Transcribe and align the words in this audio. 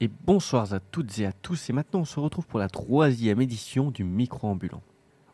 et 0.00 0.08
bonsoir 0.08 0.72
à 0.72 0.80
toutes 0.80 1.18
et 1.18 1.26
à 1.26 1.32
tous. 1.32 1.68
Et 1.68 1.72
maintenant, 1.72 2.00
on 2.00 2.04
se 2.04 2.18
retrouve 2.18 2.46
pour 2.46 2.58
la 2.58 2.68
troisième 2.68 3.40
édition 3.40 3.90
du 3.90 4.02
Micro 4.02 4.48
Ambulant. 4.48 4.82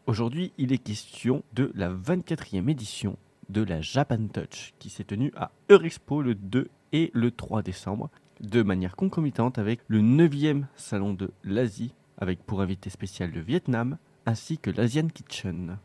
Aujourd'hui, 0.06 0.52
il 0.58 0.72
est 0.72 0.78
question 0.78 1.44
de 1.52 1.70
la 1.74 1.88
24e 1.88 2.68
édition 2.68 3.16
de 3.48 3.62
la 3.62 3.80
Japan 3.80 4.26
Touch 4.26 4.74
qui 4.80 4.90
s'est 4.90 5.04
tenue 5.04 5.32
à 5.36 5.52
Eurexpo 5.70 6.20
le 6.20 6.34
2 6.34 6.68
et 6.92 7.10
le 7.14 7.30
3 7.30 7.62
décembre, 7.62 8.10
de 8.40 8.62
manière 8.62 8.96
concomitante 8.96 9.58
avec 9.58 9.80
le 9.86 10.00
9e 10.00 10.64
salon 10.74 11.14
de 11.14 11.30
l'Asie, 11.44 11.94
avec 12.18 12.42
pour 12.42 12.60
invité 12.60 12.90
spécial 12.90 13.30
le 13.30 13.40
Vietnam, 13.40 13.98
ainsi 14.26 14.58
que 14.58 14.70
l'Asian 14.70 15.06
Kitchen. 15.06 15.78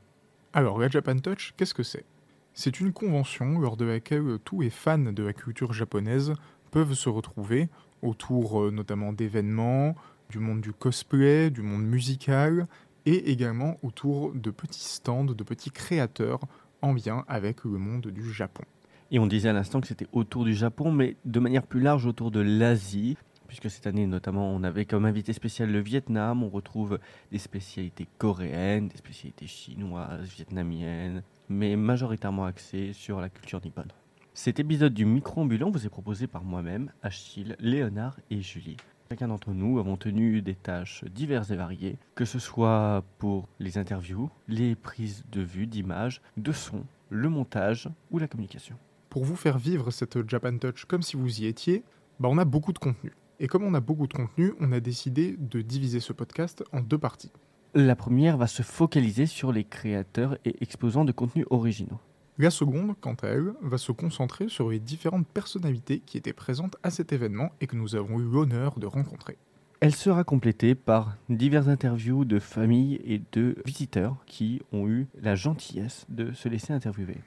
Alors, 0.53 0.79
la 0.79 0.89
Japan 0.89 1.17
Touch, 1.17 1.53
qu'est-ce 1.55 1.75
que 1.75 1.83
c'est? 1.83 2.05
C'est 2.53 2.79
une 2.79 2.93
convention 2.93 3.59
lors 3.59 3.77
de 3.77 3.85
laquelle 3.85 4.37
tous 4.43 4.61
les 4.61 4.71
fans 4.71 4.97
de 4.97 5.23
la 5.23 5.33
culture 5.33 5.71
japonaise 5.71 6.33
peuvent 6.71 6.93
se 6.93 7.09
retrouver 7.09 7.69
autour 8.01 8.61
euh, 8.61 8.71
notamment 8.71 9.13
d'événements, 9.13 9.95
du 10.29 10.39
monde 10.39 10.61
du 10.61 10.73
cosplay, 10.73 11.49
du 11.49 11.61
monde 11.61 11.83
musical, 11.83 12.67
et 13.05 13.31
également 13.31 13.77
autour 13.83 14.33
de 14.33 14.51
petits 14.51 14.83
stands, 14.83 15.25
de 15.25 15.43
petits 15.43 15.71
créateurs 15.71 16.41
en 16.81 16.93
lien 16.93 17.25
avec 17.27 17.63
le 17.63 17.77
monde 17.77 18.07
du 18.07 18.31
Japon. 18.31 18.63
Et 19.11 19.19
on 19.19 19.27
disait 19.27 19.49
à 19.49 19.53
l'instant 19.53 19.81
que 19.81 19.87
c'était 19.87 20.07
autour 20.13 20.45
du 20.45 20.53
Japon, 20.53 20.91
mais 20.91 21.17
de 21.25 21.39
manière 21.39 21.63
plus 21.63 21.81
large 21.81 22.05
autour 22.05 22.31
de 22.31 22.39
l'Asie, 22.39 23.17
puisque 23.47 23.69
cette 23.69 23.85
année 23.85 24.07
notamment 24.07 24.49
on 24.49 24.63
avait 24.63 24.85
comme 24.85 25.03
invité 25.03 25.33
spécial 25.33 25.69
le 25.69 25.79
Vietnam, 25.79 26.43
on 26.43 26.49
retrouve 26.49 26.99
des 27.31 27.37
spécialités 27.37 28.07
coréennes, 28.17 28.87
des 28.87 28.97
spécialités 28.97 29.47
chinoises, 29.47 30.29
vietnamiennes, 30.29 31.23
mais 31.49 31.75
majoritairement 31.75 32.45
axées 32.45 32.93
sur 32.93 33.19
la 33.19 33.29
culture 33.29 33.59
nippone. 33.61 33.91
Cet 34.33 34.61
épisode 34.61 34.93
du 34.93 35.05
micro-ambulant 35.05 35.71
vous 35.71 35.85
est 35.85 35.89
proposé 35.89 36.25
par 36.25 36.45
moi-même, 36.45 36.93
Achille, 37.03 37.57
Léonard 37.59 38.17
et 38.29 38.41
Julie. 38.41 38.77
Chacun 39.09 39.27
d'entre 39.27 39.51
nous 39.51 39.77
avons 39.77 39.97
tenu 39.97 40.41
des 40.41 40.55
tâches 40.55 41.03
diverses 41.03 41.51
et 41.51 41.57
variées, 41.57 41.97
que 42.15 42.23
ce 42.23 42.39
soit 42.39 43.03
pour 43.17 43.49
les 43.59 43.77
interviews, 43.77 44.29
les 44.47 44.75
prises 44.75 45.25
de 45.33 45.41
vue, 45.41 45.67
d'images, 45.67 46.21
de 46.37 46.53
sons, 46.53 46.85
le 47.09 47.27
montage 47.27 47.89
ou 48.09 48.19
la 48.19 48.29
communication. 48.29 48.77
Pour 49.09 49.25
vous 49.25 49.35
faire 49.35 49.57
vivre 49.57 49.91
cette 49.91 50.27
Japan 50.29 50.57
Touch 50.57 50.85
comme 50.85 51.01
si 51.01 51.17
vous 51.17 51.41
y 51.41 51.45
étiez, 51.45 51.83
bah 52.21 52.29
on 52.31 52.37
a 52.37 52.45
beaucoup 52.45 52.71
de 52.71 52.79
contenu. 52.79 53.11
Et 53.41 53.47
comme 53.47 53.65
on 53.65 53.73
a 53.73 53.81
beaucoup 53.81 54.07
de 54.07 54.13
contenu, 54.13 54.53
on 54.61 54.71
a 54.71 54.79
décidé 54.79 55.35
de 55.37 55.61
diviser 55.61 55.99
ce 55.99 56.13
podcast 56.13 56.63
en 56.71 56.79
deux 56.79 56.97
parties. 56.97 57.33
La 57.73 57.97
première 57.97 58.37
va 58.37 58.47
se 58.47 58.63
focaliser 58.63 59.25
sur 59.25 59.51
les 59.51 59.65
créateurs 59.65 60.37
et 60.45 60.55
exposants 60.63 61.05
de 61.05 61.11
contenus 61.11 61.45
originaux. 61.49 61.99
La 62.41 62.49
seconde, 62.49 62.95
quant 62.99 63.13
à 63.21 63.27
elle, 63.27 63.53
va 63.61 63.77
se 63.77 63.91
concentrer 63.91 64.49
sur 64.49 64.71
les 64.71 64.79
différentes 64.79 65.27
personnalités 65.27 65.99
qui 65.99 66.17
étaient 66.17 66.33
présentes 66.33 66.75
à 66.81 66.89
cet 66.89 67.13
événement 67.13 67.51
et 67.61 67.67
que 67.67 67.75
nous 67.75 67.95
avons 67.95 68.19
eu 68.19 68.23
l'honneur 68.23 68.79
de 68.79 68.87
rencontrer. 68.87 69.37
Elle 69.79 69.93
sera 69.93 70.23
complétée 70.23 70.73
par 70.73 71.17
diverses 71.29 71.67
interviews 71.67 72.25
de 72.25 72.39
familles 72.39 72.99
et 73.05 73.21
de 73.31 73.55
visiteurs 73.63 74.15
qui 74.25 74.59
ont 74.71 74.87
eu 74.87 75.05
la 75.21 75.35
gentillesse 75.35 76.07
de 76.09 76.31
se 76.31 76.49
laisser 76.49 76.73
interviewer. 76.73 77.19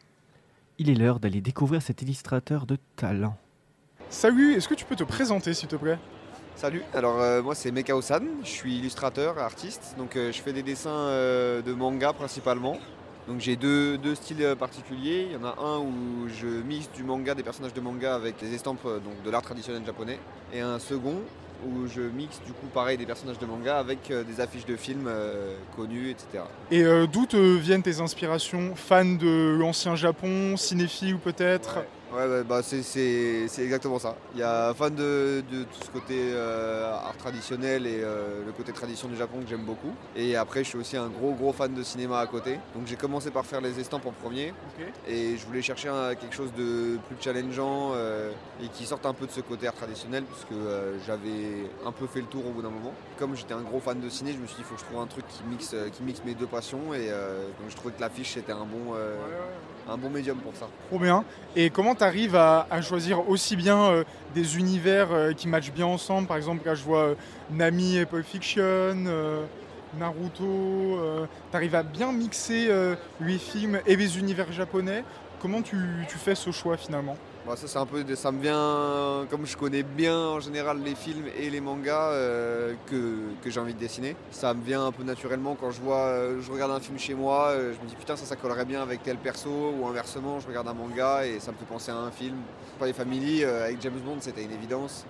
Il 0.79 0.91
est 0.91 0.95
l'heure 0.95 1.21
d'aller 1.21 1.41
découvrir 1.41 1.81
cet 1.81 2.03
illustrateur 2.03 2.67
de 2.67 2.77
talent. 2.97 3.37
Salut, 4.11 4.55
est-ce 4.55 4.67
que 4.67 4.75
tu 4.75 4.85
peux 4.85 4.97
te 4.97 5.05
présenter 5.05 5.55
s'il 5.55 5.69
te 5.69 5.77
plaît? 5.77 6.01
Salut, 6.57 6.83
alors 6.93 7.21
euh, 7.21 7.41
moi 7.41 7.55
c'est 7.55 7.71
Meka 7.71 7.97
Osan, 7.97 8.23
je 8.43 8.49
suis 8.49 8.79
illustrateur, 8.79 9.39
artiste, 9.39 9.95
donc 9.97 10.17
euh, 10.17 10.33
je 10.33 10.43
fais 10.43 10.53
des 10.53 10.65
dessins 10.65 10.91
euh, 10.91 11.63
de 11.63 11.73
manga 11.73 12.13
principalement. 12.13 12.79
Donc 13.27 13.41
j'ai 13.41 13.57
deux, 13.57 13.97
deux, 13.97 14.15
styles 14.15 14.55
particuliers. 14.59 15.29
Il 15.31 15.33
y 15.33 15.37
en 15.37 15.47
a 15.47 15.57
un 15.59 15.79
où 15.79 16.29
je 16.29 16.47
mixe 16.47 16.91
du 16.95 17.03
manga, 17.03 17.35
des 17.35 17.43
personnages 17.43 17.75
de 17.75 17.81
manga 17.81 18.15
avec 18.15 18.39
des 18.39 18.55
estampes 18.55 18.85
donc, 18.85 19.23
de 19.25 19.31
l'art 19.31 19.43
traditionnel 19.43 19.85
japonais. 19.85 20.19
Et 20.53 20.61
un 20.61 20.79
second 20.79 21.21
où 21.67 21.87
je 21.87 22.03
mixe 22.03 22.41
du 22.47 22.53
coup 22.53 22.67
pareil 22.73 22.99
des 22.99 23.07
personnages 23.07 23.39
de 23.39 23.47
manga 23.47 23.79
avec 23.79 24.11
euh, 24.11 24.25
des 24.25 24.41
affiches 24.41 24.67
de 24.67 24.77
films 24.77 25.07
euh, 25.09 25.57
connus, 25.77 26.11
etc. 26.11 26.45
Et 26.71 26.83
euh, 26.83 27.07
d'où 27.07 27.27
te 27.27 27.37
viennent 27.37 27.83
tes 27.83 28.01
inspirations? 28.01 28.75
Fan 28.75 29.19
de 29.19 29.57
l'ancien 29.59 29.97
Japon, 29.97 30.57
cinéphile 30.57 31.19
peut-être? 31.19 31.77
Ouais, 31.77 31.89
bah, 32.49 32.63
c'est 32.63 33.59
exactement 33.59 33.99
ça. 33.99 34.17
Il 34.35 34.41
y 34.41 34.43
a 34.43 34.73
fan 34.75 34.95
de, 34.95 35.43
tout 35.51 35.85
ce 35.85 35.91
côté 35.91 36.15
euh, 36.33 36.93
art 36.93 37.17
traditionnel 37.17 37.87
et 37.87 38.01
euh, 38.03 38.45
le 38.47 38.53
côté 38.53 38.73
tradition 38.73 39.09
du 39.09 39.17
Japon 39.17 39.41
que 39.43 39.49
j'aime 39.49 39.65
beaucoup. 39.65 39.93
Et 40.15 40.37
après, 40.37 40.63
je 40.63 40.69
suis 40.69 40.79
aussi 40.79 40.97
un 40.97 41.09
gros 41.09 41.33
gros 41.33 41.53
fan 41.53 41.75
de 41.75 41.83
cinéma 41.83 42.21
à 42.21 42.27
côté. 42.27 42.59
Donc 42.75 42.87
j'ai 42.87 42.97
commencé 42.97 43.31
par 43.31 43.45
faire 43.45 43.61
les 43.61 43.81
estampes 43.81 44.07
en 44.07 44.13
premier. 44.13 44.53
Et 45.09 45.37
je 45.37 45.47
voulais 45.47 45.63
chercher 45.63 45.91
quelque 46.21 46.35
chose 46.35 46.53
de 46.57 46.99
plus 47.09 47.17
challengeant 47.21 47.93
euh, 47.95 48.31
et 48.63 48.69
qui 48.69 48.87
sorte 48.87 49.07
un 49.07 49.15
peu 49.15 49.27
de 49.27 49.33
ce 49.33 49.41
côté 49.41 49.67
art 49.67 49.75
traditionnel 49.75 50.25
puisque 50.25 50.61
j'avais 51.07 51.69
un 51.85 51.93
peu 51.93 52.07
fait 52.07 52.21
le 52.21 52.27
tour 52.27 52.47
au 52.47 52.51
bout 52.51 52.63
d'un 52.63 52.71
moment. 52.71 52.93
Comme 53.19 53.37
j'étais 53.37 53.55
un 53.55 53.63
gros 53.63 53.81
fan 53.81 54.01
de 54.01 54.09
ciné, 54.09 54.33
je 54.33 54.39
me 54.39 54.47
suis 54.47 54.57
dit 54.57 54.63
il 54.63 54.65
faut 54.65 54.75
que 54.75 54.81
je 54.81 54.87
trouve 54.87 55.01
un 55.01 55.07
truc 55.07 55.27
qui 55.29 55.43
mixe, 55.45 55.75
qui 55.93 56.03
mixe 56.03 56.23
mes 56.25 56.35
deux 56.35 56.47
passions. 56.47 56.95
Et 56.95 57.09
donc 57.09 57.71
je 57.71 57.77
trouvais 57.77 57.95
que 57.95 58.01
l'affiche 58.01 58.35
c'était 58.35 58.53
un 58.53 58.67
bon 58.67 58.95
un 59.89 59.97
bon 59.97 60.11
médium 60.11 60.39
pour 60.39 60.55
ça. 60.55 60.67
Trop 60.89 60.99
bien. 60.99 61.25
Et 61.57 61.71
comment 61.71 61.95
tu 62.05 62.09
arrives 62.09 62.37
à, 62.37 62.83
choisir 62.83 63.29
aussi 63.31 63.57
bien 63.57 63.83
euh, 63.85 64.05
des 64.35 64.59
univers 64.59 65.09
euh, 65.11 65.33
qui 65.33 65.49
matchent 65.49 65.73
bien 65.73 65.87
ensemble 65.87 66.29
Par 66.29 66.37
exemple, 66.37 66.67
là 66.67 66.75
je 66.75 66.85
vois 66.85 66.99
euh, 66.99 67.15
Nami 67.51 67.97
et 67.97 68.05
Pulp 68.05 68.27
Fiction, 68.27 68.95
Naruto. 69.99 70.99
tu 71.51 71.57
arrives 71.57 71.75
à 71.75 71.83
bien 71.83 72.13
mixer 72.13 72.69
les 73.21 73.39
films 73.39 73.81
et 73.87 73.95
les 73.97 74.19
univers 74.19 74.51
japonais. 74.51 75.05
Comment 75.41 75.63
tu 75.63 75.77
fais 76.09 76.35
ce 76.35 76.51
choix 76.51 76.77
finalement? 76.77 77.17
Bah, 77.47 77.57
ça, 77.57 77.81
un 77.81 77.85
peu, 77.85 78.03
ça 78.15 78.33
me 78.33 78.41
vient, 78.41 79.27
comme 79.29 79.45
je 79.45 79.55
connais 79.55 79.83
bien 79.83 80.17
en 80.17 80.41
général 80.41 80.79
les 80.83 80.95
films 80.95 81.27
et 81.39 81.51
les 81.51 81.61
mangas 81.61 82.13
euh, 82.13 82.73
que, 82.87 83.51
j'ai 83.51 83.61
envie 83.61 83.75
de 83.75 83.79
dessiner. 83.79 84.17
Ça 84.31 84.55
me 84.55 84.63
vient 84.63 84.87
un 84.87 84.93
peu 84.93 85.03
naturellement 85.03 85.55
quand 85.55 85.71
je 85.71 85.81
vois, 85.83 86.07
euh, 86.07 86.41
je 86.41 86.51
regarde 86.51 86.73
un 86.73 86.81
film 86.81 86.99
chez 86.99 87.13
moi, 87.13 87.49
euh, 87.51 87.75
je 87.75 87.85
me 87.85 87.87
dis 87.87 87.97
putain 87.97 88.17
ça, 88.17 88.25
ça 88.25 88.37
collerait 88.37 88.65
bien 88.65 88.81
avec 88.81 89.03
tel 89.03 89.19
perso 89.19 89.51
ou 89.79 89.87
inversement, 89.87 90.41
je 90.41 90.47
regarde 90.47 90.69
un 90.69 90.73
manga 90.73 91.27
et 91.27 91.39
ça 91.39 91.53
me 91.53 91.59
fait 91.59 91.67
penser 91.67 91.91
à 91.91 91.97
un 91.97 92.11
film. 92.11 92.37
Pas 92.79 92.87
les 92.87 92.95
Family 92.95 93.45
avec 93.45 93.81
James 93.83 94.01
Bond, 94.05 94.17
c'était 94.21 94.43
une 94.43 94.53
évidence. 94.53 95.05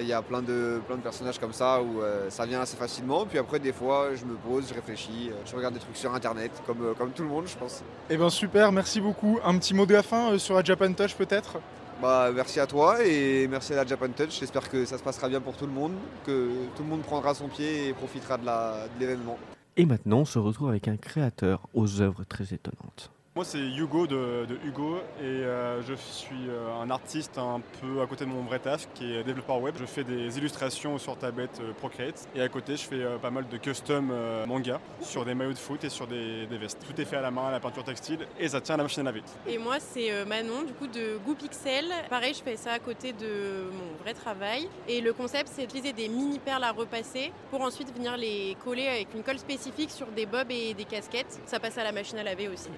Il 0.00 0.06
y 0.06 0.12
a 0.12 0.22
plein 0.22 0.42
de, 0.42 0.80
plein 0.86 0.96
de 0.96 1.02
personnages 1.02 1.38
comme 1.38 1.52
ça 1.52 1.80
où 1.80 2.00
ça 2.28 2.44
vient 2.44 2.60
assez 2.60 2.76
facilement. 2.76 3.24
Puis 3.24 3.38
après, 3.38 3.58
des 3.58 3.72
fois, 3.72 4.08
je 4.14 4.24
me 4.24 4.34
pose, 4.34 4.68
je 4.68 4.74
réfléchis, 4.74 5.30
je 5.46 5.56
regarde 5.56 5.72
des 5.72 5.80
trucs 5.80 5.96
sur 5.96 6.14
internet, 6.14 6.50
comme, 6.66 6.94
comme 6.98 7.10
tout 7.12 7.22
le 7.22 7.28
monde, 7.28 7.44
je 7.46 7.56
pense. 7.56 7.82
Eh 8.10 8.16
ben 8.16 8.28
super, 8.28 8.72
merci 8.72 9.00
beaucoup. 9.00 9.38
Un 9.44 9.56
petit 9.56 9.72
mot 9.72 9.86
de 9.86 9.94
la 9.94 10.02
fin 10.02 10.36
sur 10.38 10.56
la 10.56 10.62
Japan 10.62 10.92
Touch 10.92 11.14
peut-être? 11.14 11.58
Bah, 12.00 12.30
merci 12.34 12.60
à 12.60 12.66
toi 12.66 13.04
et 13.04 13.48
merci 13.48 13.72
à 13.72 13.76
la 13.76 13.86
Japan 13.86 14.08
Touch. 14.08 14.38
J'espère 14.40 14.68
que 14.68 14.84
ça 14.84 14.98
se 14.98 15.02
passera 15.02 15.28
bien 15.28 15.40
pour 15.40 15.56
tout 15.56 15.66
le 15.66 15.72
monde, 15.72 15.92
que 16.24 16.50
tout 16.76 16.82
le 16.82 16.88
monde 16.88 17.02
prendra 17.02 17.34
son 17.34 17.48
pied 17.48 17.88
et 17.88 17.92
profitera 17.92 18.38
de 18.38 19.00
l'événement. 19.00 19.38
Et 19.76 19.86
maintenant, 19.86 20.20
on 20.20 20.24
se 20.24 20.38
retrouve 20.38 20.68
avec 20.68 20.88
un 20.88 20.96
créateur 20.96 21.68
aux 21.74 22.00
œuvres 22.00 22.24
très 22.24 22.54
étonnantes. 22.54 23.10
Moi, 23.36 23.44
c'est 23.44 23.58
Hugo 23.58 24.06
de, 24.06 24.46
Hugo 24.64 24.96
et 25.20 25.24
euh, 25.24 25.82
je 25.82 25.92
suis 25.92 26.48
euh, 26.48 26.82
un 26.82 26.88
artiste 26.88 27.36
un 27.36 27.60
peu 27.82 28.00
à 28.00 28.06
côté 28.06 28.24
de 28.24 28.30
mon 28.30 28.40
vrai 28.40 28.58
taf 28.58 28.88
qui 28.94 29.14
est 29.14 29.24
développeur 29.24 29.60
web. 29.60 29.74
Je 29.78 29.84
fais 29.84 30.04
des 30.04 30.38
illustrations 30.38 30.96
sur 30.96 31.18
tablette 31.18 31.60
euh, 31.60 31.74
Procreate 31.74 32.26
et 32.34 32.40
à 32.40 32.48
côté, 32.48 32.78
je 32.78 32.84
fais 32.84 33.04
pas 33.20 33.30
mal 33.30 33.46
de 33.46 33.58
custom 33.58 34.10
manga 34.46 34.80
sur 35.02 35.26
des 35.26 35.34
maillots 35.34 35.52
de 35.52 35.58
foot 35.58 35.84
et 35.84 35.90
sur 35.90 36.06
des, 36.06 36.46
vestes. 36.46 36.78
Tout 36.88 36.98
est 36.98 37.04
fait 37.04 37.16
à 37.16 37.20
la 37.20 37.30
main, 37.30 37.48
à 37.48 37.50
la 37.50 37.60
peinture 37.60 37.84
textile 37.84 38.20
et 38.40 38.48
ça 38.48 38.62
tient 38.62 38.76
à 38.76 38.78
la 38.78 38.84
machine 38.84 39.02
à 39.02 39.12
laver. 39.12 39.22
Et 39.46 39.58
moi, 39.58 39.80
c'est 39.80 40.24
Manon 40.24 40.62
du 40.62 40.72
coup 40.72 40.86
de 40.86 41.18
Goo 41.26 41.34
Pixel. 41.34 41.84
Pareil, 42.08 42.32
je 42.32 42.42
fais 42.42 42.56
ça 42.56 42.72
à 42.72 42.78
côté 42.78 43.12
de 43.12 43.68
mon 43.70 44.02
vrai 44.02 44.14
travail 44.14 44.66
et 44.88 45.02
le 45.02 45.12
concept, 45.12 45.50
c'est 45.52 45.66
d'utiliser 45.66 45.92
des 45.92 46.08
mini 46.08 46.38
perles 46.38 46.64
à 46.64 46.72
repasser 46.72 47.32
pour 47.50 47.60
ensuite 47.60 47.94
venir 47.94 48.16
les 48.16 48.56
coller 48.64 48.86
avec 48.86 49.08
une 49.14 49.22
colle 49.22 49.38
spécifique 49.38 49.90
sur 49.90 50.06
des 50.06 50.24
bobs 50.24 50.50
et 50.50 50.72
des 50.72 50.86
casquettes. 50.86 51.38
Ça 51.44 51.60
passe 51.60 51.76
à 51.76 51.84
la 51.84 51.92
machine 51.92 52.16
à 52.16 52.22
laver 52.22 52.48
aussi. 52.48 52.70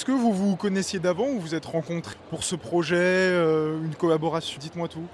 Est-ce 0.00 0.06
que 0.06 0.12
vous 0.12 0.32
vous 0.32 0.56
connaissiez 0.56 0.98
d'avant 0.98 1.28
ou 1.28 1.38
vous 1.38 1.54
êtes 1.54 1.66
rencontrés 1.66 2.16
pour 2.30 2.42
ce 2.42 2.56
projet, 2.56 2.96
euh, 2.96 3.84
une 3.84 3.94
collaboration? 3.94 4.58
Dites-moi 4.58 4.88
tout. 4.88 5.04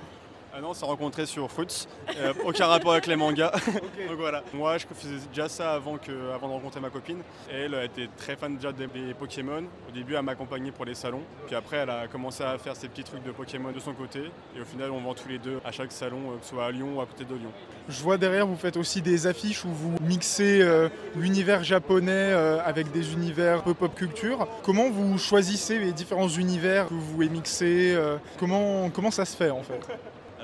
Ah 0.59 0.63
non, 0.63 0.71
on 0.71 0.75
s'est 0.75 0.87
rencontrés 0.87 1.27
sur 1.27 1.51
Fruits, 1.51 1.87
euh, 2.17 2.33
aucun 2.47 2.67
rapport 2.67 2.93
avec 2.93 3.07
les 3.07 3.17
mangas. 3.17 3.51
Donc 4.09 4.17
voilà. 4.17 4.43
Moi, 4.55 4.79
je 4.79 4.87
faisais 4.87 5.17
déjà 5.29 5.51
ça 5.51 5.75
avant, 5.75 5.99
que, 5.99 6.33
avant 6.35 6.49
de 6.49 6.53
rencontrer 6.55 6.81
ma 6.81 6.89
copine. 6.89 7.19
elle, 7.53 7.75
a 7.75 7.85
était 7.85 8.09
très 8.17 8.37
fan 8.37 8.57
déjà 8.57 8.73
des, 8.73 8.87
Pokémon. 9.19 9.65
Au 9.87 9.93
début, 9.93 10.15
elle 10.15 10.23
m'accompagnait 10.23 10.71
pour 10.71 10.87
les 10.87 10.95
salons. 10.95 11.21
Puis 11.47 11.55
après, 11.55 11.77
elle 11.79 11.91
a 11.91 12.09
commencé 12.09 12.43
à 12.43 12.57
faire 12.57 12.75
ses 12.75 12.89
petits 12.89 13.05
trucs 13.05 13.23
de 13.23 13.33
Pokémon 13.33 13.71
de 13.71 13.81
son 13.81 13.93
côté. 13.93 14.21
Et 14.57 14.61
au 14.63 14.65
final, 14.65 14.93
on 14.93 15.01
vend 15.01 15.13
tous 15.13 15.29
les 15.29 15.39
deux 15.39 15.61
à 15.63 15.73
chaque 15.73 15.93
salon, 15.93 16.31
euh, 16.31 16.39
que 16.39 16.45
ce 16.45 16.51
soit 16.53 16.65
à 16.65 16.71
Lyon 16.71 16.97
ou 16.97 17.01
à 17.03 17.07
côté 17.07 17.27
de 17.27 17.35
Lyon. 17.35 17.53
Je 17.91 18.03
vois 18.03 18.17
derrière, 18.17 18.47
vous 18.47 18.57
faites 18.57 18.79
aussi 18.79 19.03
des 19.03 19.27
affiches 19.27 19.63
où 19.67 19.71
vous 19.71 19.95
mixez 20.01 20.63
euh, 20.63 20.89
l'univers 21.17 21.65
japonais 21.65 22.33
avec 22.65 22.91
des 22.93 23.13
univers 23.13 23.63
peu 23.63 23.75
pop 23.75 23.95
culture. 23.95 24.49
Comment 24.63 24.89
vous 24.89 25.19
choisissez 25.19 25.79
les 25.79 25.93
différents 25.93 26.29
univers 26.29 26.89
que 26.89 26.95
vous 26.95 27.13
voulez 27.13 27.29
mixer 27.29 27.95
comment, 28.39 28.89
comment 28.89 29.11
ça 29.11 29.27
se 29.27 29.37
fait 29.37 29.51
en 29.51 29.63
fait? 29.63 29.81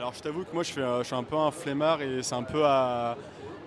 Alors 0.03 0.15
je 0.15 0.21
t'avoue 0.21 0.43
que 0.43 0.53
moi 0.53 0.65
je, 0.65 0.73
suis 1.05 1.15
un 1.15 1.23
peu 1.23 1.37
un 1.37 1.53
flemmard 1.53 2.03
et 2.03 2.25
c'est 2.25 2.35
un 2.35 2.43
peu 2.43 2.65
à, 2.67 3.17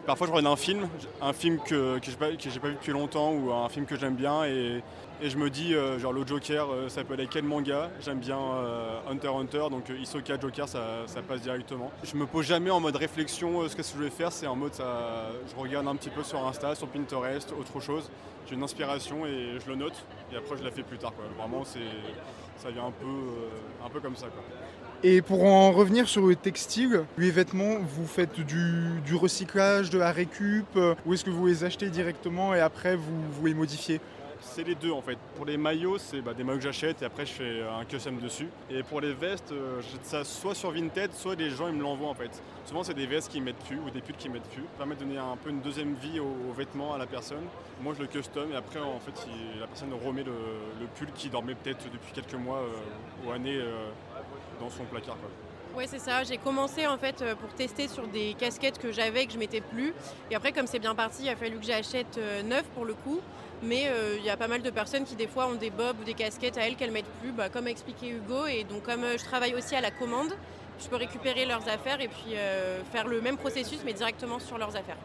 Parfois 0.05 0.27
je 0.27 0.33
regarde 0.33 0.53
un 0.53 0.57
film, 0.57 0.87
un 1.21 1.31
film 1.31 1.59
que, 1.65 1.97
que 1.97 2.05
j'ai 2.05 2.17
pas, 2.17 2.29
vu 2.29 2.35
depuis 2.75 2.91
longtemps 2.91 3.31
ou 3.31 3.51
un 3.53 3.69
film 3.69 3.85
que 3.85 3.95
j'aime 3.95 4.15
bien 4.15 4.43
et, 4.43 4.83
je 5.23 5.37
me 5.37 5.49
dis 5.49 5.73
euh, 5.73 5.97
genre 5.97 6.11
le 6.11 6.27
Joker 6.27 6.67
euh, 6.69 6.89
ça 6.89 7.05
peut 7.05 7.13
aller 7.13 7.27
quel 7.27 7.45
manga? 7.45 7.89
J'aime 8.01 8.19
bien 8.19 8.37
euh, 8.37 8.99
Hunter 9.09 9.29
Hunter 9.29 9.63
donc 9.71 9.87
Isoka 9.89 10.37
Joker 10.37 10.67
ça, 10.67 11.05
passe 11.25 11.41
directement. 11.41 11.89
Je 12.03 12.17
me 12.17 12.25
pose 12.25 12.45
jamais 12.45 12.69
en 12.69 12.81
mode 12.81 12.97
réflexion 12.97 13.67
ce 13.69 13.75
que 13.77 13.81
je 13.81 14.03
vais 14.03 14.09
faire, 14.09 14.33
c'est 14.33 14.45
en 14.45 14.57
mode 14.57 14.73
ça, 14.73 15.29
je 15.49 15.55
regarde 15.59 15.87
un 15.87 15.95
petit 15.95 16.09
peu 16.09 16.21
sur 16.21 16.45
Insta, 16.45 16.75
sur 16.75 16.89
Pinterest, 16.89 17.53
autre 17.57 17.79
chose. 17.79 18.11
J'ai 18.45 18.55
une 18.55 18.63
inspiration 18.63 19.25
et 19.25 19.57
je 19.63 19.69
le 19.69 19.77
note 19.77 20.05
et 20.33 20.35
après 20.35 20.57
je 20.57 20.63
la 20.65 20.71
fais 20.71 20.83
plus 20.83 20.97
tard 20.97 21.13
quoi. 21.15 21.23
Vraiment 21.39 21.63
ça 21.63 22.69
vient 22.71 22.87
un 22.87 22.91
peu, 22.91 23.85
un 23.85 23.89
peu 23.89 24.01
comme 24.01 24.17
ça. 24.17 24.27
Et 25.03 25.21
pour 25.21 25.43
en 25.45 25.71
revenir 25.71 26.07
sur 26.07 26.25
le 26.25 26.35
textile, 26.35 27.03
les 27.17 27.29
vêtements, 27.29 27.77
vous 27.79 28.07
faites 28.07 28.39
du, 28.39 29.15
recyclage, 29.15 29.89
de 29.89 29.99
la 29.99 30.11
récup, 30.11 30.65
euh, 30.75 30.95
ou 31.05 31.13
est-ce 31.13 31.23
que 31.23 31.29
vous 31.29 31.45
les 31.45 31.63
achetez 31.63 31.89
directement 31.89 32.55
et 32.55 32.59
après 32.59 32.95
vous 32.95 33.45
les 33.45 33.53
modifiez? 33.53 33.99
C'est 34.55 34.63
les 34.63 34.75
deux 34.75 34.91
en 34.93 35.01
fait. 35.01 35.17
Pour 35.35 35.45
les 35.45 35.57
maillots, 35.57 35.97
c'est 35.97 36.21
bah, 36.21 36.33
des 36.33 36.45
maillots 36.45 36.59
que 36.59 36.63
j'achète 36.63 37.01
et 37.01 37.05
après 37.05 37.25
je 37.25 37.33
fais 37.33 37.61
un 37.61 37.83
custom 37.83 38.19
dessus. 38.19 38.47
Et 38.69 38.83
pour 38.83 39.01
les 39.01 39.13
vestes, 39.13 39.51
euh, 39.51 39.81
j'achète 39.81 40.05
ça 40.05 40.23
soit 40.23 40.55
sur 40.55 40.71
Vinted, 40.71 41.11
soit 41.11 41.35
des 41.35 41.49
gens 41.49 41.67
ils 41.67 41.73
me 41.73 41.81
l'envoient 41.81 42.07
en 42.07 42.13
fait. 42.13 42.41
Souvent 42.63 42.81
c'est 42.81 42.93
des 42.93 43.05
vestes 43.05 43.29
qui 43.29 43.41
mettent 43.41 43.61
plus 43.67 43.77
ou 43.77 43.89
des 43.89 43.99
pulls 43.99 44.15
qui 44.15 44.29
mettent 44.29 44.47
plus. 44.47 44.61
Ça 44.61 44.77
permet 44.77 44.95
de 44.95 45.01
donner 45.01 45.17
un 45.17 45.35
peu 45.35 45.49
une 45.49 45.59
deuxième 45.59 45.95
vie 45.95 46.21
aux, 46.21 46.37
aux 46.49 46.53
vêtements 46.53 46.93
à 46.93 46.97
la 46.97 47.05
personne. 47.05 47.43
Moi 47.81 47.95
je 47.97 48.03
le 48.03 48.07
custom 48.07 48.49
et 48.53 48.55
après 48.55 48.79
en 48.79 48.97
fait 49.01 49.27
la 49.59 49.67
personne 49.67 49.89
remet 49.93 50.23
le, 50.23 50.31
pull 50.95 51.11
qui 51.11 51.27
dormait 51.27 51.55
peut-être 51.55 51.83
depuis 51.91 52.13
quelques 52.13 52.35
mois 52.35 52.59
euh, 52.59 53.27
ou 53.27 53.31
années 53.31 53.57
euh, 53.57 53.89
dans 54.61 54.69
son 54.69 54.85
placard. 54.85 55.17
Quoi. 55.17 55.29
Ouais, 55.77 55.87
c'est 55.87 55.99
ça. 55.99 56.23
J'ai 56.23 56.37
commencé 56.37 56.87
en 56.87 56.97
fait 56.97 57.21
euh, 57.21 57.35
pour 57.35 57.49
tester 57.55 57.89
sur 57.89 58.07
des 58.07 58.33
casquettes 58.35 58.79
que 58.79 58.93
j'avais 58.93 59.25
que 59.25 59.33
je 59.33 59.37
mettais 59.37 59.59
plus. 59.59 59.93
Et 60.31 60.35
après, 60.35 60.53
comme 60.53 60.67
c'est 60.67 60.79
bien 60.79 60.95
parti, 60.95 61.23
il 61.23 61.29
a 61.29 61.35
fallu 61.35 61.57
que 61.57 61.65
j'achète 61.65 62.17
neuf 62.45 62.63
pour 62.73 62.85
le 62.85 62.93
coup. 62.93 63.19
Mais 63.63 63.87
euh, 63.87 64.17
il 64.19 64.25
y 64.25 64.29
a 64.29 64.37
pas 64.37 64.47
mal 64.47 64.61
de 64.61 64.69
personnes 64.69 65.05
qui 65.05 65.15
des 65.15 65.27
fois 65.27 65.47
ont 65.47 65.55
des 65.55 65.69
bobs 65.69 65.99
ou 66.01 66.03
des 66.03 66.13
casquettes 66.13 66.57
à 66.57 66.67
elles 66.67 66.75
qu'elles 66.75 66.91
mettent 66.91 67.11
plus, 67.21 67.31
bah, 67.31 67.49
comme 67.49 67.67
a 67.67 67.69
expliqué 67.69 68.09
Hugo. 68.09 68.45
Et 68.47 68.63
donc 68.63 68.83
comme 68.83 69.03
euh, 69.03 69.17
je 69.17 69.23
travaille 69.23 69.55
aussi 69.55 69.75
à 69.75 69.81
la 69.81 69.91
commande, 69.91 70.33
je 70.79 70.87
peux 70.87 70.97
récupérer 70.97 71.45
leurs 71.45 71.67
affaires 71.69 72.01
et 72.01 72.07
puis 72.07 72.35
euh, 72.35 72.83
faire 72.91 73.07
le 73.07 73.21
même 73.21 73.37
processus 73.37 73.79
mais 73.85 73.93
directement 73.93 74.39
sur 74.39 74.57
leurs 74.57 74.75
affaires. 74.75 74.97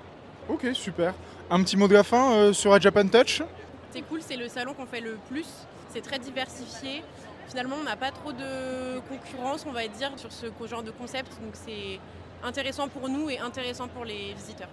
Ok, 0.49 0.67
super. 0.75 1.15
Un 1.49 1.63
petit 1.63 1.77
mot 1.77 1.89
de 1.89 1.95
la 1.95 2.03
fin 2.03 2.33
euh, 2.33 2.53
sur 2.53 2.73
la 2.73 2.81
Japan 2.81 3.07
Touch? 3.07 3.43
C'est 3.93 4.03
cool, 4.03 4.21
c'est 4.23 4.37
le 4.37 4.49
salon 4.49 4.75
qu'on 4.75 4.87
fait 4.87 5.01
le 5.01 5.17
plus. 5.29 5.47
C'est 5.93 6.01
très 6.01 6.19
diversifié. 6.19 7.03
Finalement, 7.49 7.77
on 7.81 7.85
n'a 7.85 7.97
pas 7.97 8.13
trop 8.13 8.33
de 8.33 9.01
concurrence, 9.09 9.65
on 9.69 9.73
va 9.73 9.87
dire, 9.89 10.13
sur 10.17 10.31
ce 10.31 10.47
genre 10.69 10.83
de 10.83 10.93
concept. 10.93 11.31
Donc 11.43 11.55
c'est 11.55 11.99
intéressant 12.45 12.89
pour 12.89 13.09
nous 13.09 13.29
et 13.29 13.39
intéressant 13.39 13.89
pour 13.89 14.05
les 14.05 14.35
visiteurs. 14.35 14.69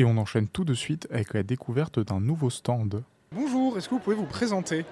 Et 0.00 0.04
on 0.06 0.16
enchaîne 0.16 0.48
tout 0.48 0.64
de 0.64 0.72
suite 0.72 1.06
avec 1.10 1.34
la 1.34 1.42
découverte 1.42 2.00
d'un 2.00 2.20
nouveau 2.20 2.48
stand. 2.48 3.02
Bonjour, 3.32 3.76
est-ce 3.76 3.86
que 3.86 3.96
vous 3.96 4.00
pouvez 4.00 4.16
vous 4.16 4.24
présenter? 4.24 4.86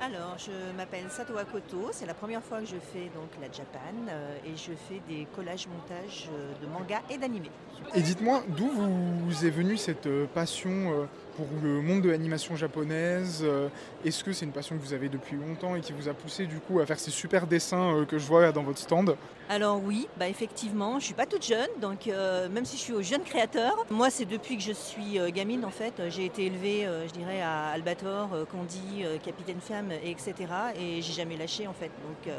Alors, 0.00 0.36
je 0.36 0.76
m'appelle 0.76 1.04
Sato 1.10 1.36
Akoto, 1.36 1.90
c'est 1.92 2.06
la 2.06 2.14
première 2.14 2.42
fois 2.42 2.58
que 2.58 2.66
je 2.66 2.74
fais 2.92 3.04
donc 3.14 3.30
la 3.40 3.46
Japan 3.52 3.94
euh, 4.08 4.36
et 4.44 4.56
je 4.56 4.72
fais 4.72 5.00
des 5.08 5.28
collages-montages 5.36 6.28
euh, 6.32 6.52
de 6.60 6.66
manga 6.72 7.00
et 7.08 7.18
d'animé. 7.18 7.52
Et 7.94 8.00
dites-moi, 8.00 8.42
d'où 8.48 8.68
vous 8.68 9.46
est 9.46 9.50
venue 9.50 9.76
cette 9.76 10.08
euh, 10.08 10.26
passion 10.34 10.70
euh, 10.70 11.04
pour 11.36 11.46
le 11.62 11.80
monde 11.80 12.02
de 12.02 12.10
l'animation 12.10 12.56
japonaise 12.56 13.42
euh, 13.44 13.68
Est-ce 14.04 14.24
que 14.24 14.32
c'est 14.32 14.44
une 14.44 14.50
passion 14.50 14.76
que 14.76 14.82
vous 14.82 14.92
avez 14.92 15.08
depuis 15.08 15.36
longtemps 15.36 15.76
et 15.76 15.80
qui 15.80 15.92
vous 15.92 16.08
a 16.08 16.14
poussé 16.14 16.46
du 16.46 16.58
coup 16.58 16.80
à 16.80 16.86
faire 16.86 16.98
ces 16.98 17.12
super 17.12 17.46
dessins 17.46 17.94
euh, 17.94 18.04
que 18.04 18.18
je 18.18 18.26
vois 18.26 18.42
là 18.42 18.50
dans 18.50 18.64
votre 18.64 18.80
stand? 18.80 19.16
Alors 19.50 19.80
oui, 19.82 20.08
bah 20.18 20.28
effectivement, 20.28 21.00
je 21.00 21.06
suis 21.06 21.14
pas 21.14 21.24
toute 21.24 21.42
jeune, 21.42 21.70
donc 21.80 22.06
euh, 22.06 22.50
même 22.50 22.66
si 22.66 22.76
je 22.76 22.82
suis 22.82 22.92
au 22.92 23.00
jeune 23.00 23.22
créateur, 23.22 23.86
moi 23.90 24.10
c'est 24.10 24.26
depuis 24.26 24.58
que 24.58 24.62
je 24.62 24.72
suis 24.72 25.18
euh, 25.18 25.30
gamine 25.30 25.64
en 25.64 25.70
fait, 25.70 25.94
j'ai 26.10 26.26
été 26.26 26.44
élevée, 26.44 26.84
euh, 26.84 27.08
je 27.08 27.14
dirais, 27.14 27.40
à 27.40 27.68
Albator, 27.68 28.28
Candy, 28.52 29.04
Capitaine 29.24 29.62
Femme, 29.62 29.90
et 29.90 30.10
etc. 30.10 30.34
Et 30.78 31.00
j'ai 31.00 31.14
jamais 31.14 31.38
lâché 31.38 31.66
en 31.66 31.72
fait. 31.72 31.86
Donc 31.86 32.34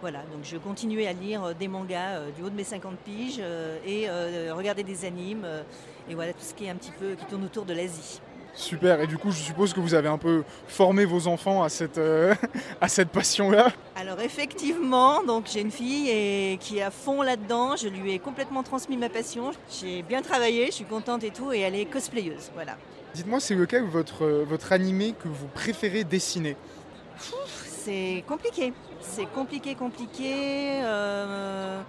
voilà, 0.00 0.20
donc 0.32 0.44
je 0.44 0.56
continuais 0.56 1.06
à 1.06 1.12
lire 1.12 1.54
des 1.54 1.68
mangas 1.68 2.30
du 2.34 2.42
haut 2.42 2.50
de 2.50 2.56
mes 2.56 2.64
50 2.64 2.96
piges 3.00 3.42
et 3.84 4.08
regarder 4.50 4.82
des 4.82 5.04
animes 5.04 5.46
et 6.08 6.14
voilà 6.14 6.32
tout 6.32 6.40
ce 6.42 6.54
qui 6.54 6.64
est 6.64 6.70
un 6.70 6.76
petit 6.76 6.92
peu 6.92 7.14
qui 7.16 7.26
tourne 7.26 7.44
autour 7.44 7.66
de 7.66 7.74
l'Asie. 7.74 8.20
Super, 8.56 9.02
et 9.02 9.06
du 9.06 9.18
coup 9.18 9.30
je 9.30 9.36
suppose 9.36 9.74
que 9.74 9.80
vous 9.80 9.92
avez 9.92 10.08
un 10.08 10.16
peu 10.16 10.42
formé 10.66 11.04
vos 11.04 11.26
enfants 11.26 11.62
à 11.62 11.68
cette, 11.68 11.98
euh, 11.98 12.34
à 12.80 12.88
cette 12.88 13.10
passion-là. 13.10 13.68
Alors 13.94 14.18
effectivement, 14.20 15.22
donc 15.22 15.44
j'ai 15.52 15.60
une 15.60 15.70
fille 15.70 16.08
et 16.08 16.56
qui 16.58 16.78
est 16.78 16.82
à 16.82 16.90
fond 16.90 17.20
là-dedans. 17.20 17.76
Je 17.76 17.88
lui 17.88 18.12
ai 18.12 18.18
complètement 18.18 18.62
transmis 18.62 18.96
ma 18.96 19.10
passion. 19.10 19.50
J'ai 19.70 20.02
bien 20.02 20.22
travaillé, 20.22 20.66
je 20.66 20.72
suis 20.72 20.84
contente 20.86 21.22
et 21.22 21.30
tout, 21.30 21.52
et 21.52 21.60
elle 21.60 21.74
est 21.74 21.84
cosplayeuse. 21.84 22.50
Voilà. 22.54 22.76
Dites-moi, 23.14 23.40
c'est 23.40 23.54
lequel 23.54 23.84
votre, 23.84 24.24
euh, 24.24 24.44
votre 24.48 24.72
animé 24.72 25.14
que 25.22 25.28
vous 25.28 25.48
préférez 25.48 26.04
dessiner? 26.04 26.56
C'est 27.84 28.24
compliqué. 28.26 28.72
C'est 29.00 29.26
compliqué, 29.26 29.74
compliqué. 29.74 30.80
euh, 30.82 31.80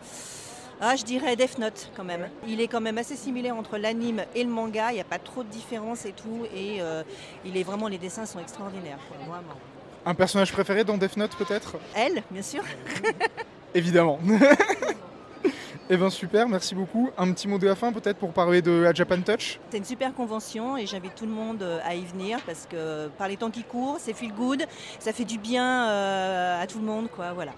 Ah, 0.80 0.96
je 0.96 1.04
dirais 1.04 1.36
Death 1.36 1.58
Note 1.58 1.92
quand 1.96 2.04
même. 2.04 2.30
Il 2.48 2.62
est 2.62 2.68
quand 2.68 2.82
même 2.82 2.98
assez 3.00 3.16
similaire 3.16 3.56
entre 3.56 3.78
l'anime 3.78 4.24
et 4.36 4.44
le 4.44 4.50
manga. 4.50 4.92
Il 4.92 4.96
n'y 4.96 5.02
a 5.02 5.06
pas 5.06 5.18
trop 5.18 5.44
de 5.44 5.50
différence 5.50 6.06
et 6.06 6.12
tout. 6.12 6.46
Et 6.56 6.82
euh, 6.82 7.02
il 7.46 7.58
est 7.58 7.64
vraiment, 7.64 7.88
les 7.88 7.98
dessins 7.98 8.26
sont 8.28 8.40
extraordinaires. 8.40 9.00
quoi, 9.08 9.18
Vraiment. 9.18 9.56
Un 10.06 10.14
personnage 10.14 10.52
préféré 10.52 10.84
dans 10.84 10.98
Death 10.98 11.18
Note 11.18 11.36
peut-être? 11.36 11.78
Elle, 11.96 12.22
bien 12.30 12.44
sûr. 12.44 12.64
Évidemment. 13.74 14.20
Eh 15.90 15.96
bien 15.96 16.10
super, 16.10 16.50
merci 16.50 16.76
beaucoup. 16.76 17.12
Un 17.18 17.32
petit 17.32 17.48
mot 17.48 17.58
de 17.58 17.66
la 17.66 17.74
fin 17.74 17.94
peut-être 17.94 18.18
pour 18.18 18.34
parler 18.34 18.62
de 18.62 18.72
la 18.72 18.94
Japan 18.94 19.22
Touch? 19.22 19.58
C'est 19.70 19.78
une 19.78 19.86
super 19.86 20.14
convention 20.14 20.76
et 20.76 20.86
j'invite 20.86 21.16
tout 21.16 21.26
le 21.26 21.32
monde 21.32 21.64
euh, 21.64 21.80
à 21.86 21.96
y 21.96 22.04
venir 22.04 22.42
parce 22.46 22.68
que 22.70 23.08
par 23.18 23.30
les 23.30 23.38
temps 23.38 23.50
qui 23.50 23.64
courent, 23.64 23.96
c'est 23.98 24.12
feel 24.12 24.34
good, 24.34 24.66
ça 25.00 25.14
fait 25.14 25.24
du 25.24 25.38
bien 25.38 25.88
euh, 25.88 26.62
à 26.62 26.68
tout 26.68 26.80
le 26.80 26.86
monde, 26.86 27.08
quoi. 27.10 27.32
Voilà. 27.32 27.54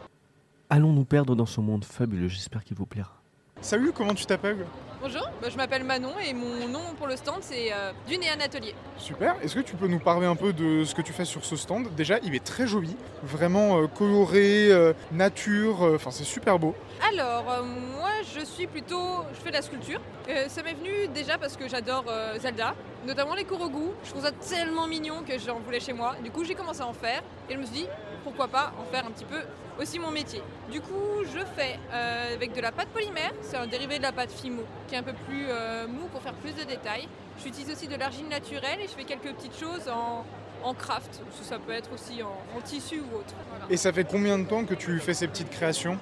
Allons 0.72 0.94
nous 0.94 1.04
perdre 1.04 1.36
dans 1.36 1.48
ce 1.48 1.62
monde 1.62 1.84
fabuleux, 1.84 2.28
j'espère 2.28 2.64
qu'il 2.64 2.78
vous 2.78 2.86
plaira. 2.86 3.16
Salut, 3.60 3.92
comment 3.92 4.14
tu 4.14 4.28
t'appelles? 4.28 4.68
Bonjour, 5.02 5.28
bah, 5.42 5.48
je 5.50 5.58
m'appelle 5.58 5.84
Manon 5.84 6.14
et 6.20 6.32
mon 6.34 6.68
nom 6.68 6.94
pour 6.96 7.08
le 7.08 7.16
stand 7.16 7.38
c'est 7.42 7.74
euh, 7.74 7.92
Dunéan 8.08 8.40
Atelier. 8.40 8.76
Super, 8.98 9.36
est-ce 9.42 9.56
que 9.56 9.62
tu 9.62 9.76
peux 9.76 9.88
nous 9.88 9.98
parler 10.00 10.28
un 10.28 10.36
peu 10.36 10.54
de 10.54 10.84
ce 10.84 10.94
que 10.94 11.02
tu 11.02 11.12
fais 11.12 11.26
sur 11.26 11.44
ce 11.44 11.56
stand? 11.56 11.88
Déjà, 11.96 12.20
il 12.20 12.36
est 12.36 12.44
très 12.44 12.68
joli, 12.68 12.96
vraiment 13.24 13.80
euh, 13.82 13.88
coloré, 13.88 14.72
euh, 14.72 14.94
nature, 15.12 15.84
euh, 15.84 15.96
enfin 15.96 16.12
c'est 16.12 16.24
super 16.24 16.60
beau. 16.60 16.76
Alors, 17.12 17.50
euh, 17.50 17.64
moi 17.98 18.12
je 18.36 18.46
suis 18.46 18.68
plutôt. 18.68 19.24
Je 19.34 19.40
fais 19.40 19.50
de 19.50 19.56
la 19.56 19.64
sculpture. 19.64 20.02
Euh, 20.30 20.48
ça 20.50 20.62
m'est 20.62 20.76
venu 20.76 21.08
déjà 21.16 21.40
parce 21.40 21.58
que 21.58 21.68
j'adore 21.68 22.06
euh, 22.10 22.38
Zelda, 22.38 22.76
notamment 23.08 23.34
les 23.34 23.46
Korogu. 23.46 23.88
Je 24.04 24.12
trouve 24.12 24.24
ça 24.24 24.32
tellement 24.34 24.86
mignon 24.86 25.24
que 25.28 25.40
j'en 25.40 25.60
voulais 25.60 25.80
chez 25.80 25.94
moi. 25.94 26.16
Du 26.24 26.30
coup, 26.30 26.44
j'ai 26.44 26.54
commencé 26.54 26.82
à 26.82 26.88
en 26.88 26.94
faire 26.94 27.24
et 27.50 27.54
je 27.54 27.58
me 27.58 27.66
suis 27.66 27.76
dit 27.76 27.88
pourquoi 28.20 28.48
pas 28.48 28.74
en 28.80 28.86
faire 28.92 29.06
un 29.06 29.12
petit 29.12 29.26
peu 29.26 29.42
aussi 29.80 29.98
mon 30.00 30.12
métier. 30.12 30.42
Du 30.72 30.82
coup, 30.82 31.24
je 31.24 31.40
fais 31.56 31.80
euh, 31.92 32.36
avec 32.36 32.54
de 32.54 32.62
la 32.62 32.72
pâte 32.72 32.90
polymère, 32.90 33.32
c'est 33.42 33.58
un 33.58 33.68
dérivé 33.68 33.98
de 33.98 34.04
la 34.04 34.12
pâte 34.12 34.32
Fimo 34.32 34.64
qui 34.88 34.96
est 34.96 34.98
un 34.98 35.04
peu 35.04 35.14
plus 35.28 35.46
euh, 35.50 35.88
mou 35.88 36.08
pour 36.12 36.22
faire 36.22 36.34
plus 36.34 36.54
de 36.54 36.64
détails. 36.64 37.08
J'utilise 37.42 37.72
aussi 37.72 37.88
de 37.88 37.96
l'argile 37.96 38.28
naturelle 38.28 38.82
et 38.82 38.88
je 38.88 38.92
fais 38.92 39.06
quelques 39.06 39.34
petites 39.34 39.58
choses 39.58 39.88
en, 39.88 40.26
en 40.64 40.74
craft, 40.74 41.22
ça 41.42 41.58
peut 41.58 41.72
être 41.72 41.90
aussi 41.94 42.22
en, 42.22 42.36
en 42.58 42.62
tissu 42.62 43.00
ou 43.00 43.16
autre. 43.16 43.34
Voilà. 43.50 43.66
Et 43.70 43.78
ça 43.78 43.94
fait 43.94 44.04
combien 44.04 44.38
de 44.38 44.44
temps 44.44 44.66
que 44.66 44.74
tu 44.74 45.00
fais 45.00 45.14
ces 45.14 45.28
petites 45.30 45.50
créations? 45.50 45.98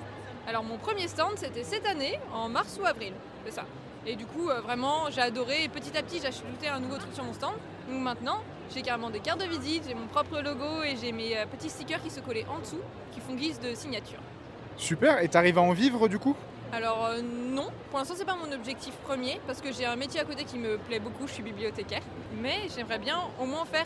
Alors 0.48 0.64
mon 0.64 0.78
premier 0.78 1.08
stand 1.08 1.34
c'était 1.36 1.64
cette 1.64 1.86
année, 1.86 2.18
en 2.34 2.50
mars 2.50 2.80
ou 2.82 2.86
avril, 2.86 3.14
c'est 3.46 3.52
ça. 3.52 3.66
Et 4.08 4.16
du 4.16 4.26
coup 4.26 4.50
euh, 4.50 4.62
vraiment 4.62 5.12
j'ai 5.12 5.22
adoré 5.22 5.66
et 5.66 5.70
petit 5.70 5.96
à 5.96 6.02
petit 6.02 6.20
j'ai 6.20 6.28
ajouté 6.28 6.70
un 6.70 6.80
nouveau 6.80 6.98
truc 6.98 7.14
sur 7.14 7.24
mon 7.24 7.34
stand. 7.34 7.54
Donc 7.88 8.02
maintenant 8.02 8.40
j'ai 8.74 8.82
carrément 8.82 9.10
des 9.10 9.20
cartes 9.20 9.40
de 9.40 9.46
visite, 9.46 9.84
j'ai 9.88 9.96
mon 9.96 10.08
propre 10.08 10.42
logo 10.42 10.84
et 10.84 10.96
j'ai 11.02 11.12
mes 11.12 11.38
euh, 11.38 11.46
petits 11.46 11.70
stickers 11.70 12.02
qui 12.02 12.10
se 12.10 12.20
collaient 12.20 12.46
en 12.50 12.60
dessous 12.60 12.82
qui 13.12 13.20
font 13.20 13.34
guise 13.34 13.60
de 13.60 13.74
signature. 13.74 14.20
Super, 14.78 15.22
et 15.22 15.28
t'arrives 15.28 15.58
à 15.58 15.62
en 15.62 15.74
vivre 15.74 16.08
du 16.08 16.20
coup? 16.20 16.36
Alors 16.72 17.06
euh, 17.06 17.22
non, 17.22 17.68
pour 17.90 18.00
l'instant 18.00 18.16
c'est 18.18 18.26
pas 18.26 18.36
mon 18.36 18.52
objectif 18.54 18.94
premier 19.06 19.40
parce 19.48 19.62
que 19.62 19.72
j'ai 19.72 19.86
un 19.86 19.96
métier 19.96 20.20
à 20.20 20.26
côté 20.26 20.44
qui 20.44 20.58
me 20.58 20.78
plaît 20.78 21.00
beaucoup, 21.00 21.28
je 21.28 21.34
suis 21.34 21.44
bibliothécaire. 21.44 22.02
Mais 22.42 22.68
j'aimerais 22.76 23.00
bien 23.00 23.18
au 23.42 23.46
moins 23.46 23.66
faire 23.66 23.86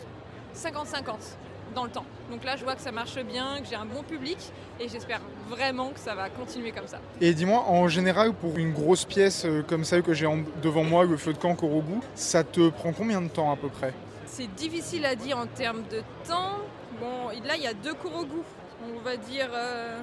50-50 0.56 1.38
dans 1.76 1.84
le 1.84 1.90
temps. 1.90 2.06
Donc 2.30 2.44
là 2.44 2.56
je 2.58 2.64
vois 2.64 2.76
que 2.76 2.82
ça 2.82 2.92
marche 2.92 3.18
bien, 3.24 3.62
que 3.62 3.68
j'ai 3.68 3.76
un 3.76 3.86
bon 3.86 4.04
public 4.04 4.38
et 4.80 4.90
j'espère 4.90 5.22
vraiment 5.48 5.90
que 5.90 6.00
ça 6.00 6.16
va 6.16 6.30
continuer 6.30 6.72
comme 6.72 6.88
ça. 6.88 7.00
Et 7.22 7.34
dis-moi, 7.34 7.64
en 7.68 7.88
général, 7.88 8.34
pour 8.34 8.58
une 8.58 8.74
grosse 8.74 9.06
pièce 9.06 9.46
euh, 9.46 9.62
comme 9.62 9.84
celle 9.84 10.02
que 10.02 10.14
j'ai 10.14 10.28
devant 10.62 10.84
moi, 10.84 11.06
le 11.06 11.18
feu 11.18 11.34
de 11.34 11.38
camp 11.38 11.56
Korogu, 11.56 12.00
ça 12.16 12.44
te 12.44 12.70
prend 12.70 12.94
combien 12.94 13.22
de 13.22 13.28
temps 13.28 13.52
à 13.52 13.56
peu 13.56 13.70
près? 13.70 13.94
C'est 14.32 14.48
difficile 14.56 15.06
à 15.06 15.14
dire 15.14 15.38
en 15.38 15.46
termes 15.46 15.84
de 15.92 16.02
temps. 16.26 16.60
Bon, 17.02 17.28
là, 17.44 17.58
il 17.58 17.64
y 17.64 17.68
a 17.68 17.74
deux 17.74 17.94
Korogu. 17.94 18.40
On 18.82 19.02
va 19.02 19.18
dire 19.18 19.50
euh, 19.54 20.00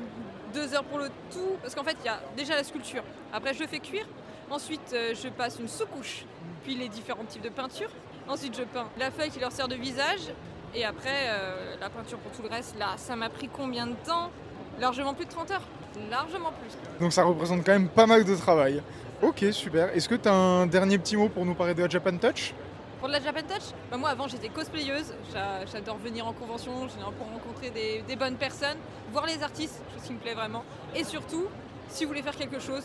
deux 0.52 0.74
heures 0.74 0.84
pour 0.84 0.98
le 0.98 1.08
tout. 1.32 1.56
Parce 1.62 1.74
qu'en 1.74 1.82
fait, 1.82 1.96
il 2.04 2.06
y 2.06 2.10
a 2.10 2.20
déjà 2.36 2.54
la 2.54 2.62
sculpture. 2.62 3.02
Après, 3.32 3.54
je 3.54 3.64
fais 3.64 3.78
cuire. 3.78 4.06
Ensuite, 4.50 4.92
euh, 4.92 5.14
je 5.14 5.28
passe 5.30 5.58
une 5.58 5.66
sous-couche. 5.66 6.26
Puis 6.62 6.74
les 6.74 6.90
différents 6.90 7.24
types 7.24 7.40
de 7.40 7.48
peinture. 7.48 7.88
Ensuite, 8.28 8.54
je 8.54 8.64
peins 8.64 8.86
la 8.98 9.10
feuille 9.10 9.30
qui 9.30 9.40
leur 9.40 9.50
sert 9.50 9.66
de 9.66 9.76
visage. 9.76 10.30
Et 10.74 10.84
après, 10.84 11.30
euh, 11.30 11.76
la 11.80 11.88
peinture 11.88 12.18
pour 12.18 12.30
tout 12.32 12.42
le 12.42 12.50
reste. 12.50 12.78
Là, 12.78 12.96
ça 12.98 13.16
m'a 13.16 13.30
pris 13.30 13.48
combien 13.48 13.86
de 13.86 13.96
temps? 14.04 14.30
Largement 14.78 15.14
plus 15.14 15.24
de 15.24 15.30
30 15.30 15.52
heures. 15.52 15.68
Largement 16.10 16.52
plus. 16.60 16.76
Donc 17.00 17.14
ça 17.14 17.24
représente 17.24 17.64
quand 17.64 17.72
même 17.72 17.88
pas 17.88 18.06
mal 18.06 18.26
de 18.26 18.36
travail. 18.36 18.82
Ok, 19.22 19.46
super. 19.52 19.88
Est-ce 19.96 20.06
que 20.06 20.16
tu 20.16 20.28
as 20.28 20.34
un 20.34 20.66
dernier 20.66 20.98
petit 20.98 21.16
mot 21.16 21.30
pour 21.30 21.46
nous 21.46 21.54
parler 21.54 21.72
de 21.72 21.80
la 21.80 21.88
Japan 21.88 22.14
Touch? 22.18 22.52
Pour 22.98 23.08
de 23.08 23.12
la 23.12 23.20
Japan 23.20 23.42
Touch, 23.42 23.74
bah 23.90 23.96
moi 23.96 24.10
avant 24.10 24.26
j'étais 24.26 24.48
cosplayeuse, 24.48 25.12
J'a- 25.32 25.64
j'adore 25.66 25.98
venir 25.98 26.26
en 26.26 26.32
convention, 26.32 26.88
j'adore 26.88 27.12
pour 27.12 27.28
rencontrer 27.28 27.70
des, 27.70 28.02
des 28.08 28.16
bonnes 28.16 28.34
personnes, 28.36 28.76
voir 29.12 29.24
les 29.26 29.40
artistes, 29.42 29.80
chose 29.94 30.02
qui 30.04 30.12
me 30.12 30.18
plaît 30.18 30.34
vraiment. 30.34 30.64
Et 30.96 31.04
surtout, 31.04 31.44
si 31.88 32.04
vous 32.04 32.08
voulez 32.08 32.22
faire 32.22 32.36
quelque 32.36 32.58
chose, 32.58 32.82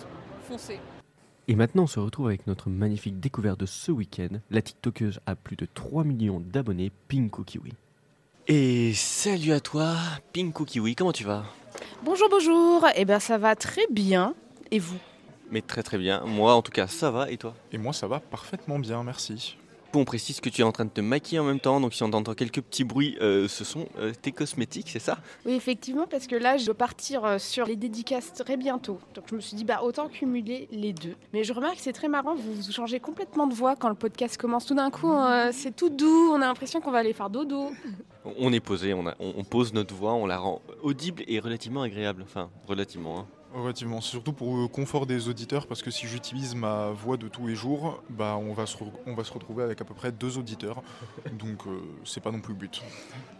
foncez. 0.47 0.79
Et 1.47 1.55
maintenant, 1.55 1.83
on 1.83 1.87
se 1.87 1.99
retrouve 1.99 2.27
avec 2.27 2.45
notre 2.47 2.69
magnifique 2.69 3.19
découverte 3.19 3.59
de 3.59 3.65
ce 3.65 3.91
week-end. 3.91 4.37
La 4.51 4.61
TikTokeuse 4.61 5.19
a 5.25 5.35
plus 5.35 5.55
de 5.55 5.67
3 5.73 6.03
millions 6.03 6.39
d'abonnés, 6.39 6.91
Pinko 7.09 7.43
Kiwi. 7.43 7.73
Et 8.47 8.93
salut 8.93 9.51
à 9.51 9.59
toi, 9.59 9.95
Pinko 10.33 10.63
Kiwi, 10.63 10.95
comment 10.95 11.11
tu 11.11 11.23
vas? 11.23 11.43
Bonjour, 12.03 12.29
bonjour. 12.29 12.85
Eh 12.95 13.03
bien, 13.05 13.19
ça 13.19 13.37
va 13.39 13.55
très 13.55 13.87
bien. 13.91 14.35
Et 14.71 14.79
vous? 14.79 14.99
Mais 15.49 15.61
très 15.61 15.83
très 15.83 15.97
bien, 15.97 16.21
moi 16.25 16.55
en 16.55 16.61
tout 16.63 16.71
cas 16.71 16.87
ça 16.87 17.11
va, 17.11 17.29
et 17.29 17.37
toi? 17.37 17.53
Et 17.71 17.77
moi, 17.77 17.93
ça 17.93 18.07
va 18.07 18.19
parfaitement 18.19 18.79
bien, 18.79 19.03
merci. 19.03 19.57
On 19.95 20.05
précise 20.05 20.39
que 20.41 20.49
tu 20.49 20.61
es 20.61 20.63
en 20.63 20.71
train 20.71 20.85
de 20.85 20.89
te 20.89 21.01
maquiller 21.01 21.37
en 21.39 21.43
même 21.43 21.59
temps, 21.59 21.79
donc 21.79 21.93
si 21.93 22.01
on 22.01 22.11
entend 22.13 22.33
quelques 22.33 22.61
petits 22.61 22.83
bruits, 22.83 23.15
euh, 23.21 23.47
ce 23.47 23.63
sont 23.63 23.85
euh, 23.99 24.11
tes 24.19 24.31
cosmétiques, 24.31 24.89
c'est 24.89 24.97
ça? 24.99 25.19
Oui, 25.45 25.53
effectivement, 25.53 26.07
parce 26.09 26.25
que 26.25 26.35
là, 26.35 26.57
je 26.57 26.65
dois 26.65 26.73
partir 26.73 27.23
euh, 27.25 27.37
sur 27.37 27.65
les 27.67 27.75
dédicaces 27.75 28.33
très 28.33 28.57
bientôt. 28.57 28.97
Donc, 29.13 29.25
je 29.29 29.35
me 29.35 29.39
suis 29.39 29.55
dit, 29.55 29.63
bah, 29.63 29.81
autant 29.83 30.07
cumuler 30.09 30.67
les 30.71 30.93
deux. 30.93 31.13
Mais 31.31 31.43
je 31.43 31.53
remarque 31.53 31.75
que 31.75 31.81
c'est 31.83 31.93
très 31.93 32.07
marrant, 32.09 32.33
vous, 32.33 32.53
vous 32.55 32.71
changez 32.71 32.99
complètement 32.99 33.45
de 33.45 33.53
voix 33.53 33.75
quand 33.75 33.89
le 33.89 33.93
podcast 33.95 34.35
commence. 34.37 34.65
Tout 34.65 34.73
d'un 34.75 34.89
coup, 34.89 35.11
euh, 35.13 35.51
c'est 35.53 35.75
tout 35.75 35.89
doux, 35.89 36.31
on 36.31 36.35
a 36.41 36.47
l'impression 36.47 36.81
qu'on 36.81 36.91
va 36.91 36.97
aller 36.99 37.13
faire 37.13 37.29
dodo. 37.29 37.69
On- 38.25 38.33
On 38.39 38.53
est 38.53 38.59
posé, 38.61 38.93
on, 38.95 39.05
a- 39.05 39.15
on- 39.19 39.33
on 39.37 39.43
pose 39.43 39.73
notre 39.73 39.93
voix, 39.93 40.13
on 40.13 40.25
la 40.25 40.39
rend 40.39 40.61
audible 40.81 41.23
et 41.27 41.39
relativement 41.39 41.83
agréable. 41.83 42.23
Enfin, 42.23 42.49
relativement. 42.67 43.19
hein. 43.19 43.25
Relativement, 43.53 44.01
c'est 44.01 44.09
surtout 44.09 44.33
pour 44.33 44.57
le 44.57 44.67
confort 44.67 45.05
des 45.05 45.29
auditeurs, 45.29 45.67
parce 45.67 45.83
que 45.83 45.91
si 45.91 46.07
j'utilise 46.07 46.55
ma 46.55 46.89
voix 46.89 47.17
de 47.17 47.27
tous 47.27 47.45
les 47.45 47.53
jours, 47.53 48.01
bah 48.09 48.35
on 48.35 48.51
va 48.53 48.65
se, 48.65 48.75
on 49.05 49.13
va 49.13 49.23
se 49.23 49.31
retrouver 49.31 49.63
avec 49.63 49.79
à 49.79 49.85
peu 49.85 49.93
près 49.93 50.11
deux 50.11 50.39
auditeurs. 50.39 50.81
Donc 51.39 51.67
euh, 51.67 51.79
c'est 52.03 52.19
pas 52.19 52.31
non 52.31 52.39
plus 52.39 52.53
le 52.53 52.59
but. 52.59 52.81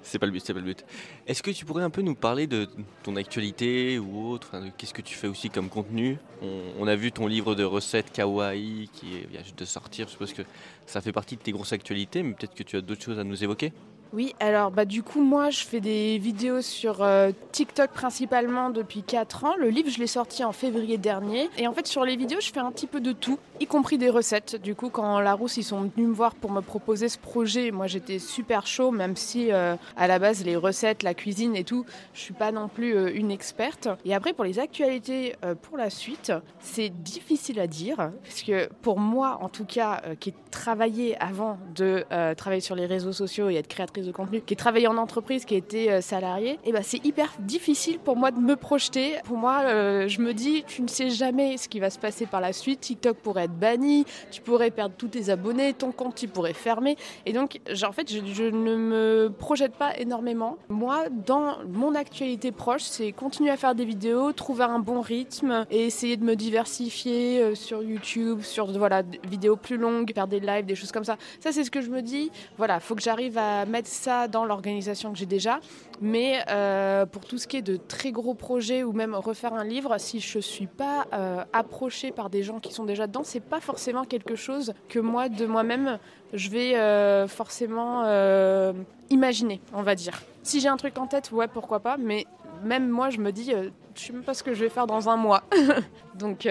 C'est 0.04 0.20
pas 0.20 0.28
le 0.28 0.32
but, 0.32 0.44
c'est 0.46 0.54
pas 0.54 0.60
le 0.60 0.66
but. 0.66 0.86
Est-ce 1.26 1.42
que 1.42 1.50
tu 1.50 1.66
pourrais 1.66 1.84
un 1.84 1.90
peu 1.90 2.04
nous 2.04 2.14
parler 2.14 2.46
de 2.46 2.70
ton 3.02 3.16
actualité 3.16 3.98
ou 3.98 4.28
autre 4.28 4.50
enfin, 4.54 4.70
Qu'est-ce 4.78 4.94
que 4.94 5.02
tu 5.02 5.16
fais 5.16 5.28
aussi 5.28 5.50
comme 5.50 5.70
contenu? 5.70 6.20
On, 6.44 6.62
on 6.80 6.88
a 6.88 6.96
vu 6.96 7.12
ton 7.12 7.26
livre 7.26 7.56
de 7.56 7.64
recettes 7.64 8.12
kawaii 8.12 8.90
qui 8.94 9.26
vient 9.32 9.42
juste 9.42 9.58
de 9.58 9.66
sortir. 9.66 10.06
Je 10.06 10.12
suppose 10.12 10.34
que 10.34 10.44
ça 10.86 11.02
fait 11.02 11.12
partie 11.12 11.38
de 11.38 11.42
tes 11.42 11.52
grosses 11.52 11.74
actualités, 11.74 12.22
mais 12.22 12.34
peut-être 12.34 12.54
que 12.54 12.64
tu 12.64 12.78
as 12.78 12.82
d'autres 12.82 13.02
choses 13.02 13.18
à 13.18 13.24
nous 13.24 13.44
évoquer 13.44 13.74
Oui, 14.14 14.36
alors 14.40 14.70
bah 14.70 14.86
du 14.86 15.02
coup 15.02 15.24
moi 15.24 15.50
je 15.50 15.64
fais 15.64 15.80
des 15.80 16.20
vidéos 16.20 16.62
sur 16.62 17.02
euh, 17.02 17.32
TikTok 17.52 17.90
principalement 17.90 18.70
depuis 18.70 19.02
4 19.02 19.44
ans. 19.44 19.56
Le 19.58 19.70
livre 19.70 19.90
je 19.90 19.98
l'ai 19.98 20.06
sorti 20.06 20.44
en 20.44 20.52
février 20.52 21.00
dernier 21.00 21.50
et 21.58 21.68
en 21.68 21.74
fait 21.74 21.88
sur 21.88 22.06
les 22.06 22.16
vidéos 22.16 22.40
je 22.40 22.52
fais 22.52 22.60
un 22.60 22.72
petit 22.72 22.86
peu 22.86 23.02
de 23.02 23.12
tout, 23.12 23.40
y 23.60 23.66
compris 23.66 23.98
des 23.98 24.12
recettes. 24.12 24.62
Du 24.62 24.76
coup 24.76 24.92
quand 24.92 25.20
Larousse 25.20 25.58
ils 25.58 25.64
sont 25.64 25.90
venus 25.96 26.10
me 26.10 26.14
voir 26.14 26.36
pour 26.36 26.52
me 26.52 26.62
proposer 26.62 27.10
ce 27.10 27.18
projet, 27.18 27.72
moi 27.72 27.88
j'étais 27.88 28.20
super 28.20 28.68
chaud 28.68 28.92
même 28.92 29.16
si 29.16 29.52
euh, 29.52 29.76
à 29.98 30.06
la 30.06 30.20
base 30.20 30.46
les 30.46 30.58
recettes, 30.58 31.02
la 31.02 31.16
cuisine 31.16 31.56
et 31.56 31.64
tout, 31.64 31.84
je 32.14 32.20
suis 32.20 32.36
pas 32.36 32.52
non 32.52 32.68
plus 32.68 32.96
euh, 32.96 33.12
une 33.16 33.32
experte. 33.32 33.88
Et 34.06 34.14
après 34.14 34.34
pour 34.34 34.46
les 34.46 34.60
actualités 34.60 35.34
pour 35.64 35.76
la 35.76 35.90
suite, 35.90 36.32
c'est 36.60 36.90
difficile 36.90 37.60
à 37.60 37.66
dire 37.66 38.12
parce 38.24 38.44
que 38.44 38.70
pour 38.84 39.00
moi 39.00 39.40
en 39.42 39.50
tout 39.50 39.66
cas 39.66 40.04
qui 40.20 40.30
ai 40.30 40.36
travaillé 40.52 41.20
avant 41.20 41.58
de 41.74 42.06
travailler 42.36 42.62
sur 42.62 42.76
les 42.76 42.86
réseaux 42.86 43.12
sociaux 43.12 43.50
et 43.50 43.56
être 43.56 43.68
créatrice 43.68 44.03
de 44.06 44.12
contenu, 44.12 44.42
qui 44.42 44.54
ai 44.54 44.58
travaillé 44.58 44.88
en 44.88 44.98
entreprise, 44.98 45.46
qui 45.46 45.56
était 45.56 45.90
euh, 45.90 46.02
salariée, 46.02 46.60
et 46.66 46.72
ben 46.72 46.82
c'est 46.84 47.04
hyper 47.06 47.34
difficile 47.40 48.00
pour 48.00 48.16
moi 48.16 48.32
de 48.32 48.40
me 48.40 48.56
projeter. 48.56 49.16
Pour 49.26 49.38
moi, 49.38 49.62
euh, 49.64 50.08
je 50.08 50.22
me 50.22 50.34
dis, 50.34 50.64
tu 50.68 50.82
ne 50.82 50.88
sais 50.88 51.10
jamais 51.10 51.58
ce 51.58 51.68
qui 51.68 51.80
va 51.80 51.90
se 51.90 52.00
passer 52.00 52.26
par 52.26 52.42
la 52.42 52.54
suite. 52.54 52.82
TikTok 52.82 53.18
pourrait 53.18 53.46
être 53.46 53.58
banni, 53.58 54.06
tu 54.32 54.42
pourrais 54.42 54.72
perdre 54.72 54.96
tous 54.98 55.08
tes 55.08 55.30
abonnés, 55.30 55.74
ton 55.74 55.92
compte 55.92 56.22
il 56.24 56.30
pourrait 56.30 56.54
fermer. 56.54 56.98
Et 57.26 57.34
donc, 57.34 57.60
en 57.84 57.92
fait, 57.92 58.12
je, 58.12 58.20
je 58.26 58.44
ne 58.44 58.76
me 58.76 59.32
projette 59.38 59.74
pas 59.74 59.98
énormément. 59.98 60.58
Moi, 60.70 61.06
dans 61.10 61.58
mon 61.68 61.96
actualité 61.96 62.52
proche, 62.52 62.84
c'est 62.84 63.12
continuer 63.12 63.50
à 63.50 63.58
faire 63.58 63.76
des 63.76 63.86
vidéos, 63.86 64.34
trouver 64.34 64.64
un 64.64 64.80
bon 64.80 65.02
rythme 65.02 65.66
et 65.72 65.86
essayer 65.86 66.18
de 66.18 66.24
me 66.24 66.36
diversifier 66.36 67.42
euh, 67.42 67.56
sur 67.56 67.84
YouTube, 67.84 68.42
sur 68.42 68.68
voilà, 68.78 69.04
des 69.04 69.20
vidéos 69.30 69.56
plus 69.56 69.78
longues, 69.78 70.12
faire 70.14 70.28
des 70.28 70.40
lives, 70.40 70.66
des 70.66 70.76
choses 70.76 70.92
comme 70.92 71.04
ça. 71.04 71.18
Ça, 71.40 71.52
c'est 71.52 71.64
ce 71.64 71.72
que 71.72 71.82
je 71.82 71.90
me 71.90 72.02
dis. 72.02 72.32
Voilà, 72.58 72.80
faut 72.80 72.96
que 72.96 73.02
j'arrive 73.02 73.38
à 73.38 73.66
mettre 73.66 73.83
ça 73.88 74.28
dans 74.28 74.46
l'organisation 74.46 75.12
que 75.12 75.18
j'ai 75.18 75.26
déjà. 75.26 75.60
Mais 76.02 76.44
euh, 76.50 77.06
pour 77.06 77.26
tout 77.26 77.38
ce 77.38 77.48
qui 77.48 77.58
est 77.58 77.62
de 77.62 77.78
très 77.78 78.12
gros 78.12 78.34
projets 78.34 78.84
ou 78.84 78.92
même 78.92 79.16
refaire 79.16 79.54
un 79.54 79.64
livre, 79.64 79.98
si 79.98 80.20
je 80.20 80.40
suis 80.40 80.68
pas 80.68 81.06
euh, 81.14 81.44
approchée 81.54 82.12
par 82.12 82.30
des 82.30 82.44
gens 82.44 82.60
qui 82.60 82.74
sont 82.74 82.86
déjà 82.86 83.08
dedans, 83.08 83.24
c'est 83.24 83.40
pas 83.40 83.60
forcément 83.60 84.04
quelque 84.04 84.36
chose 84.36 84.74
que 84.90 85.00
moi, 85.00 85.30
de 85.30 85.46
moi-même, 85.46 86.00
je 86.34 86.50
vais 86.50 86.76
euh, 86.76 87.28
forcément 87.28 88.04
euh, 88.06 88.74
imaginer, 89.10 89.62
on 89.74 89.84
va 89.84 89.96
dire. 89.96 90.22
Si 90.44 90.60
j'ai 90.60 90.68
un 90.68 90.78
truc 90.78 90.98
en 90.98 91.08
tête, 91.08 91.32
ouais, 91.32 91.48
pourquoi 91.48 91.80
pas, 91.80 91.98
mais 91.98 92.26
même 92.64 92.90
moi, 92.90 93.10
je 93.10 93.20
me 93.20 93.32
dis, 93.32 93.52
je 93.96 94.02
sais 94.02 94.14
même 94.14 94.24
pas 94.24 94.34
ce 94.34 94.44
que 94.44 94.54
je 94.54 94.64
vais 94.64 94.70
faire 94.70 94.88
dans 94.88 95.10
un 95.10 95.18
mois. 95.18 95.44
Donc, 96.16 96.48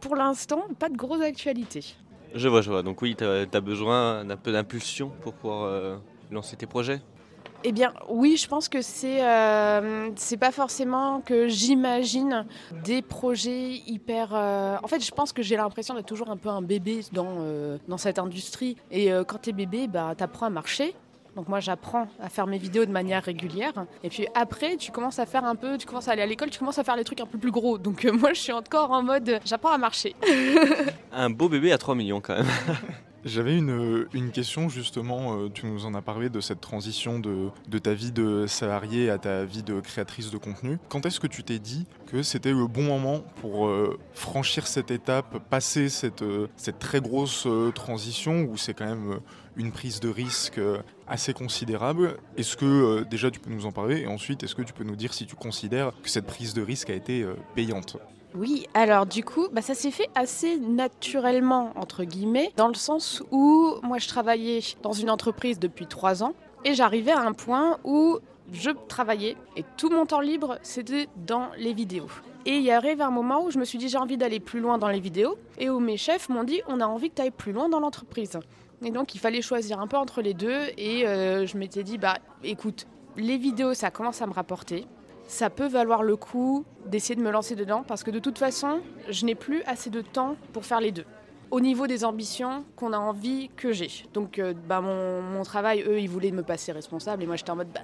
pour 0.00 0.16
l'instant, 0.16 0.64
pas 0.78 0.88
de 0.88 0.96
grosse 0.96 1.22
actualité. 1.22 1.96
Je 2.34 2.48
vois, 2.48 2.60
je 2.60 2.70
vois. 2.70 2.82
Donc 2.82 3.00
oui, 3.02 3.16
tu 3.16 3.24
as, 3.24 3.60
besoin 3.60 4.24
d'un 4.24 4.36
peu 4.36 4.52
d'impulsion 4.52 5.10
pour 5.22 5.32
pouvoir 5.32 6.00
lancer 6.30 6.56
tes 6.56 6.66
projets 6.66 7.00
Eh 7.64 7.72
bien, 7.72 7.92
oui, 8.08 8.36
je 8.36 8.46
pense 8.48 8.68
que 8.68 8.82
c'est 8.82 9.24
euh, 9.24 10.10
c'est 10.16 10.36
pas 10.36 10.52
forcément 10.52 11.20
que 11.20 11.48
j'imagine 11.48 12.44
des 12.84 13.02
projets 13.02 13.74
hyper. 13.86 14.30
euh, 14.34 14.76
En 14.82 14.88
fait, 14.88 15.04
je 15.04 15.10
pense 15.10 15.32
que 15.32 15.42
j'ai 15.42 15.56
l'impression 15.56 15.94
d'être 15.94 16.06
toujours 16.06 16.30
un 16.30 16.36
peu 16.36 16.48
un 16.48 16.62
bébé 16.62 17.00
dans, 17.12 17.36
euh, 17.40 17.78
dans 17.88 17.98
cette 17.98 18.18
industrie. 18.18 18.76
Et 18.90 19.10
quand 19.26 19.38
t'es 19.38 19.52
bébé, 19.52 19.88
bah, 19.88 20.14
t'apprends 20.16 20.46
à 20.46 20.50
marcher. 20.50 20.94
Donc 21.34 21.48
moi 21.48 21.60
j'apprends 21.60 22.08
à 22.18 22.30
faire 22.30 22.46
mes 22.46 22.56
vidéos 22.56 22.86
de 22.86 22.90
manière 22.90 23.22
régulière 23.22 23.74
et 24.02 24.08
puis 24.08 24.26
après 24.34 24.76
tu 24.78 24.90
commences 24.90 25.18
à 25.18 25.26
faire 25.26 25.44
un 25.44 25.54
peu, 25.54 25.76
tu 25.76 25.86
commences 25.86 26.08
à 26.08 26.12
aller 26.12 26.22
à 26.22 26.26
l'école, 26.26 26.48
tu 26.48 26.58
commences 26.58 26.78
à 26.78 26.82
faire 26.82 26.96
les 26.96 27.04
trucs 27.04 27.20
un 27.20 27.26
peu 27.26 27.36
plus 27.36 27.50
gros. 27.50 27.76
Donc 27.76 28.04
moi 28.06 28.32
je 28.32 28.40
suis 28.40 28.52
encore 28.54 28.90
en 28.90 29.02
mode 29.02 29.38
j'apprends 29.44 29.68
à 29.72 29.76
marcher. 29.76 30.16
Un 31.12 31.28
beau 31.28 31.50
bébé 31.50 31.72
à 31.72 31.76
3 31.76 31.94
millions 31.94 32.22
quand 32.22 32.36
même. 32.36 32.46
J'avais 33.24 33.56
une, 33.58 34.06
une 34.12 34.30
question 34.30 34.68
justement, 34.68 35.36
euh, 35.36 35.48
tu 35.52 35.66
nous 35.66 35.84
en 35.84 35.94
as 35.94 36.02
parlé 36.02 36.28
de 36.30 36.40
cette 36.40 36.60
transition 36.60 37.18
de, 37.18 37.48
de 37.68 37.78
ta 37.78 37.92
vie 37.92 38.12
de 38.12 38.46
salarié 38.46 39.10
à 39.10 39.18
ta 39.18 39.44
vie 39.44 39.64
de 39.64 39.80
créatrice 39.80 40.30
de 40.30 40.38
contenu. 40.38 40.78
Quand 40.88 41.04
est-ce 41.06 41.18
que 41.18 41.26
tu 41.26 41.42
t'es 41.42 41.58
dit 41.58 41.86
que 42.06 42.22
c'était 42.22 42.52
le 42.52 42.68
bon 42.68 42.82
moment 42.84 43.24
pour 43.40 43.66
euh, 43.66 43.98
franchir 44.14 44.68
cette 44.68 44.92
étape, 44.92 45.38
passer 45.50 45.88
cette, 45.88 46.22
euh, 46.22 46.46
cette 46.56 46.78
très 46.78 47.00
grosse 47.00 47.46
euh, 47.46 47.72
transition 47.72 48.42
où 48.42 48.56
c'est 48.56 48.74
quand 48.74 48.86
même 48.86 49.12
euh, 49.14 49.18
une 49.56 49.72
prise 49.72 49.98
de 49.98 50.08
risque 50.08 50.58
euh, 50.58 50.78
assez 51.08 51.32
considérable? 51.32 52.18
Est-ce 52.36 52.56
que 52.56 52.64
euh, 52.64 53.04
déjà 53.04 53.32
tu 53.32 53.40
peux 53.40 53.50
nous 53.50 53.66
en 53.66 53.72
parler 53.72 54.02
et 54.02 54.06
ensuite 54.06 54.44
est-ce 54.44 54.54
que 54.54 54.62
tu 54.62 54.72
peux 54.72 54.84
nous 54.84 54.96
dire 54.96 55.12
si 55.12 55.26
tu 55.26 55.34
considères 55.34 55.90
que 56.00 56.08
cette 56.08 56.26
prise 56.26 56.54
de 56.54 56.62
risque 56.62 56.90
a 56.90 56.94
été 56.94 57.22
euh, 57.22 57.34
payante? 57.56 57.96
Oui, 58.38 58.66
alors 58.74 59.06
du 59.06 59.24
coup, 59.24 59.48
bah, 59.50 59.62
ça 59.62 59.74
s'est 59.74 59.90
fait 59.90 60.10
assez 60.14 60.58
naturellement, 60.58 61.72
entre 61.76 62.04
guillemets, 62.04 62.52
dans 62.56 62.68
le 62.68 62.74
sens 62.74 63.22
où 63.30 63.76
moi 63.82 63.96
je 63.96 64.08
travaillais 64.08 64.60
dans 64.82 64.92
une 64.92 65.08
entreprise 65.08 65.58
depuis 65.58 65.86
trois 65.86 66.22
ans 66.22 66.34
et 66.64 66.74
j'arrivais 66.74 67.12
à 67.12 67.20
un 67.20 67.32
point 67.32 67.78
où 67.84 68.18
je 68.52 68.70
travaillais 68.88 69.36
et 69.56 69.64
tout 69.78 69.88
mon 69.88 70.04
temps 70.04 70.20
libre 70.20 70.58
c'était 70.62 71.08
dans 71.16 71.48
les 71.56 71.72
vidéos. 71.72 72.08
Et 72.44 72.56
il 72.56 72.62
y 72.62 72.70
arrive 72.70 73.00
un 73.00 73.10
moment 73.10 73.42
où 73.42 73.50
je 73.50 73.58
me 73.58 73.64
suis 73.64 73.78
dit 73.78 73.88
j'ai 73.88 73.96
envie 73.96 74.18
d'aller 74.18 74.38
plus 74.38 74.60
loin 74.60 74.76
dans 74.76 74.88
les 74.88 75.00
vidéos 75.00 75.38
et 75.58 75.70
où 75.70 75.80
mes 75.80 75.96
chefs 75.96 76.28
m'ont 76.28 76.44
dit 76.44 76.60
on 76.68 76.80
a 76.80 76.86
envie 76.86 77.08
que 77.08 77.14
tu 77.14 77.22
ailles 77.22 77.30
plus 77.30 77.52
loin 77.52 77.70
dans 77.70 77.80
l'entreprise. 77.80 78.38
Et 78.84 78.90
donc 78.90 79.14
il 79.14 79.18
fallait 79.18 79.40
choisir 79.40 79.80
un 79.80 79.86
peu 79.86 79.96
entre 79.96 80.20
les 80.20 80.34
deux 80.34 80.60
et 80.76 81.06
euh, 81.06 81.46
je 81.46 81.56
m'étais 81.56 81.82
dit 81.84 81.96
bah 81.96 82.18
écoute, 82.44 82.86
les 83.16 83.38
vidéos 83.38 83.72
ça 83.72 83.90
commence 83.90 84.20
à 84.20 84.26
me 84.26 84.34
rapporter 84.34 84.86
ça 85.26 85.50
peut 85.50 85.66
valoir 85.66 86.02
le 86.02 86.16
coup 86.16 86.64
d'essayer 86.86 87.14
de 87.14 87.20
me 87.20 87.30
lancer 87.30 87.54
dedans 87.54 87.84
parce 87.86 88.04
que 88.04 88.10
de 88.10 88.18
toute 88.18 88.38
façon, 88.38 88.80
je 89.08 89.24
n'ai 89.24 89.34
plus 89.34 89.62
assez 89.64 89.90
de 89.90 90.00
temps 90.00 90.36
pour 90.52 90.64
faire 90.64 90.80
les 90.80 90.92
deux. 90.92 91.04
Au 91.50 91.60
niveau 91.60 91.86
des 91.86 92.04
ambitions 92.04 92.64
qu'on 92.74 92.92
a 92.92 92.98
envie 92.98 93.50
que 93.56 93.72
j'ai. 93.72 93.90
Donc, 94.14 94.40
euh, 94.40 94.52
bah, 94.68 94.80
mon, 94.80 95.42
travail, 95.44 95.84
eux, 95.86 96.00
ils 96.00 96.08
voulaient 96.08 96.32
me 96.32 96.42
passer 96.42 96.72
responsable 96.72 97.22
et 97.22 97.26
moi 97.26 97.36
j'étais 97.36 97.50
en 97.50 97.56
mode 97.56 97.68
bah, 97.72 97.80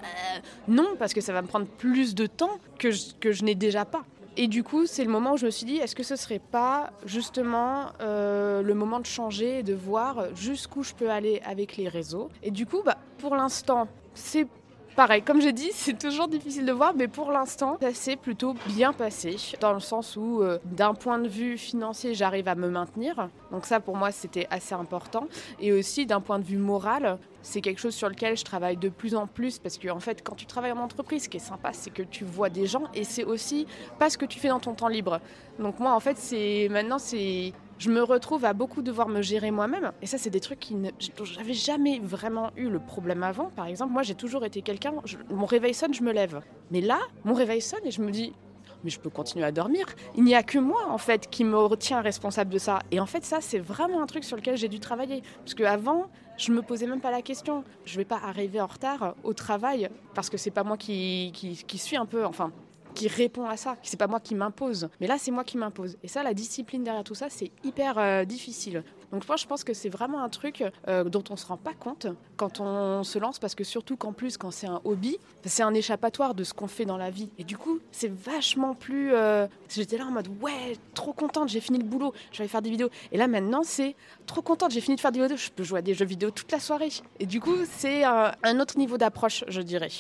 non, 0.66 0.96
parce 0.99 1.14
que 1.14 1.20
ça 1.20 1.32
va 1.32 1.42
me 1.42 1.46
prendre 1.46 1.66
plus 1.66 2.14
de 2.16 2.26
temps 2.26 2.58
que 2.78 2.90
je, 2.90 3.14
que 3.20 3.30
je 3.30 3.44
n'ai 3.44 3.54
déjà 3.54 3.84
pas. 3.84 4.02
Et 4.37 4.49
du 4.49 4.64
coup, 4.64 4.87
c'est 4.87 5.04
le 5.04 5.11
moment 5.11 5.34
où 5.34 5.37
je 5.37 5.44
me 5.44 5.50
suis 5.50 5.66
dit, 5.66 5.76
est-ce 5.76 5.94
que 5.94 6.02
ce 6.02 6.16
serait 6.16 6.38
pas 6.38 6.90
justement 7.04 7.88
euh, 8.00 8.62
le 8.62 8.75
moment 8.75 8.99
de 8.99 9.06
changer 9.06 9.58
et 9.58 9.62
de 9.62 9.75
voir 9.75 10.34
jusqu'où 10.34 10.82
je 10.82 10.94
peux 10.94 11.11
aller 11.11 11.42
avec 11.44 11.76
les 11.76 11.87
réseaux? 11.87 12.30
Et 12.42 12.50
du 12.50 12.64
coup, 12.64 12.82
bah, 12.84 12.96
pour 13.18 13.37
l'instant, 13.37 13.88
c'est 14.14 14.46
Pareil, 14.94 15.22
comme 15.22 15.40
j'ai 15.40 15.52
dit, 15.54 15.70
c'est 15.72 15.99
toujours 15.99 16.28
difficile 16.28 16.66
de 16.66 16.72
voir, 16.72 16.92
mais 16.94 17.08
pour 17.08 17.32
l'instant, 17.32 17.78
ça 17.80 17.94
s'est 17.94 18.16
plutôt 18.16 18.54
bien 18.66 18.92
passé, 18.92 19.37
dans 19.58 19.72
le 19.72 19.80
sens 19.80 20.16
où, 20.16 20.42
euh, 20.42 20.58
d'un 20.66 20.92
point 20.92 21.18
de 21.18 21.28
vue 21.28 21.56
financier, 21.56 22.12
j'arrive 22.12 22.46
à 22.46 22.54
me 22.54 22.68
maintenir. 22.68 23.30
Donc 23.50 23.64
ça, 23.64 23.80
pour 23.80 23.96
moi, 23.96 24.12
c'était 24.12 24.46
assez 24.50 24.75
important. 24.75 25.28
Et 25.61 25.72
aussi, 25.72 26.04
d'un 26.04 26.20
point 26.20 26.38
de 26.38 26.44
vue 26.44 26.58
moral, 26.58 27.18
c'est 27.40 27.62
quelque 27.62 27.80
chose 27.80 27.94
sur 27.94 28.11
lequel 28.11 28.37
je 28.37 28.44
travaille 28.44 28.76
de 28.76 28.90
plus 28.90 29.14
en 29.14 29.26
plus, 29.26 29.58
parce 29.58 29.78
que, 29.78 29.88
en 29.88 29.99
fait, 29.99 30.22
quand 30.22 30.34
tu 30.34 30.44
travailles 30.44 30.72
en 30.72 30.78
entreprise, 30.78 31.25
ce 31.25 31.28
qui 31.30 31.38
est 31.38 31.40
sympa, 31.40 31.72
c'est 31.72 31.90
que 31.90 32.02
tu 32.02 32.25
vois 32.25 32.50
des 32.50 32.66
gens, 32.66 32.84
et 32.94 33.04
c'est 33.04 33.25
aussi 33.25 33.66
pas 33.99 34.11
ce 34.11 34.18
que 34.18 34.26
tu 34.26 34.38
fais 34.38 34.49
dans 34.49 34.61
ton 34.61 34.75
temps 34.75 34.88
libre. 34.88 35.20
Donc 35.58 35.80
moi, 35.80 35.94
en 35.94 36.00
fait, 36.00 36.18
c'est 36.18 36.68
maintenant, 36.70 36.99
c'est 36.99 37.54
je 37.79 37.91
me 37.91 38.02
retrouve 38.02 38.45
à 38.45 38.52
beaucoup 38.52 38.83
devoir 38.83 39.09
me 39.09 39.23
gérer 39.23 39.50
moi-même. 39.50 39.93
Et 40.02 40.07
ça, 40.07 40.19
c'est 40.19 40.31
des 40.31 40.41
trucs 40.41 40.61
qui 40.61 40.75
ne, 40.75 40.91
dont 41.17 41.25
j'avais 41.25 41.55
jamais 41.55 41.99
vraiment 41.99 42.50
eu 42.57 42.69
le 42.69 42.79
problème 42.79 43.23
avant. 43.23 43.50
Par 43.50 43.67
exemple, 43.67 43.93
moi, 43.93 44.02
j'ai 44.02 44.14
toujours 44.14 44.45
été 44.45 44.62
quelqu'un, 44.62 44.95
mon 45.31 45.47
réveil 45.47 45.75
sonne, 45.75 45.95
je 45.95 46.02
me 46.02 46.12
lève. 46.12 46.41
Mais 46.71 46.81
là, 46.81 46.99
mon 47.25 47.35
réveil 47.35 47.61
sonne 47.61 47.85
et 47.85 47.91
je 47.91 48.00
me 48.00 48.11
dis, 48.11 48.33
mais 48.85 48.91
je 48.91 49.00
peux 49.00 49.11
continuer 49.11 49.45
à 49.45 49.52
dormir. 49.52 49.87
Il 50.17 50.25
n'y 50.25 50.35
a 50.35 50.43
que 50.43 50.59
moi, 50.59 50.87
en 50.88 50.99
fait, 50.99 51.31
qui 51.31 51.45
me 51.45 51.57
retient 51.57 52.00
responsable 52.00 52.50
de 52.50 52.59
ça. 52.59 52.81
Et 52.91 53.00
en 53.00 53.07
fait, 53.07 53.25
ça, 53.25 53.38
c'est 53.41 53.59
vraiment 53.59 54.02
un 54.02 54.07
truc 54.07 54.25
sur 54.25 54.37
lequel 54.37 54.57
j'ai 54.57 54.69
dû 54.69 54.81
travailler. 54.81 55.23
Parce 55.38 55.55
qu'avant, 55.55 56.07
je 56.37 56.52
me 56.52 56.62
posais 56.62 56.87
même 56.87 57.00
pas 57.00 57.11
la 57.11 57.23
question. 57.23 57.64
Je 57.85 57.97
vais 57.97 58.05
pas 58.05 58.21
arriver 58.23 58.61
en 58.61 58.67
retard 58.67 59.14
au 59.23 59.33
travail 59.35 59.88
parce 60.14 60.31
que 60.31 60.37
c'est 60.37 60.50
pas 60.50 60.64
moi 60.64 60.76
qui, 60.76 61.31
qui, 61.35 61.64
qui 61.64 61.79
suis 61.79 61.97
un 61.97 62.07
peu, 62.07 62.25
enfin, 62.25 62.52
qui 62.94 63.08
répond 63.08 63.46
à 63.49 63.56
ça. 63.56 63.76
C'est 63.82 63.96
pas 63.96 64.06
moi 64.06 64.20
qui 64.20 64.34
m'impose. 64.34 64.88
Mais 65.00 65.06
là, 65.06 65.16
c'est 65.18 65.30
moi 65.30 65.44
qui 65.44 65.56
m'impose. 65.56 65.96
Et 66.02 66.08
ça, 66.08 66.22
la 66.22 66.34
discipline 66.34 66.84
derrière 66.84 67.04
tout 67.04 67.14
ça, 67.14 67.26
c'est 67.30 67.50
hyper 67.64 67.99
euh, 67.99 68.25
difficile. 68.25 68.84
Donc 69.12 69.26
moi, 69.28 69.37
je 69.37 69.46
pense 69.46 69.62
que 69.62 69.75
c'est 69.75 69.90
vraiment 69.90 70.22
un 70.22 70.28
truc 70.30 70.64
euh, 70.88 71.04
dont 71.04 71.25
on 71.28 71.37
se 71.37 71.46
rend 71.46 71.58
pas 71.58 71.75
compte 71.75 72.06
quand 72.37 72.61
on 72.61 73.04
se 73.04 73.18
lance, 73.18 73.38
parce 73.38 73.54
que 73.54 73.62
surtout 73.64 73.96
qu'en 73.96 74.12
plus, 74.12 74.38
quand 74.38 74.50
c'est 74.50 74.66
un 74.66 74.80
hobby, 74.84 75.18
c'est 75.44 75.62
un 75.62 75.75
échappatoire 75.75 76.34
de 76.34 76.44
ce 76.44 76.54
qu'on 76.54 76.66
fait 76.66 76.87
dans 76.87 76.96
la 76.96 77.11
vie. 77.11 77.28
Et 77.38 77.44
du 77.44 77.58
coup, 77.58 77.78
c'est 77.90 78.11
vachement 78.11 78.75
plus... 78.75 79.12
euh, 79.12 79.46
J'étais 79.68 79.99
là 79.99 80.06
en 80.06 80.11
mode, 80.11 80.28
ouais, 80.40 80.76
trop 80.94 81.12
contente, 81.12 81.49
j'ai 81.50 81.61
fini 81.61 81.78
le 81.78 81.84
boulot, 81.84 82.12
je 82.30 82.42
vais 82.42 82.49
faire 82.49 82.62
des 82.62 82.70
vidéos. 82.70 82.88
Et 83.11 83.18
là, 83.18 83.26
maintenant, 83.26 83.62
c'est 83.62 83.96
trop 84.26 84.42
contente, 84.42 84.70
j'ai 84.70 84.80
fini 84.80 84.96
de 84.96 85.00
faire 85.00 85.12
des 85.12 85.20
vidéos, 85.20 85.37
je 85.37 85.50
peux 85.50 85.62
jouer 85.62 85.80
à 85.80 85.82
des 85.82 85.94
jeux 85.94 86.06
vidéo 86.06 86.30
toute 86.30 86.50
la 86.50 86.61
soirée. 86.61 86.90
Et 87.20 87.26
du 87.26 87.40
coup, 87.40 87.56
c'est 87.78 88.04
un 88.04 88.61
autre 88.61 88.78
niveau 88.78 88.96
d'approche, 88.99 89.44
je 89.49 89.61
dirais. 89.61 89.90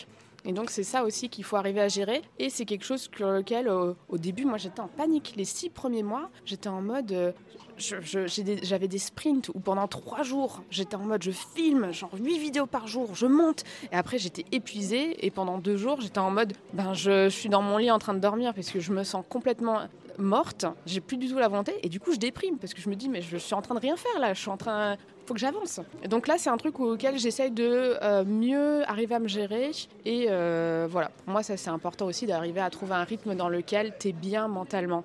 Et 0.44 0.52
donc 0.52 0.70
c'est 0.70 0.82
ça 0.82 1.04
aussi 1.04 1.28
qu'il 1.28 1.44
faut 1.44 1.56
arriver 1.56 1.80
à 1.80 1.88
gérer. 1.88 2.22
Et 2.38 2.50
c'est 2.50 2.64
quelque 2.64 2.84
chose 2.84 3.08
sur 3.14 3.30
lequel 3.30 3.68
euh, 3.68 3.94
au 4.08 4.18
début 4.18 4.44
moi 4.44 4.58
j'étais 4.58 4.80
en 4.80 4.88
panique. 4.88 5.34
Les 5.36 5.44
six 5.44 5.70
premiers 5.70 6.02
mois 6.02 6.30
j'étais 6.44 6.68
en 6.68 6.82
mode... 6.82 7.12
euh, 7.12 7.32
J'avais 7.78 8.88
des, 8.88 8.98
sprints 8.98 9.48
où 9.54 9.60
pendant 9.60 9.88
trois 9.88 10.22
jours 10.22 10.62
j'étais 10.70 10.94
en 10.96 11.04
mode 11.04 11.22
je 11.22 11.30
filme 11.30 11.92
genre 11.92 12.10
huit 12.20 12.38
vidéos 12.38 12.66
par 12.66 12.86
jour, 12.86 13.14
je 13.14 13.26
monte. 13.26 13.64
Et 13.92 13.96
après 13.96 14.18
j'étais 14.18 14.44
épuisée 14.52 15.24
et 15.24 15.30
pendant 15.30 15.58
deux 15.58 15.76
jours 15.76 16.00
j'étais 16.00 16.18
en 16.18 16.30
mode 16.30 16.52
ben 16.72 16.92
je 16.92 17.28
suis 17.28 17.48
dans 17.48 17.62
mon 17.62 17.78
lit 17.78 17.90
en 17.90 17.98
train 17.98 18.14
de 18.14 18.20
dormir 18.20 18.52
parce 18.54 18.70
que 18.70 18.80
je 18.80 18.92
me 18.92 19.04
sens 19.04 19.24
complètement 19.28 19.80
morte, 20.18 20.66
j'ai 20.86 21.00
plus 21.00 21.16
du 21.16 21.28
tout 21.28 21.38
la 21.38 21.48
volonté 21.48 21.74
et 21.82 21.88
du 21.88 22.00
coup 22.00 22.12
je 22.12 22.18
déprime 22.18 22.58
parce 22.58 22.74
que 22.74 22.80
je 22.80 22.88
me 22.88 22.94
dis 22.94 23.08
mais 23.08 23.22
je 23.22 23.36
suis 23.36 23.54
en 23.54 23.62
train 23.62 23.74
de 23.74 23.80
rien 23.80 23.96
faire 23.96 24.18
là, 24.20 24.34
je 24.34 24.40
suis 24.40 24.50
en 24.50 24.56
train 24.56 24.96
faut 25.26 25.34
que 25.34 25.40
j'avance. 25.40 25.80
Donc 26.08 26.26
là 26.28 26.36
c'est 26.38 26.50
un 26.50 26.56
truc 26.56 26.80
auquel 26.80 27.18
j'essaye 27.18 27.50
de 27.50 27.96
euh, 28.02 28.24
mieux 28.24 28.88
arriver 28.88 29.14
à 29.14 29.18
me 29.18 29.28
gérer 29.28 29.70
et 30.04 30.26
euh, 30.30 30.86
voilà, 30.90 31.10
Pour 31.24 31.32
moi 31.32 31.42
ça 31.42 31.56
c'est 31.56 31.70
important 31.70 32.06
aussi 32.06 32.26
d'arriver 32.26 32.60
à 32.60 32.70
trouver 32.70 32.94
un 32.94 33.04
rythme 33.04 33.34
dans 33.34 33.48
lequel 33.48 33.94
tu 33.98 34.08
es 34.08 34.12
bien 34.12 34.48
mentalement. 34.48 35.04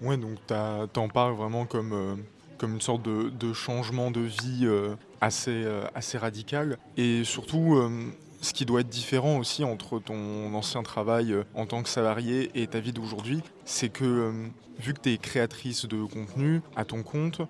Ouais, 0.00 0.16
donc 0.16 0.38
t'en 0.92 1.08
parles 1.08 1.34
vraiment 1.34 1.64
comme, 1.64 1.92
euh, 1.92 2.14
comme 2.58 2.74
une 2.74 2.80
sorte 2.80 3.02
de, 3.02 3.28
de 3.30 3.52
changement 3.52 4.10
de 4.10 4.20
vie 4.20 4.68
assez, 5.20 5.64
assez 5.94 6.18
radical. 6.18 6.76
Et 6.96 7.22
surtout, 7.22 7.80
ce 8.40 8.52
qui 8.52 8.64
doit 8.64 8.80
être 8.80 8.88
différent 8.88 9.38
aussi 9.38 9.62
entre 9.62 10.00
ton 10.00 10.52
ancien 10.54 10.82
travail 10.82 11.36
en 11.54 11.66
tant 11.66 11.84
que 11.84 11.88
salarié 11.88 12.50
et 12.60 12.66
ta 12.66 12.80
vie 12.80 12.92
d'aujourd'hui, 12.92 13.42
c'est 13.64 13.88
que 13.88 14.04
euh, 14.04 14.32
vu 14.78 14.94
que 14.94 15.00
tu 15.00 15.12
es 15.12 15.18
créatrice 15.18 15.86
de 15.86 16.04
contenu 16.04 16.60
à 16.76 16.84
ton 16.84 17.02
compte, 17.02 17.42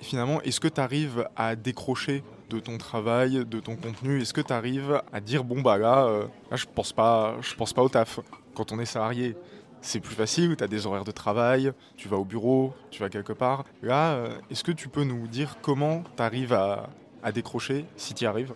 finalement, 0.00 0.40
est-ce 0.42 0.60
que 0.60 0.68
tu 0.68 0.80
arrives 0.80 1.28
à 1.36 1.56
décrocher 1.56 2.22
de 2.48 2.58
ton 2.58 2.78
travail, 2.78 3.44
de 3.44 3.60
ton 3.60 3.76
contenu? 3.76 4.20
Est-ce 4.20 4.34
que 4.34 4.40
tu 4.40 4.52
arrives 4.52 5.02
à 5.12 5.20
dire, 5.20 5.44
bon, 5.44 5.60
bah 5.60 5.78
là, 5.78 6.06
euh, 6.06 6.26
là 6.50 6.56
je 6.56 6.66
pense 6.66 6.92
pas, 6.92 7.36
je 7.40 7.54
pense 7.54 7.72
pas 7.72 7.82
au 7.82 7.88
taf. 7.88 8.20
Quand 8.54 8.72
on 8.72 8.80
est 8.80 8.86
salarié 8.86 9.36
c'est 9.82 10.00
plus 10.00 10.14
facile, 10.14 10.56
tu 10.56 10.64
as 10.64 10.68
des 10.68 10.86
horaires 10.86 11.04
de 11.04 11.10
travail, 11.10 11.72
tu 11.96 12.08
vas 12.08 12.16
au 12.16 12.24
bureau, 12.24 12.74
tu 12.90 13.00
vas 13.00 13.08
quelque 13.08 13.32
part. 13.32 13.64
Là, 13.82 14.12
euh, 14.12 14.38
est-ce 14.50 14.64
que 14.64 14.72
tu 14.72 14.88
peux 14.88 15.04
nous 15.04 15.26
dire 15.26 15.56
comment 15.62 16.04
tu 16.16 16.22
arrives 16.22 16.52
à, 16.52 16.90
à 17.22 17.32
décrocher, 17.32 17.86
si 17.96 18.14
tu 18.14 18.24
y 18.24 18.26
arrives? 18.26 18.52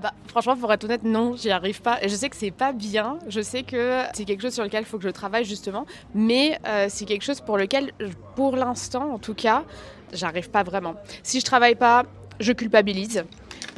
Bah, 0.00 0.12
franchement, 0.26 0.56
pour 0.56 0.72
être 0.72 0.84
honnête, 0.84 1.04
non, 1.04 1.36
j'y 1.36 1.50
arrive 1.50 1.82
pas. 1.82 1.98
Je 2.02 2.14
sais 2.14 2.28
que 2.28 2.36
c'est 2.36 2.50
pas 2.50 2.72
bien. 2.72 3.18
Je 3.28 3.40
sais 3.40 3.62
que 3.62 4.02
c'est 4.14 4.24
quelque 4.24 4.42
chose 4.42 4.54
sur 4.54 4.64
lequel 4.64 4.82
il 4.82 4.86
faut 4.86 4.98
que 4.98 5.04
je 5.04 5.10
travaille 5.10 5.44
justement. 5.44 5.86
Mais 6.14 6.58
euh, 6.66 6.86
c'est 6.88 7.04
quelque 7.04 7.24
chose 7.24 7.40
pour 7.40 7.58
lequel, 7.58 7.92
pour 8.34 8.56
l'instant 8.56 9.12
en 9.12 9.18
tout 9.18 9.34
cas, 9.34 9.64
j'arrive 10.12 10.50
pas 10.50 10.62
vraiment. 10.62 10.94
Si 11.22 11.40
je 11.40 11.44
travaille 11.44 11.74
pas, 11.74 12.04
je 12.40 12.52
culpabilise. 12.52 13.24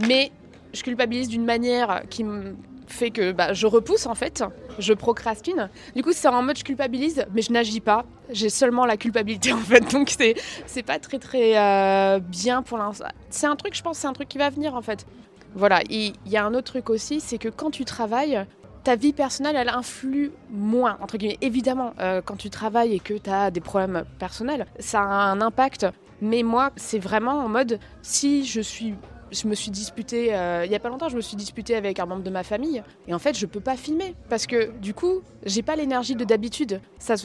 Mais 0.07 0.31
je 0.73 0.83
culpabilise 0.83 1.29
d'une 1.29 1.45
manière 1.45 2.03
qui 2.11 2.25
me 2.25 2.57
fait 2.87 3.11
que 3.11 3.33
bah, 3.33 3.53
je 3.53 3.67
repousse 3.67 4.07
en 4.07 4.15
fait, 4.15 4.45
je 4.79 4.93
procrastine. 4.93 5.71
Du 5.97 6.03
coup, 6.03 6.13
c'est 6.13 6.29
en 6.29 6.43
mode 6.43 6.59
je 6.59 6.65
culpabilise, 6.65 7.25
mais 7.35 7.43
je 7.43 7.53
n'agis 7.53 7.81
pas. 7.81 8.05
J'ai 8.31 8.51
seulement 8.51 8.87
la 8.87 8.97
culpabilité 8.97 9.53
en 9.53 9.59
fait, 9.59 9.81
donc 9.93 10.11
c'est 10.17 10.35
c'est 10.67 10.83
pas 10.83 10.99
très 10.99 11.19
très 11.19 11.59
euh, 11.59 12.19
bien 12.21 12.63
pour 12.63 12.79
l'instant. 12.79 13.07
C'est 13.31 13.47
un 13.47 13.57
truc, 13.57 13.75
je 13.75 13.83
pense, 13.83 13.99
c'est 13.99 14.07
un 14.07 14.13
truc 14.13 14.29
qui 14.29 14.39
va 14.39 14.51
venir 14.51 14.75
en 14.75 14.83
fait. 14.83 15.07
Voilà, 15.55 15.81
il 15.89 16.15
il 16.27 16.33
y 16.33 16.37
a 16.37 16.45
un 16.45 16.55
autre 16.55 16.73
truc 16.73 16.91
aussi, 16.91 17.21
c'est 17.21 17.39
que 17.39 17.49
quand 17.49 17.71
tu 17.71 17.85
travailles, 17.85 18.45
ta 18.85 18.97
vie 18.97 19.13
personnelle, 19.13 19.57
elle 19.57 19.71
influe 19.71 20.31
moins, 20.51 20.99
entre 21.01 21.17
guillemets. 21.17 21.39
Évidemment, 21.41 21.95
euh, 22.01 22.21
quand 22.23 22.37
tu 22.37 22.51
travailles 22.51 22.95
et 22.95 23.01
que 23.01 23.15
tu 23.15 23.31
as 23.31 23.51
des 23.51 23.61
problèmes 23.61 24.05
personnels, 24.19 24.67
ça 24.79 25.01
a 25.01 25.05
un 25.05 25.41
impact. 25.41 25.87
Mais 26.21 26.43
moi, 26.43 26.71
c'est 26.77 26.99
vraiment 26.99 27.39
en 27.39 27.49
mode, 27.49 27.81
si 28.03 28.45
je 28.45 28.61
suis... 28.61 28.95
Je 29.35 29.49
me 29.49 29.55
suis 29.57 29.73
disputée, 29.73 30.33
euh, 30.33 30.65
il 30.65 30.71
y 30.71 30.77
a 30.77 30.79
pas 30.79 30.89
longtemps, 30.89 31.09
je 31.09 31.17
me 31.17 31.21
suis 31.21 31.37
disputée 31.37 31.75
avec 31.75 31.99
un 31.99 32.07
membre 32.07 32.23
de 32.23 32.31
ma 32.31 32.45
famille. 32.45 32.85
Et 33.09 33.15
en 33.15 33.19
fait, 33.19 33.37
je 33.37 33.47
peux 33.47 33.61
pas 33.61 33.77
filmer. 33.77 34.15
Parce 34.29 34.47
que 34.47 34.71
du 34.79 34.95
coup, 34.95 35.23
j'ai 35.45 35.63
pas 35.63 35.75
l'énergie 35.75 36.15
de 36.15 36.25
d'habitude. 36.25 36.81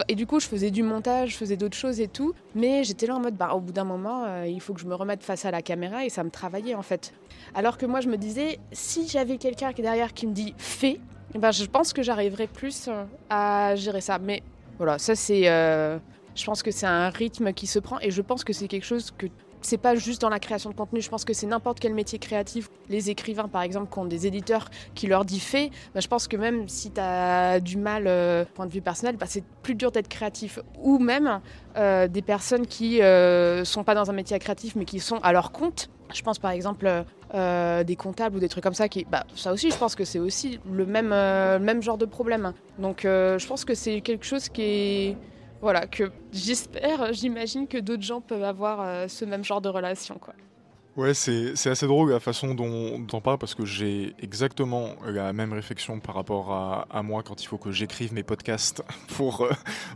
Et 0.07 0.15
du 0.15 0.25
coup, 0.25 0.39
je 0.39 0.47
faisais 0.47 0.71
du 0.71 0.81
montage, 0.81 1.29
je 1.31 1.37
faisais 1.37 1.55
d'autres 1.55 1.77
choses 1.77 1.99
et 1.99 2.07
tout. 2.07 2.33
Mais 2.55 2.83
j'étais 2.83 3.05
là 3.05 3.15
en 3.15 3.19
mode, 3.19 3.35
bah, 3.35 3.51
au 3.53 3.59
bout 3.59 3.71
d'un 3.71 3.83
moment, 3.83 4.25
euh, 4.25 4.47
il 4.47 4.59
faut 4.59 4.73
que 4.73 4.81
je 4.81 4.87
me 4.87 4.95
remette 4.95 5.23
face 5.23 5.45
à 5.45 5.51
la 5.51 5.61
caméra 5.61 6.03
et 6.03 6.09
ça 6.09 6.23
me 6.23 6.31
travaillait 6.31 6.73
en 6.73 6.81
fait. 6.81 7.13
Alors 7.53 7.77
que 7.77 7.85
moi, 7.85 8.01
je 8.01 8.07
me 8.07 8.17
disais, 8.17 8.59
si 8.71 9.07
j'avais 9.07 9.37
quelqu'un 9.37 9.71
qui 9.71 9.81
est 9.81 9.83
derrière 9.83 10.13
qui 10.13 10.25
me 10.25 10.33
dit 10.33 10.55
fais, 10.57 10.99
eh 11.35 11.37
ben, 11.37 11.51
je 11.51 11.65
pense 11.65 11.93
que 11.93 12.01
j'arriverais 12.01 12.47
plus 12.47 12.87
euh, 12.87 13.03
à 13.29 13.75
gérer 13.75 14.01
ça. 14.01 14.17
Mais 14.17 14.41
voilà, 14.77 14.97
ça 14.97 15.13
c'est. 15.13 15.43
je 15.43 16.45
pense 16.45 16.63
que 16.63 16.71
c'est 16.71 16.87
un 16.87 17.09
rythme 17.09 17.53
qui 17.53 17.67
se 17.67 17.77
prend 17.77 17.99
et 17.99 18.09
je 18.09 18.21
pense 18.23 18.43
que 18.43 18.53
c'est 18.53 18.67
quelque 18.67 18.85
chose 18.85 19.11
que. 19.15 19.27
C'est 19.61 19.77
pas 19.77 19.95
juste 19.95 20.21
dans 20.21 20.29
la 20.29 20.39
création 20.39 20.69
de 20.69 20.75
contenu, 20.75 21.01
je 21.01 21.09
pense 21.09 21.25
que 21.25 21.33
c'est 21.33 21.47
n'importe 21.47 21.79
quel 21.79 21.93
métier 21.93 22.19
créatif. 22.19 22.69
Les 22.87 23.09
écrivains, 23.09 23.47
par 23.47 23.61
exemple, 23.61 23.91
qui 23.91 23.99
ont 23.99 24.05
des 24.05 24.25
éditeurs 24.25 24.69
qui 24.95 25.07
leur 25.07 25.25
disent 25.25 25.43
fais, 25.43 25.69
ben, 25.93 26.01
je 26.01 26.07
pense 26.07 26.27
que 26.27 26.37
même 26.37 26.67
si 26.67 26.91
tu 26.91 27.01
as 27.01 27.59
du 27.59 27.77
mal, 27.77 28.05
euh, 28.07 28.45
point 28.53 28.65
de 28.65 28.71
vue 28.71 28.81
personnel, 28.81 29.17
ben, 29.17 29.25
c'est 29.27 29.43
plus 29.61 29.75
dur 29.75 29.91
d'être 29.91 30.07
créatif. 30.07 30.59
Ou 30.81 30.99
même 30.99 31.41
euh, 31.77 32.07
des 32.07 32.21
personnes 32.21 32.65
qui 32.67 33.01
euh, 33.01 33.63
sont 33.63 33.83
pas 33.83 33.95
dans 33.95 34.09
un 34.09 34.13
métier 34.13 34.37
créatif 34.39 34.75
mais 34.75 34.85
qui 34.85 34.99
sont 34.99 35.17
à 35.17 35.31
leur 35.31 35.51
compte. 35.51 35.89
Je 36.13 36.21
pense 36.23 36.39
par 36.39 36.51
exemple 36.51 37.05
euh, 37.35 37.83
des 37.83 37.95
comptables 37.95 38.37
ou 38.37 38.39
des 38.39 38.49
trucs 38.49 38.63
comme 38.63 38.73
ça 38.73 38.85
bah, 39.11 39.23
ça 39.35 39.53
aussi, 39.53 39.69
je 39.69 39.77
pense 39.77 39.93
que 39.93 40.03
c'est 40.03 40.17
aussi 40.17 40.59
le 40.71 40.85
même, 40.87 41.11
euh, 41.13 41.81
genre 41.81 41.99
de 41.99 42.05
problème. 42.05 42.53
Donc, 42.79 43.01
je 43.03 43.47
pense 43.47 43.63
que 43.63 43.75
c'est 43.75 44.01
quelque 44.01 44.25
chose 44.25 44.49
qui 44.49 44.61
est, 44.61 45.17
voilà, 45.61 45.87
que 45.87 46.11
j'espère, 46.31 47.13
j'imagine 47.13 47.67
que 47.67 47.77
d'autres 47.77 48.03
gens 48.03 48.21
peuvent 48.21 48.43
avoir 48.43 48.81
euh, 48.81 49.07
ce 49.07 49.25
même 49.25 49.43
genre 49.43 49.61
de 49.61 49.69
relation, 49.69 50.17
quoi. 50.17 50.33
Ouais, 50.97 51.13
c'est 51.13 51.55
c'est 51.55 51.69
assez 51.69 51.85
drôle 51.87 52.11
la 52.11 52.19
façon 52.19 52.53
dont 52.55 52.99
dont 52.99 53.17
on 53.17 53.21
parle 53.21 53.37
parce 53.37 53.55
que 53.55 53.63
j'ai 53.63 54.15
exactement 54.19 54.95
la 55.05 55.31
même 55.31 55.53
réflexion 55.53 55.99
par 55.99 56.15
rapport 56.15 56.51
à, 56.51 56.87
à 56.89 57.03
moi 57.03 57.23
quand 57.23 57.41
il 57.41 57.45
faut 57.45 57.57
que 57.57 57.71
j'écrive 57.71 58.11
mes 58.11 58.23
podcasts 58.23 58.83
pour, 59.15 59.41
euh, 59.45 59.51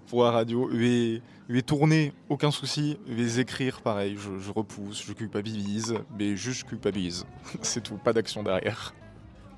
pour 0.07 0.23
la 0.23 0.31
radio. 0.31 0.69
Les, 0.69 1.21
les 1.49 1.61
tourner, 1.61 2.13
aucun 2.29 2.51
souci. 2.51 2.97
Les 3.07 3.41
écrire, 3.41 3.81
pareil, 3.81 4.15
je, 4.17 4.39
je 4.39 4.51
repousse, 4.51 5.03
je 5.05 5.11
culpabilise, 5.11 5.95
mais 6.17 6.37
juste 6.37 6.63
culpabilise. 6.65 7.25
c'est 7.61 7.81
tout, 7.81 7.97
pas 7.97 8.13
d'action 8.13 8.43
derrière. 8.43 8.93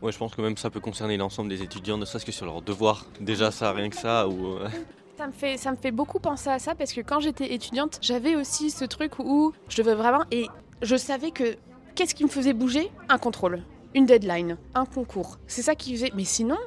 Ouais, 0.02 0.12
je 0.12 0.18
pense 0.18 0.34
que 0.34 0.42
même 0.42 0.58
ça 0.58 0.70
peut 0.72 0.80
concerner 0.80 1.18
l'ensemble 1.18 1.50
des 1.50 1.62
étudiants, 1.62 1.98
ne 1.98 2.06
serait-ce 2.06 2.26
que 2.26 2.32
sur 2.32 2.46
leurs 2.46 2.62
devoirs. 2.62 3.06
Déjà 3.20 3.52
ça, 3.52 3.72
rien 3.72 3.90
que 3.90 3.98
ça, 3.98 4.28
ou... 4.28 4.56
euh, 4.56 4.68
Ça 5.18 5.28
me, 5.28 5.32
fait, 5.32 5.56
ça 5.56 5.72
me 5.72 5.78
fait 5.78 5.92
beaucoup 5.92 6.20
penser 6.20 6.50
à 6.50 6.60
ça 6.60 6.76
parce 6.76 6.92
que 6.92 7.00
quand 7.00 7.22
j'étais 7.22 7.54
étudiante, 7.54 8.00
j'avais 8.02 8.36
aussi 8.36 8.70
ce 8.70 8.84
truc 8.84 9.18
où 9.20 9.54
je 9.70 9.82
devais 9.82 9.96
vraiment. 9.96 10.24
Et 10.32 10.48
je 10.82 10.98
savais 10.98 11.32
que. 11.32 11.56
Qu'est-ce 11.96 12.14
qui 12.14 12.26
me 12.26 12.30
faisait 12.30 12.52
bouger? 12.52 12.92
Un 13.08 13.18
contrôle, 13.18 13.64
une 13.94 14.06
deadline, 14.06 14.58
un 14.74 14.86
concours. 14.86 15.38
C'est 15.48 15.62
ça 15.62 15.74
qui 15.74 15.94
faisait. 15.96 16.12
Mais 16.16 16.26
sinon. 16.26 16.58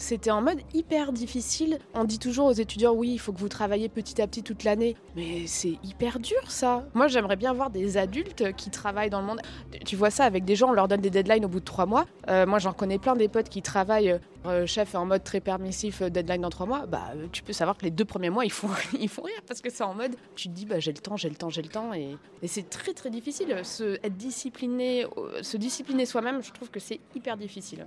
C'était 0.00 0.30
en 0.30 0.40
mode 0.40 0.60
hyper 0.72 1.12
difficile. 1.12 1.78
On 1.92 2.04
dit 2.04 2.18
toujours 2.18 2.46
aux 2.46 2.52
étudiants, 2.52 2.94
oui, 2.94 3.10
il 3.12 3.18
faut 3.18 3.34
que 3.34 3.38
vous 3.38 3.50
travaillez 3.50 3.90
petit 3.90 4.22
à 4.22 4.26
petit 4.26 4.42
toute 4.42 4.64
l'année. 4.64 4.96
Mais 5.14 5.46
c'est 5.46 5.78
hyper 5.84 6.18
dur 6.18 6.40
ça. 6.48 6.86
Moi, 6.94 7.06
j'aimerais 7.06 7.36
bien 7.36 7.52
voir 7.52 7.68
des 7.68 7.98
adultes 7.98 8.56
qui 8.56 8.70
travaillent 8.70 9.10
dans 9.10 9.20
le 9.20 9.26
monde. 9.26 9.42
Tu 9.84 9.96
vois 9.96 10.10
ça 10.10 10.24
avec 10.24 10.46
des 10.46 10.56
gens, 10.56 10.70
on 10.70 10.72
leur 10.72 10.88
donne 10.88 11.02
des 11.02 11.10
deadlines 11.10 11.44
au 11.44 11.48
bout 11.48 11.60
de 11.60 11.66
trois 11.66 11.84
mois. 11.84 12.06
Euh, 12.28 12.46
moi, 12.46 12.58
j'en 12.58 12.72
connais 12.72 12.98
plein 12.98 13.14
des 13.14 13.28
potes 13.28 13.50
qui 13.50 13.60
travaillent 13.60 14.18
euh, 14.46 14.64
chef 14.64 14.94
en 14.94 15.04
mode 15.04 15.22
très 15.22 15.40
permissif, 15.40 16.00
euh, 16.00 16.08
deadline 16.08 16.40
dans 16.40 16.48
trois 16.48 16.64
mois, 16.64 16.86
bah 16.86 17.12
tu 17.30 17.42
peux 17.42 17.52
savoir 17.52 17.76
que 17.76 17.84
les 17.84 17.90
deux 17.90 18.06
premiers 18.06 18.30
mois 18.30 18.46
ils 18.46 18.50
font, 18.50 18.70
ils 18.98 19.10
font 19.10 19.20
rien 19.20 19.36
parce 19.46 19.60
que 19.60 19.68
c'est 19.68 19.84
en 19.84 19.92
mode 19.92 20.16
tu 20.34 20.48
te 20.48 20.54
dis 20.54 20.64
bah 20.64 20.80
j'ai 20.80 20.92
le 20.92 20.98
temps, 20.98 21.18
j'ai 21.18 21.28
le 21.28 21.34
temps, 21.34 21.50
j'ai 21.50 21.60
le 21.60 21.68
temps 21.68 21.92
et, 21.92 22.16
c'est 22.46 22.70
très 22.70 22.94
très 22.94 23.10
difficile. 23.10 23.54
Se, 23.64 23.98
être 24.02 24.14
se 25.42 25.56
discipliner 25.58 26.06
soi-même, 26.06 26.42
je 26.42 26.52
trouve 26.52 26.70
que 26.70 26.80
c'est 26.80 27.00
hyper 27.14 27.36
difficile. 27.36 27.86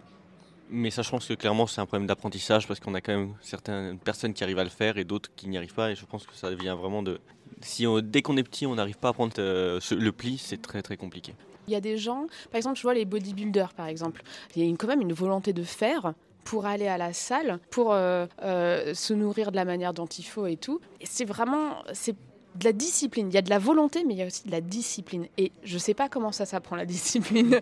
Mais 0.70 0.90
ça, 0.90 1.02
je 1.02 1.10
pense 1.10 1.28
que 1.28 1.34
clairement, 1.34 1.68
c'est 1.68 1.82
un 1.82 1.86
problème 1.86 2.08
d'apprentissage 2.08 2.68
parce 2.68 2.80
qu'on 2.80 2.94
a 2.96 3.02
quand 3.02 3.14
même 3.14 3.34
certaines 3.42 4.00
personnes 4.00 4.34
qui 4.34 4.44
arrivent 4.44 4.60
à 4.60 4.64
le 4.64 4.70
faire 4.70 4.98
et 4.98 5.04
d'autres 5.04 5.30
qui 5.36 5.48
n'y 5.48 5.58
arrivent 5.58 5.74
pas. 5.74 5.92
Et 5.92 5.96
je 5.96 6.06
pense 6.06 6.26
que 6.26 6.36
ça 6.36 6.54
vient 6.56 6.76
vraiment 6.76 7.04
de, 7.04 7.20
Si 7.62 7.86
dès 8.04 8.22
qu'on 8.22 8.38
est 8.38 8.44
petit, 8.44 8.66
on 8.66 8.76
n'arrive 8.76 8.98
pas 8.98 9.10
à 9.10 9.14
prendre 9.14 9.34
euh, 9.40 9.80
le 9.92 10.12
pli, 10.12 10.38
c'est 10.38 10.62
très 10.62 10.82
très 10.82 10.98
compliqué. 10.98 11.36
Il 11.68 11.74
y 11.74 11.76
a 11.76 11.82
des 11.82 11.98
gens, 11.98 12.28
par 12.52 12.58
exemple, 12.58 12.78
je 12.78 12.84
vois 12.84 12.94
les 12.94 13.06
bodybuilders, 13.06 13.74
par 13.74 13.88
exemple, 13.88 14.22
il 14.56 14.66
y 14.66 14.70
a 14.70 14.76
quand 14.76 14.88
même 14.88 15.02
une 15.02 15.14
volonté 15.14 15.54
de 15.54 15.64
faire 15.64 16.14
pour 16.44 16.66
aller 16.66 16.88
à 16.88 16.98
la 16.98 17.14
salle, 17.14 17.60
pour 17.70 17.94
euh, 17.94 18.26
euh, 18.44 18.94
se 18.94 19.14
nourrir 19.14 19.52
de 19.52 19.56
la 19.56 19.64
manière 19.64 19.94
dont 19.94 20.06
il 20.06 20.26
faut 20.26 20.46
et 20.46 20.58
tout. 20.58 20.82
C'est 21.04 21.26
vraiment, 21.26 21.84
c'est 21.94 22.16
de 22.56 22.66
la 22.66 22.74
discipline. 22.74 23.30
Il 23.30 23.34
y 23.34 23.38
a 23.38 23.42
de 23.42 23.50
la 23.50 23.60
volonté, 23.60 24.04
mais 24.06 24.14
il 24.14 24.18
y 24.18 24.24
a 24.24 24.26
aussi 24.26 24.46
de 24.46 24.52
la 24.52 24.60
discipline. 24.60 25.28
Et 25.38 25.52
je 25.64 25.78
sais 25.78 25.94
pas 25.94 26.10
comment 26.10 26.32
ça 26.32 26.46
s'apprend 26.46 26.76
la 26.76 26.86
discipline, 26.98 27.62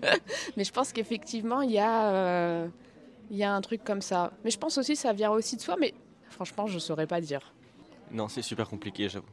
mais 0.57 0.63
je 0.63 0.71
pense 0.71 0.91
qu'effectivement, 0.93 1.61
il 1.61 1.71
y 1.71 1.79
a, 1.79 2.65
il 3.31 3.37
y 3.37 3.43
a 3.43 3.53
un 3.53 3.61
truc 3.61 3.83
comme 3.83 4.01
ça. 4.01 4.31
Mais 4.43 4.51
je 4.51 4.59
pense 4.59 4.77
aussi 4.77 4.93
que 4.93 4.99
ça 4.99 5.13
vient 5.13 5.31
aussi 5.31 5.55
de 5.55 5.61
soi, 5.61 5.77
mais 5.79 5.93
franchement, 6.29 6.67
je 6.67 6.77
saurais 6.77 7.07
pas 7.07 7.21
dire. 7.21 7.53
Non, 8.11 8.27
c'est 8.27 8.41
super 8.41 8.69
compliqué, 8.69 9.07
j'avoue. 9.07 9.25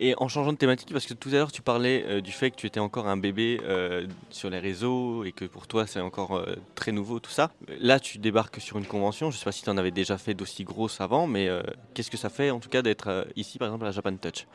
Et 0.00 0.14
en 0.18 0.28
changeant 0.28 0.52
de 0.52 0.58
thématique, 0.58 0.92
parce 0.92 1.06
que 1.06 1.14
tout 1.14 1.30
à 1.30 1.32
l'heure 1.32 1.50
tu 1.50 1.60
parlais 1.60 2.04
euh, 2.06 2.20
du 2.20 2.30
fait 2.30 2.52
que 2.52 2.56
tu 2.56 2.68
étais 2.68 2.78
encore 2.78 3.08
un 3.08 3.16
bébé 3.16 3.60
euh, 3.64 4.06
sur 4.30 4.48
les 4.48 4.60
réseaux 4.60 5.24
et 5.24 5.32
que 5.32 5.44
pour 5.44 5.66
toi 5.66 5.88
c'est 5.88 5.98
encore 5.98 6.36
euh, 6.36 6.54
très 6.76 6.92
nouveau 6.92 7.18
tout 7.18 7.32
ça. 7.32 7.50
Là 7.80 7.98
tu 7.98 8.18
débarques 8.18 8.60
sur 8.60 8.78
une 8.78 8.86
convention, 8.86 9.32
je 9.32 9.36
ne 9.36 9.38
sais 9.40 9.44
pas 9.44 9.50
si 9.50 9.64
tu 9.64 9.70
en 9.70 9.76
avais 9.76 9.90
déjà 9.90 10.16
fait 10.16 10.34
d'aussi 10.34 10.62
grosses 10.62 11.00
avant, 11.00 11.26
mais 11.26 11.48
qu'est-ce 11.94 12.12
que 12.12 12.16
ça 12.16 12.28
fait 12.28 12.52
en 12.52 12.60
tout 12.60 12.68
cas 12.68 12.82
d'être 12.82 13.26
ici 13.34 13.58
par 13.58 13.66
exemple 13.66 13.86
à 13.86 13.90
Japan 13.90 14.14
Touch? 14.14 14.46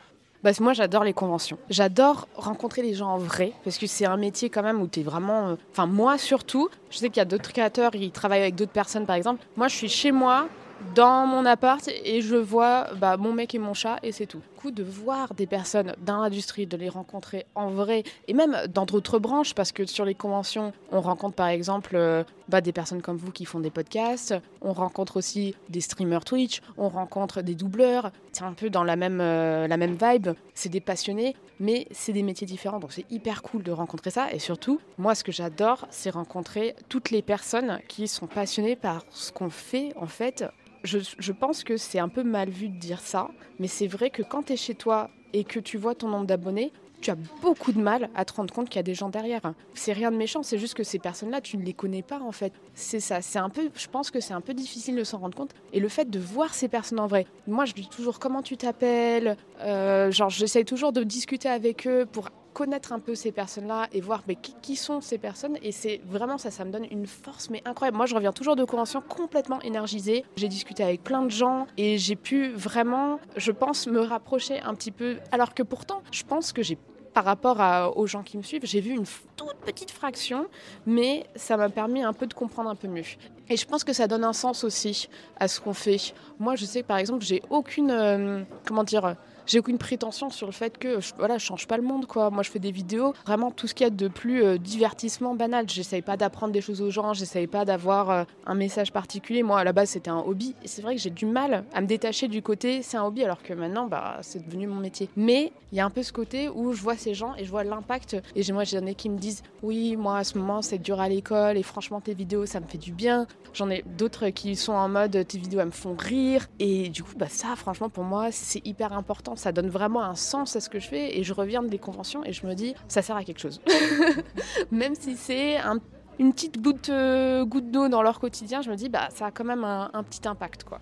Bah, 0.44 0.50
moi, 0.60 0.74
j'adore 0.74 1.04
les 1.04 1.14
conventions. 1.14 1.56
J'adore 1.70 2.28
rencontrer 2.36 2.82
les 2.82 2.92
gens 2.92 3.08
en 3.08 3.16
vrai, 3.18 3.52
parce 3.64 3.78
que 3.78 3.86
c'est 3.86 4.04
un 4.04 4.18
métier 4.18 4.50
quand 4.50 4.62
même 4.62 4.82
où 4.82 4.86
tu 4.86 5.00
es 5.00 5.02
vraiment... 5.02 5.48
euh, 5.48 5.54
Enfin, 5.72 5.86
moi 5.86 6.18
surtout, 6.18 6.68
je 6.90 6.98
sais 6.98 7.08
qu'il 7.08 7.16
y 7.16 7.20
a 7.20 7.24
d'autres 7.24 7.50
créateurs, 7.50 7.94
ils 7.94 8.10
travaillent 8.10 8.42
avec 8.42 8.54
d'autres 8.54 8.70
personnes, 8.70 9.06
par 9.06 9.16
exemple. 9.16 9.42
Moi, 9.56 9.68
je 9.68 9.74
suis 9.74 9.88
chez 9.88 10.12
moi, 10.12 10.46
dans 10.94 11.26
mon 11.26 11.46
appart, 11.46 11.88
et 11.88 12.20
je 12.20 12.36
vois 12.36 12.88
bah, 13.00 13.16
mon 13.16 13.32
mec 13.32 13.54
et 13.54 13.58
mon 13.58 13.72
chat, 13.72 13.96
et 14.02 14.12
c'est 14.12 14.26
tout. 14.26 14.42
De 14.70 14.82
voir 14.82 15.34
des 15.34 15.46
personnes 15.46 15.94
dans 16.06 16.22
l'industrie, 16.22 16.66
de 16.66 16.78
les 16.78 16.88
rencontrer 16.88 17.44
en 17.54 17.68
vrai, 17.68 18.02
et 18.28 18.32
même 18.32 18.56
dans 18.72 18.86
d'autres 18.86 19.18
branches, 19.18 19.54
parce 19.54 19.72
que 19.72 19.84
sur 19.84 20.06
les 20.06 20.14
conventions, 20.14 20.72
on 20.90 21.02
rencontre 21.02 21.34
par 21.34 21.48
exemple 21.48 21.96
euh, 21.96 22.24
bah, 22.48 22.62
des 22.62 22.72
personnes 22.72 23.02
comme 23.02 23.18
vous 23.18 23.30
qui 23.30 23.44
font 23.44 23.60
des 23.60 23.68
podcasts, 23.68 24.34
on 24.62 24.72
rencontre 24.72 25.18
aussi 25.18 25.54
des 25.68 25.82
streamers 25.82 26.24
Twitch, 26.24 26.62
on 26.78 26.88
rencontre 26.88 27.42
des 27.42 27.54
doubleurs, 27.54 28.10
c'est 28.32 28.44
un 28.44 28.54
peu 28.54 28.70
dans 28.70 28.84
la 28.84 28.96
même, 28.96 29.20
euh, 29.20 29.68
la 29.68 29.76
même 29.76 29.98
vibe, 30.00 30.30
c'est 30.54 30.70
des 30.70 30.80
passionnés, 30.80 31.36
mais 31.60 31.86
c'est 31.90 32.12
des 32.12 32.22
métiers 32.22 32.46
différents, 32.46 32.80
donc 32.80 32.92
c'est 32.92 33.10
hyper 33.10 33.42
cool 33.42 33.62
de 33.62 33.70
rencontrer 33.70 34.10
ça, 34.10 34.32
et 34.32 34.38
surtout, 34.38 34.80
moi 34.96 35.14
ce 35.14 35.24
que 35.24 35.32
j'adore, 35.32 35.86
c'est 35.90 36.10
rencontrer 36.10 36.74
toutes 36.88 37.10
les 37.10 37.20
personnes 37.20 37.80
qui 37.86 38.08
sont 38.08 38.26
passionnées 38.26 38.76
par 38.76 39.04
ce 39.10 39.30
qu'on 39.30 39.50
fait, 39.50 39.92
en 39.96 40.06
fait. 40.06 40.44
Je, 40.84 41.32
pense 41.32 41.64
que 41.64 41.76
c'est 41.76 41.98
un 41.98 42.08
peu 42.08 42.22
mal 42.22 42.50
vu 42.50 42.68
de 42.68 42.78
dire 42.78 43.00
ça, 43.00 43.30
mais 43.58 43.68
c'est 43.68 43.86
vrai 43.86 44.10
que 44.10 44.22
quand 44.22 44.44
tu 44.44 44.52
es 44.52 44.56
chez 44.56 44.74
toi 44.74 45.10
et 45.32 45.44
que 45.44 45.58
tu 45.58 45.78
vois 45.78 45.94
ton 45.94 46.08
nombre 46.08 46.26
d'abonnés, 46.26 46.72
tu 47.00 47.10
as 47.10 47.16
beaucoup 47.42 47.72
de 47.72 47.80
mal 47.80 48.10
à 48.14 48.24
te 48.24 48.34
rendre 48.34 48.52
compte 48.52 48.68
qu'il 48.68 48.76
y 48.76 48.80
a 48.80 48.84
des 48.84 48.94
gens 48.94 49.08
derrière. 49.08 49.40
C'est 49.74 49.92
rien 49.92 50.10
de 50.10 50.16
méchant, 50.16 50.42
c'est 50.42 50.58
juste 50.58 50.74
que 50.74 50.84
ces 50.84 50.98
personnes-là, 50.98 51.40
tu 51.40 51.56
ne 51.56 51.62
les 51.62 51.72
connais 51.72 52.02
pas 52.02 52.20
en 52.20 52.32
fait. 52.32 52.52
C'est 52.74 53.00
ça, 53.00 53.22
c'est 53.22 53.38
un 53.38 53.50
peu, 53.50 53.70
je 53.74 53.86
pense 53.88 54.10
que 54.10 54.20
c'est 54.20 54.34
un 54.34 54.40
peu 54.40 54.54
difficile 54.54 54.96
de 54.96 55.04
s'en 55.04 55.18
rendre 55.18 55.36
compte. 55.36 55.54
Et 55.72 55.80
le 55.80 55.88
fait 55.88 56.08
de 56.08 56.18
voir 56.18 56.54
ces 56.54 56.68
personnes 56.68 57.00
en 57.00 57.06
vrai, 57.06 57.26
moi 57.46 57.64
je 57.64 57.72
dis 57.72 57.88
toujours 57.88 58.18
comment 58.18 58.42
tu 58.42 58.56
t'appelles, 58.56 59.36
euh, 59.60 60.10
genre 60.10 60.30
j'essaye 60.30 60.64
toujours 60.64 60.92
de 60.92 61.02
discuter 61.02 61.48
avec 61.48 61.86
eux 61.86 62.06
pour 62.10 62.30
connaître 62.54 62.92
un 62.92 63.00
peu 63.00 63.14
ces 63.14 63.32
personnes-là 63.32 63.88
et 63.92 64.00
voir 64.00 64.22
mais, 64.26 64.36
qui, 64.36 64.76
sont 64.76 65.00
ces 65.00 65.18
personnes. 65.18 65.58
Et 65.62 65.72
c'est 65.72 66.00
vraiment 66.06 66.38
ça, 66.38 66.50
ça 66.50 66.64
me 66.64 66.70
donne 66.70 66.86
une 66.90 67.06
force 67.06 67.50
mais 67.50 67.62
incroyable. 67.66 67.96
Moi, 67.96 68.06
je 68.06 68.14
reviens 68.14 68.32
toujours 68.32 68.56
de 68.56 68.64
convention 68.64 69.02
complètement 69.02 69.60
énergisée. 69.60 70.24
J'ai 70.36 70.48
discuté 70.48 70.82
avec 70.82 71.02
plein 71.02 71.22
de 71.22 71.30
gens 71.30 71.66
et 71.76 71.98
j'ai 71.98 72.16
pu 72.16 72.52
vraiment, 72.52 73.18
je 73.36 73.52
pense, 73.52 73.86
me 73.86 74.00
rapprocher 74.00 74.60
un 74.60 74.74
petit 74.74 74.92
peu. 74.92 75.16
Alors 75.32 75.52
que 75.52 75.62
pourtant, 75.62 76.02
je 76.10 76.22
pense 76.22 76.52
que 76.52 76.62
j'ai 76.62 76.78
par 77.12 77.24
rapport 77.24 77.96
aux 77.96 78.06
gens 78.08 78.24
qui 78.24 78.36
me 78.36 78.42
suivent, 78.42 78.64
j'ai 78.66 78.80
vu 78.80 78.90
une 78.90 79.04
toute 79.36 79.56
petite 79.64 79.92
fraction, 79.92 80.48
mais 80.84 81.24
ça 81.36 81.56
m'a 81.56 81.68
permis 81.68 82.02
un 82.02 82.12
peu 82.12 82.26
de 82.26 82.34
comprendre 82.34 82.68
un 82.68 82.74
peu 82.74 82.88
mieux. 82.88 83.04
Et 83.48 83.56
je 83.56 83.66
pense 83.66 83.84
que 83.84 83.92
ça 83.92 84.08
donne 84.08 84.24
un 84.24 84.32
sens 84.32 84.64
aussi 84.64 85.08
à 85.38 85.46
ce 85.46 85.60
qu'on 85.60 85.74
fait. 85.74 86.12
Moi, 86.40 86.56
je 86.56 86.64
sais 86.64 86.82
que 86.82 86.88
par 86.88 86.98
exemple, 86.98 87.24
j'ai 87.24 87.40
aucune, 87.50 87.92
euh, 87.92 88.42
comment 88.66 88.82
dire, 88.82 89.14
j'ai 89.46 89.58
aucune 89.58 89.78
prétention 89.78 90.30
sur 90.30 90.46
le 90.46 90.52
fait 90.52 90.78
que 90.78 91.00
je, 91.00 91.12
voilà, 91.18 91.38
je 91.38 91.44
change 91.44 91.66
pas 91.66 91.76
le 91.76 91.82
monde 91.82 92.06
quoi. 92.06 92.30
Moi 92.30 92.42
je 92.42 92.50
fais 92.50 92.58
des 92.58 92.70
vidéos, 92.70 93.14
vraiment 93.26 93.50
tout 93.50 93.66
ce 93.66 93.74
qu'il 93.74 93.84
y 93.84 93.86
a 93.86 93.90
de 93.90 94.08
plus 94.08 94.42
euh, 94.44 94.58
divertissement 94.58 95.34
banal. 95.34 95.68
J'essaye 95.68 96.02
pas 96.02 96.16
d'apprendre 96.16 96.52
des 96.52 96.60
choses 96.60 96.80
aux 96.82 96.90
gens, 96.90 97.12
j'essaye 97.12 97.46
pas 97.46 97.64
d'avoir 97.64 98.10
euh, 98.10 98.24
un 98.46 98.54
message 98.54 98.92
particulier. 98.92 99.42
Moi 99.42 99.58
à 99.58 99.64
la 99.64 99.72
base 99.72 99.90
c'était 99.90 100.10
un 100.10 100.20
hobby 100.20 100.54
et 100.62 100.68
c'est 100.68 100.82
vrai 100.82 100.94
que 100.96 101.00
j'ai 101.00 101.10
du 101.10 101.26
mal 101.26 101.64
à 101.72 101.80
me 101.80 101.86
détacher 101.86 102.28
du 102.28 102.42
côté 102.42 102.82
c'est 102.82 102.96
un 102.96 103.04
hobby 103.04 103.22
alors 103.24 103.42
que 103.42 103.52
maintenant 103.52 103.86
bah 103.86 104.18
c'est 104.22 104.44
devenu 104.46 104.66
mon 104.66 104.76
métier. 104.80 105.08
Mais 105.16 105.52
il 105.72 105.78
y 105.78 105.80
a 105.80 105.84
un 105.84 105.90
peu 105.90 106.02
ce 106.02 106.12
côté 106.12 106.48
où 106.48 106.72
je 106.72 106.80
vois 106.82 106.96
ces 106.96 107.14
gens 107.14 107.34
et 107.36 107.44
je 107.44 107.50
vois 107.50 107.64
l'impact 107.64 108.16
et 108.36 108.42
j'ai- 108.42 108.52
moi 108.52 108.64
j'en 108.64 108.86
ai 108.86 108.94
qui 108.94 109.10
me 109.10 109.18
disent 109.18 109.42
oui 109.62 109.96
moi 109.96 110.18
à 110.18 110.24
ce 110.24 110.38
moment 110.38 110.62
c'est 110.62 110.78
dur 110.78 111.00
à 111.00 111.08
l'école 111.08 111.56
et 111.58 111.62
franchement 111.62 112.00
tes 112.00 112.14
vidéos 112.14 112.46
ça 112.46 112.60
me 112.60 112.66
fait 112.66 112.78
du 112.78 112.92
bien. 112.92 113.26
J'en 113.52 113.70
ai 113.70 113.84
d'autres 113.98 114.28
qui 114.30 114.56
sont 114.56 114.72
en 114.72 114.88
mode 114.88 115.24
tes 115.26 115.38
vidéos 115.38 115.60
elles 115.60 115.66
me 115.66 115.70
font 115.72 115.94
rire 115.98 116.46
et 116.58 116.88
du 116.88 117.02
coup 117.02 117.12
bah 117.16 117.28
ça 117.28 117.54
franchement 117.56 117.88
pour 117.88 118.04
moi 118.04 118.28
c'est 118.32 118.64
hyper 118.66 118.92
important 118.92 119.33
ça 119.36 119.52
donne 119.52 119.68
vraiment 119.68 120.02
un 120.02 120.14
sens 120.14 120.56
à 120.56 120.60
ce 120.60 120.68
que 120.68 120.78
je 120.80 120.88
fais 120.88 121.18
et 121.18 121.22
je 121.24 121.32
reviens 121.32 121.62
des 121.62 121.78
conventions 121.78 122.24
et 122.24 122.32
je 122.32 122.46
me 122.46 122.54
dis 122.54 122.74
ça 122.88 123.02
sert 123.02 123.16
à 123.16 123.24
quelque 123.24 123.40
chose. 123.40 123.60
Même 124.70 124.94
si 124.94 125.16
c'est 125.16 125.56
un- 125.56 125.78
une 126.18 126.32
petite 126.32 126.60
goutte, 126.62 126.88
euh, 126.90 127.44
goutte 127.44 127.70
d'eau 127.70 127.88
dans 127.88 128.02
leur 128.02 128.20
quotidien 128.20 128.62
je 128.62 128.70
me 128.70 128.76
dis 128.76 128.88
bah 128.88 129.08
ça 129.10 129.26
a 129.26 129.30
quand 129.30 129.44
même 129.44 129.64
un, 129.64 129.90
un 129.92 130.02
petit 130.02 130.26
impact 130.28 130.64
quoi. 130.64 130.80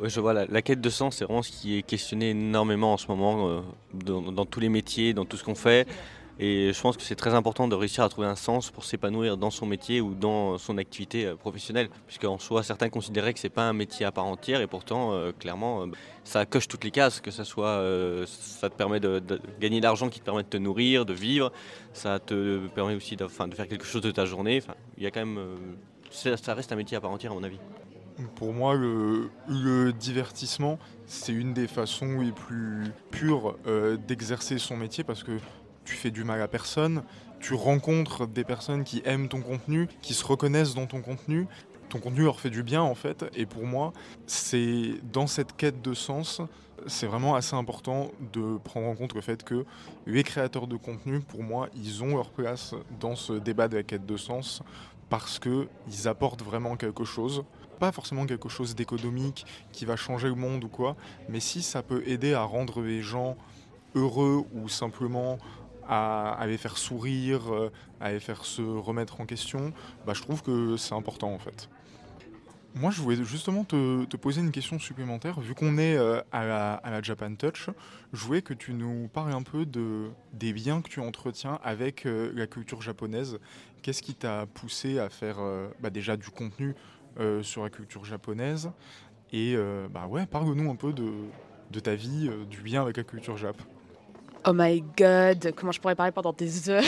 Ouais, 0.00 0.08
je 0.08 0.18
vois, 0.18 0.32
la, 0.32 0.44
la 0.46 0.60
quête 0.60 0.80
de 0.80 0.90
sens, 0.90 1.16
c'est 1.18 1.24
vraiment 1.24 1.42
ce 1.42 1.52
qui 1.52 1.78
est 1.78 1.82
questionné 1.82 2.30
énormément 2.30 2.94
en 2.94 2.96
ce 2.96 3.06
moment 3.06 3.48
euh, 3.48 3.60
dans, 3.92 4.20
dans 4.32 4.44
tous 4.44 4.58
les 4.58 4.68
métiers, 4.68 5.14
dans 5.14 5.24
tout 5.24 5.36
ce 5.36 5.44
qu'on 5.44 5.54
fait. 5.54 5.86
Et 6.40 6.72
je 6.72 6.80
pense 6.80 6.96
que 6.96 7.02
c'est 7.04 7.14
très 7.14 7.32
important 7.32 7.68
de 7.68 7.76
réussir 7.76 8.02
à 8.02 8.08
trouver 8.08 8.26
un 8.26 8.34
sens 8.34 8.70
pour 8.70 8.84
s'épanouir 8.84 9.36
dans 9.36 9.50
son 9.50 9.66
métier 9.66 10.00
ou 10.00 10.14
dans 10.14 10.58
son 10.58 10.78
activité 10.78 11.26
euh, 11.26 11.36
professionnelle. 11.36 11.88
Puisqu'en 12.08 12.38
soi, 12.38 12.64
certains 12.64 12.88
considéraient 12.88 13.32
que 13.32 13.38
c'est 13.38 13.48
pas 13.48 13.68
un 13.68 13.72
métier 13.72 14.04
à 14.04 14.10
part 14.10 14.24
entière 14.24 14.60
et 14.60 14.66
pourtant, 14.66 15.12
euh, 15.12 15.30
clairement, 15.30 15.82
euh, 15.82 15.86
ça 16.24 16.44
coche 16.44 16.66
toutes 16.66 16.82
les 16.82 16.90
cases. 16.90 17.20
Que 17.20 17.30
ça 17.30 17.44
soit, 17.44 17.80
ça 18.26 18.68
te 18.68 18.74
permet 18.74 18.98
de, 18.98 19.22
gagner 19.60 19.78
de 19.78 19.84
l'argent 19.84 20.08
qui 20.08 20.18
te 20.18 20.24
permet 20.24 20.42
de 20.42 20.48
te 20.48 20.56
nourrir, 20.56 21.06
de 21.06 21.12
vivre. 21.12 21.52
Ça 21.92 22.18
te 22.18 22.66
permet 22.68 22.94
aussi 22.94 23.14
de, 23.14 23.28
faire 23.28 23.68
quelque 23.68 23.84
chose 23.84 24.02
de 24.02 24.10
ta 24.10 24.24
journée. 24.24 24.60
Il 24.96 25.04
y 25.04 25.06
a 25.06 25.10
quand 25.10 25.24
même, 25.24 25.38
ça 26.10 26.54
reste 26.54 26.72
un 26.72 26.76
métier 26.76 26.96
à 26.96 27.00
part 27.00 27.10
entière 27.10 27.32
à 27.32 27.34
mon 27.34 27.44
avis. 27.44 27.58
Pour 28.36 28.52
moi, 28.52 28.74
le, 28.74 29.92
divertissement, 29.92 30.78
c'est 31.06 31.32
une 31.32 31.52
des 31.52 31.68
façons 31.68 32.20
les 32.20 32.32
plus 32.32 32.90
pures 33.10 33.56
d'exercer 34.06 34.58
son 34.58 34.76
métier 34.76 35.04
parce 35.04 35.22
que 35.22 35.38
tu 35.84 35.94
fais 35.94 36.10
du 36.10 36.24
mal 36.24 36.40
à 36.40 36.48
personne, 36.48 37.02
tu 37.40 37.54
rencontres 37.54 38.26
des 38.26 38.44
personnes 38.44 38.84
qui 38.84 39.02
aiment 39.04 39.28
ton 39.28 39.42
contenu, 39.42 39.88
qui 40.02 40.14
se 40.14 40.24
reconnaissent 40.24 40.74
dans 40.74 40.86
ton 40.86 41.02
contenu. 41.02 41.46
Ton 41.90 41.98
contenu 41.98 42.22
leur 42.22 42.40
fait 42.40 42.50
du 42.50 42.62
bien 42.62 42.82
en 42.82 42.94
fait. 42.94 43.24
Et 43.34 43.46
pour 43.46 43.66
moi, 43.66 43.92
c'est 44.26 44.94
dans 45.12 45.26
cette 45.26 45.54
quête 45.54 45.82
de 45.82 45.94
sens, 45.94 46.40
c'est 46.86 47.06
vraiment 47.06 47.34
assez 47.34 47.54
important 47.54 48.10
de 48.32 48.58
prendre 48.64 48.88
en 48.88 48.94
compte 48.94 49.14
le 49.14 49.20
fait 49.20 49.42
que 49.42 49.64
les 50.06 50.22
créateurs 50.22 50.66
de 50.66 50.76
contenu, 50.76 51.20
pour 51.20 51.42
moi, 51.42 51.68
ils 51.76 52.02
ont 52.02 52.16
leur 52.16 52.30
place 52.30 52.74
dans 52.98 53.14
ce 53.14 53.34
débat 53.34 53.68
de 53.68 53.76
la 53.76 53.82
quête 53.82 54.06
de 54.06 54.16
sens 54.16 54.62
parce 55.10 55.38
qu'ils 55.38 56.08
apportent 56.08 56.42
vraiment 56.42 56.76
quelque 56.76 57.04
chose 57.04 57.44
pas 57.74 57.92
forcément 57.92 58.24
quelque 58.26 58.48
chose 58.48 58.74
d'économique 58.74 59.46
qui 59.72 59.84
va 59.84 59.96
changer 59.96 60.28
le 60.28 60.34
monde 60.34 60.64
ou 60.64 60.68
quoi, 60.68 60.96
mais 61.28 61.40
si 61.40 61.62
ça 61.62 61.82
peut 61.82 62.02
aider 62.06 62.32
à 62.32 62.42
rendre 62.42 62.80
les 62.80 63.02
gens 63.02 63.36
heureux 63.94 64.44
ou 64.54 64.68
simplement 64.68 65.38
à, 65.88 66.44
les 66.46 66.56
faire 66.56 66.76
sourire, 66.76 67.52
euh, 67.52 67.70
à 68.00 68.12
les 68.12 68.20
faire 68.20 68.44
se 68.44 68.62
remettre 68.62 69.20
en 69.20 69.26
question, 69.26 69.72
bah, 70.06 70.12
je 70.14 70.22
trouve 70.22 70.42
que 70.42 70.76
c'est 70.76 70.94
important 70.94 71.32
en 71.32 71.38
fait. 71.38 71.68
Moi, 72.76 72.90
je 72.90 73.00
voulais 73.00 73.22
justement 73.22 73.62
te, 73.62 74.16
poser 74.16 74.40
une 74.40 74.50
question 74.50 74.80
supplémentaire. 74.80 75.38
Vu 75.38 75.54
qu'on 75.54 75.78
est 75.78 75.96
euh, 75.96 76.20
à, 76.32 76.44
la, 76.44 77.02
Japan 77.02 77.32
Touch, 77.36 77.70
je 78.12 78.24
voulais 78.24 78.42
que 78.42 78.52
tu 78.52 78.74
nous 78.74 79.08
parles 79.12 79.32
un 79.32 79.42
peu 79.42 79.64
de, 79.64 80.10
des 80.32 80.52
liens 80.52 80.82
que 80.82 80.88
tu 80.88 80.98
entretiens 80.98 81.60
avec 81.62 82.04
euh, 82.04 82.32
la 82.34 82.48
culture 82.48 82.82
japonaise. 82.82 83.38
Qu'est-ce 83.82 84.02
qui 84.02 84.14
t'a 84.14 84.46
poussé 84.46 84.98
à 84.98 85.08
faire 85.08 85.36
bah, 85.78 85.90
déjà 85.90 86.16
du 86.16 86.30
contenu 86.30 86.74
sur 87.42 87.62
la 87.62 87.68
culture 87.68 88.02
japonaise? 88.04 88.70
Et 89.30 89.56
bah 89.90 90.06
ouais, 90.06 90.24
parle-nous 90.24 90.70
un 90.70 90.74
peu 90.74 90.94
de, 90.94 91.12
de 91.70 91.80
ta 91.80 91.94
vie, 91.94 92.30
du 92.48 92.62
lien 92.62 92.80
avec 92.80 92.96
la 92.96 93.04
culture 93.04 93.36
jap. 93.36 93.60
Oh 94.46 94.52
my 94.52 94.82
god, 94.96 95.52
comment 95.56 95.72
je 95.72 95.80
pourrais 95.80 95.94
parler 95.94 96.12
pendant 96.12 96.32
des 96.32 96.68
heures? 96.68 96.82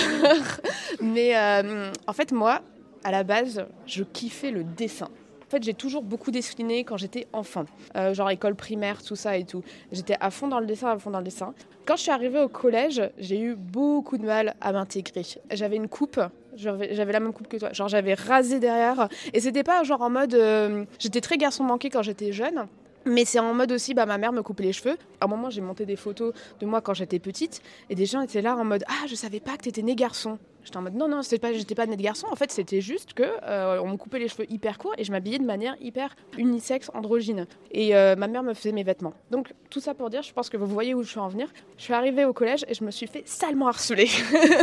Mais 1.00 1.36
euh, 1.36 1.90
en 2.06 2.12
fait, 2.12 2.30
moi, 2.32 2.60
à 3.02 3.10
la 3.10 3.24
base, 3.24 3.64
je 3.86 4.04
kiffais 4.04 4.50
le 4.50 4.62
dessin. 4.62 5.06
En 5.46 5.48
fait, 5.50 5.62
j'ai 5.62 5.74
toujours 5.74 6.02
beaucoup 6.02 6.30
dessiné 6.30 6.84
quand 6.84 6.96
j'étais 6.98 7.28
enfant, 7.32 7.64
Euh, 7.96 8.12
genre 8.12 8.28
école 8.30 8.56
primaire, 8.56 9.02
tout 9.02 9.16
ça 9.16 9.36
et 9.38 9.44
tout. 9.44 9.62
J'étais 9.92 10.16
à 10.20 10.30
fond 10.30 10.48
dans 10.48 10.58
le 10.60 10.66
dessin, 10.66 10.90
à 10.90 10.98
fond 10.98 11.10
dans 11.10 11.18
le 11.20 11.24
dessin. 11.24 11.54
Quand 11.86 11.96
je 11.96 12.02
suis 12.02 12.10
arrivée 12.10 12.40
au 12.40 12.48
collège, 12.48 13.00
j'ai 13.16 13.40
eu 13.40 13.54
beaucoup 13.54 14.18
de 14.18 14.26
mal 14.26 14.54
à 14.60 14.72
m'intégrer. 14.72 15.22
J'avais 15.52 15.76
une 15.76 15.88
coupe, 15.88 16.20
j'avais 16.56 17.12
la 17.12 17.20
même 17.20 17.32
coupe 17.32 17.46
que 17.48 17.56
toi, 17.58 17.72
genre 17.72 17.86
j'avais 17.88 18.14
rasé 18.14 18.58
derrière. 18.58 19.08
Et 19.32 19.40
c'était 19.40 19.62
pas 19.62 19.82
genre 19.84 20.02
en 20.02 20.10
mode. 20.10 20.34
euh, 20.34 20.84
j'étais 20.98 21.20
très 21.20 21.38
garçon 21.38 21.62
manqué 21.64 21.88
quand 21.90 22.02
j'étais 22.02 22.32
jeune. 22.32 22.66
Mais 23.06 23.24
c'est 23.24 23.38
en 23.38 23.54
mode 23.54 23.70
aussi, 23.70 23.94
bah, 23.94 24.04
ma 24.04 24.18
mère 24.18 24.32
me 24.32 24.42
coupait 24.42 24.64
les 24.64 24.72
cheveux. 24.72 24.96
À 25.20 25.26
un 25.26 25.28
moment, 25.28 25.48
j'ai 25.48 25.60
monté 25.60 25.86
des 25.86 25.94
photos 25.94 26.34
de 26.58 26.66
moi 26.66 26.80
quand 26.80 26.92
j'étais 26.92 27.20
petite. 27.20 27.62
Et 27.88 27.94
des 27.94 28.04
gens 28.04 28.20
étaient 28.20 28.42
là 28.42 28.56
en 28.56 28.64
mode 28.64 28.84
Ah, 28.88 29.06
je 29.06 29.14
savais 29.14 29.38
pas 29.38 29.56
que 29.56 29.62
t'étais 29.62 29.82
né 29.82 29.94
garçon. 29.94 30.38
J'étais 30.66 30.78
en 30.78 30.82
mode 30.82 30.96
non, 30.96 31.06
non, 31.06 31.20
pas, 31.40 31.52
j'étais 31.52 31.76
pas 31.76 31.86
né 31.86 31.96
de 31.96 32.02
garçon. 32.02 32.26
En 32.28 32.34
fait, 32.34 32.50
c'était 32.50 32.80
juste 32.80 33.14
que 33.14 33.22
euh, 33.22 33.80
on 33.80 33.90
me 33.90 33.96
coupait 33.96 34.18
les 34.18 34.26
cheveux 34.26 34.50
hyper 34.50 34.78
courts 34.78 34.94
et 34.98 35.04
je 35.04 35.12
m'habillais 35.12 35.38
de 35.38 35.44
manière 35.44 35.76
hyper 35.80 36.16
unisexe, 36.36 36.90
androgyne. 36.92 37.46
Et 37.70 37.94
euh, 37.94 38.16
ma 38.16 38.26
mère 38.26 38.42
me 38.42 38.52
faisait 38.52 38.72
mes 38.72 38.82
vêtements. 38.82 39.14
Donc 39.30 39.54
tout 39.70 39.78
ça 39.78 39.94
pour 39.94 40.10
dire, 40.10 40.22
je 40.22 40.32
pense 40.32 40.50
que 40.50 40.56
vous 40.56 40.66
voyez 40.66 40.92
où 40.92 41.04
je 41.04 41.10
suis 41.10 41.20
en 41.20 41.28
venir. 41.28 41.52
Je 41.76 41.84
suis 41.84 41.94
arrivée 41.94 42.24
au 42.24 42.32
collège 42.32 42.64
et 42.66 42.74
je 42.74 42.82
me 42.82 42.90
suis 42.90 43.06
fait 43.06 43.22
salement 43.28 43.68
harceler. 43.68 44.08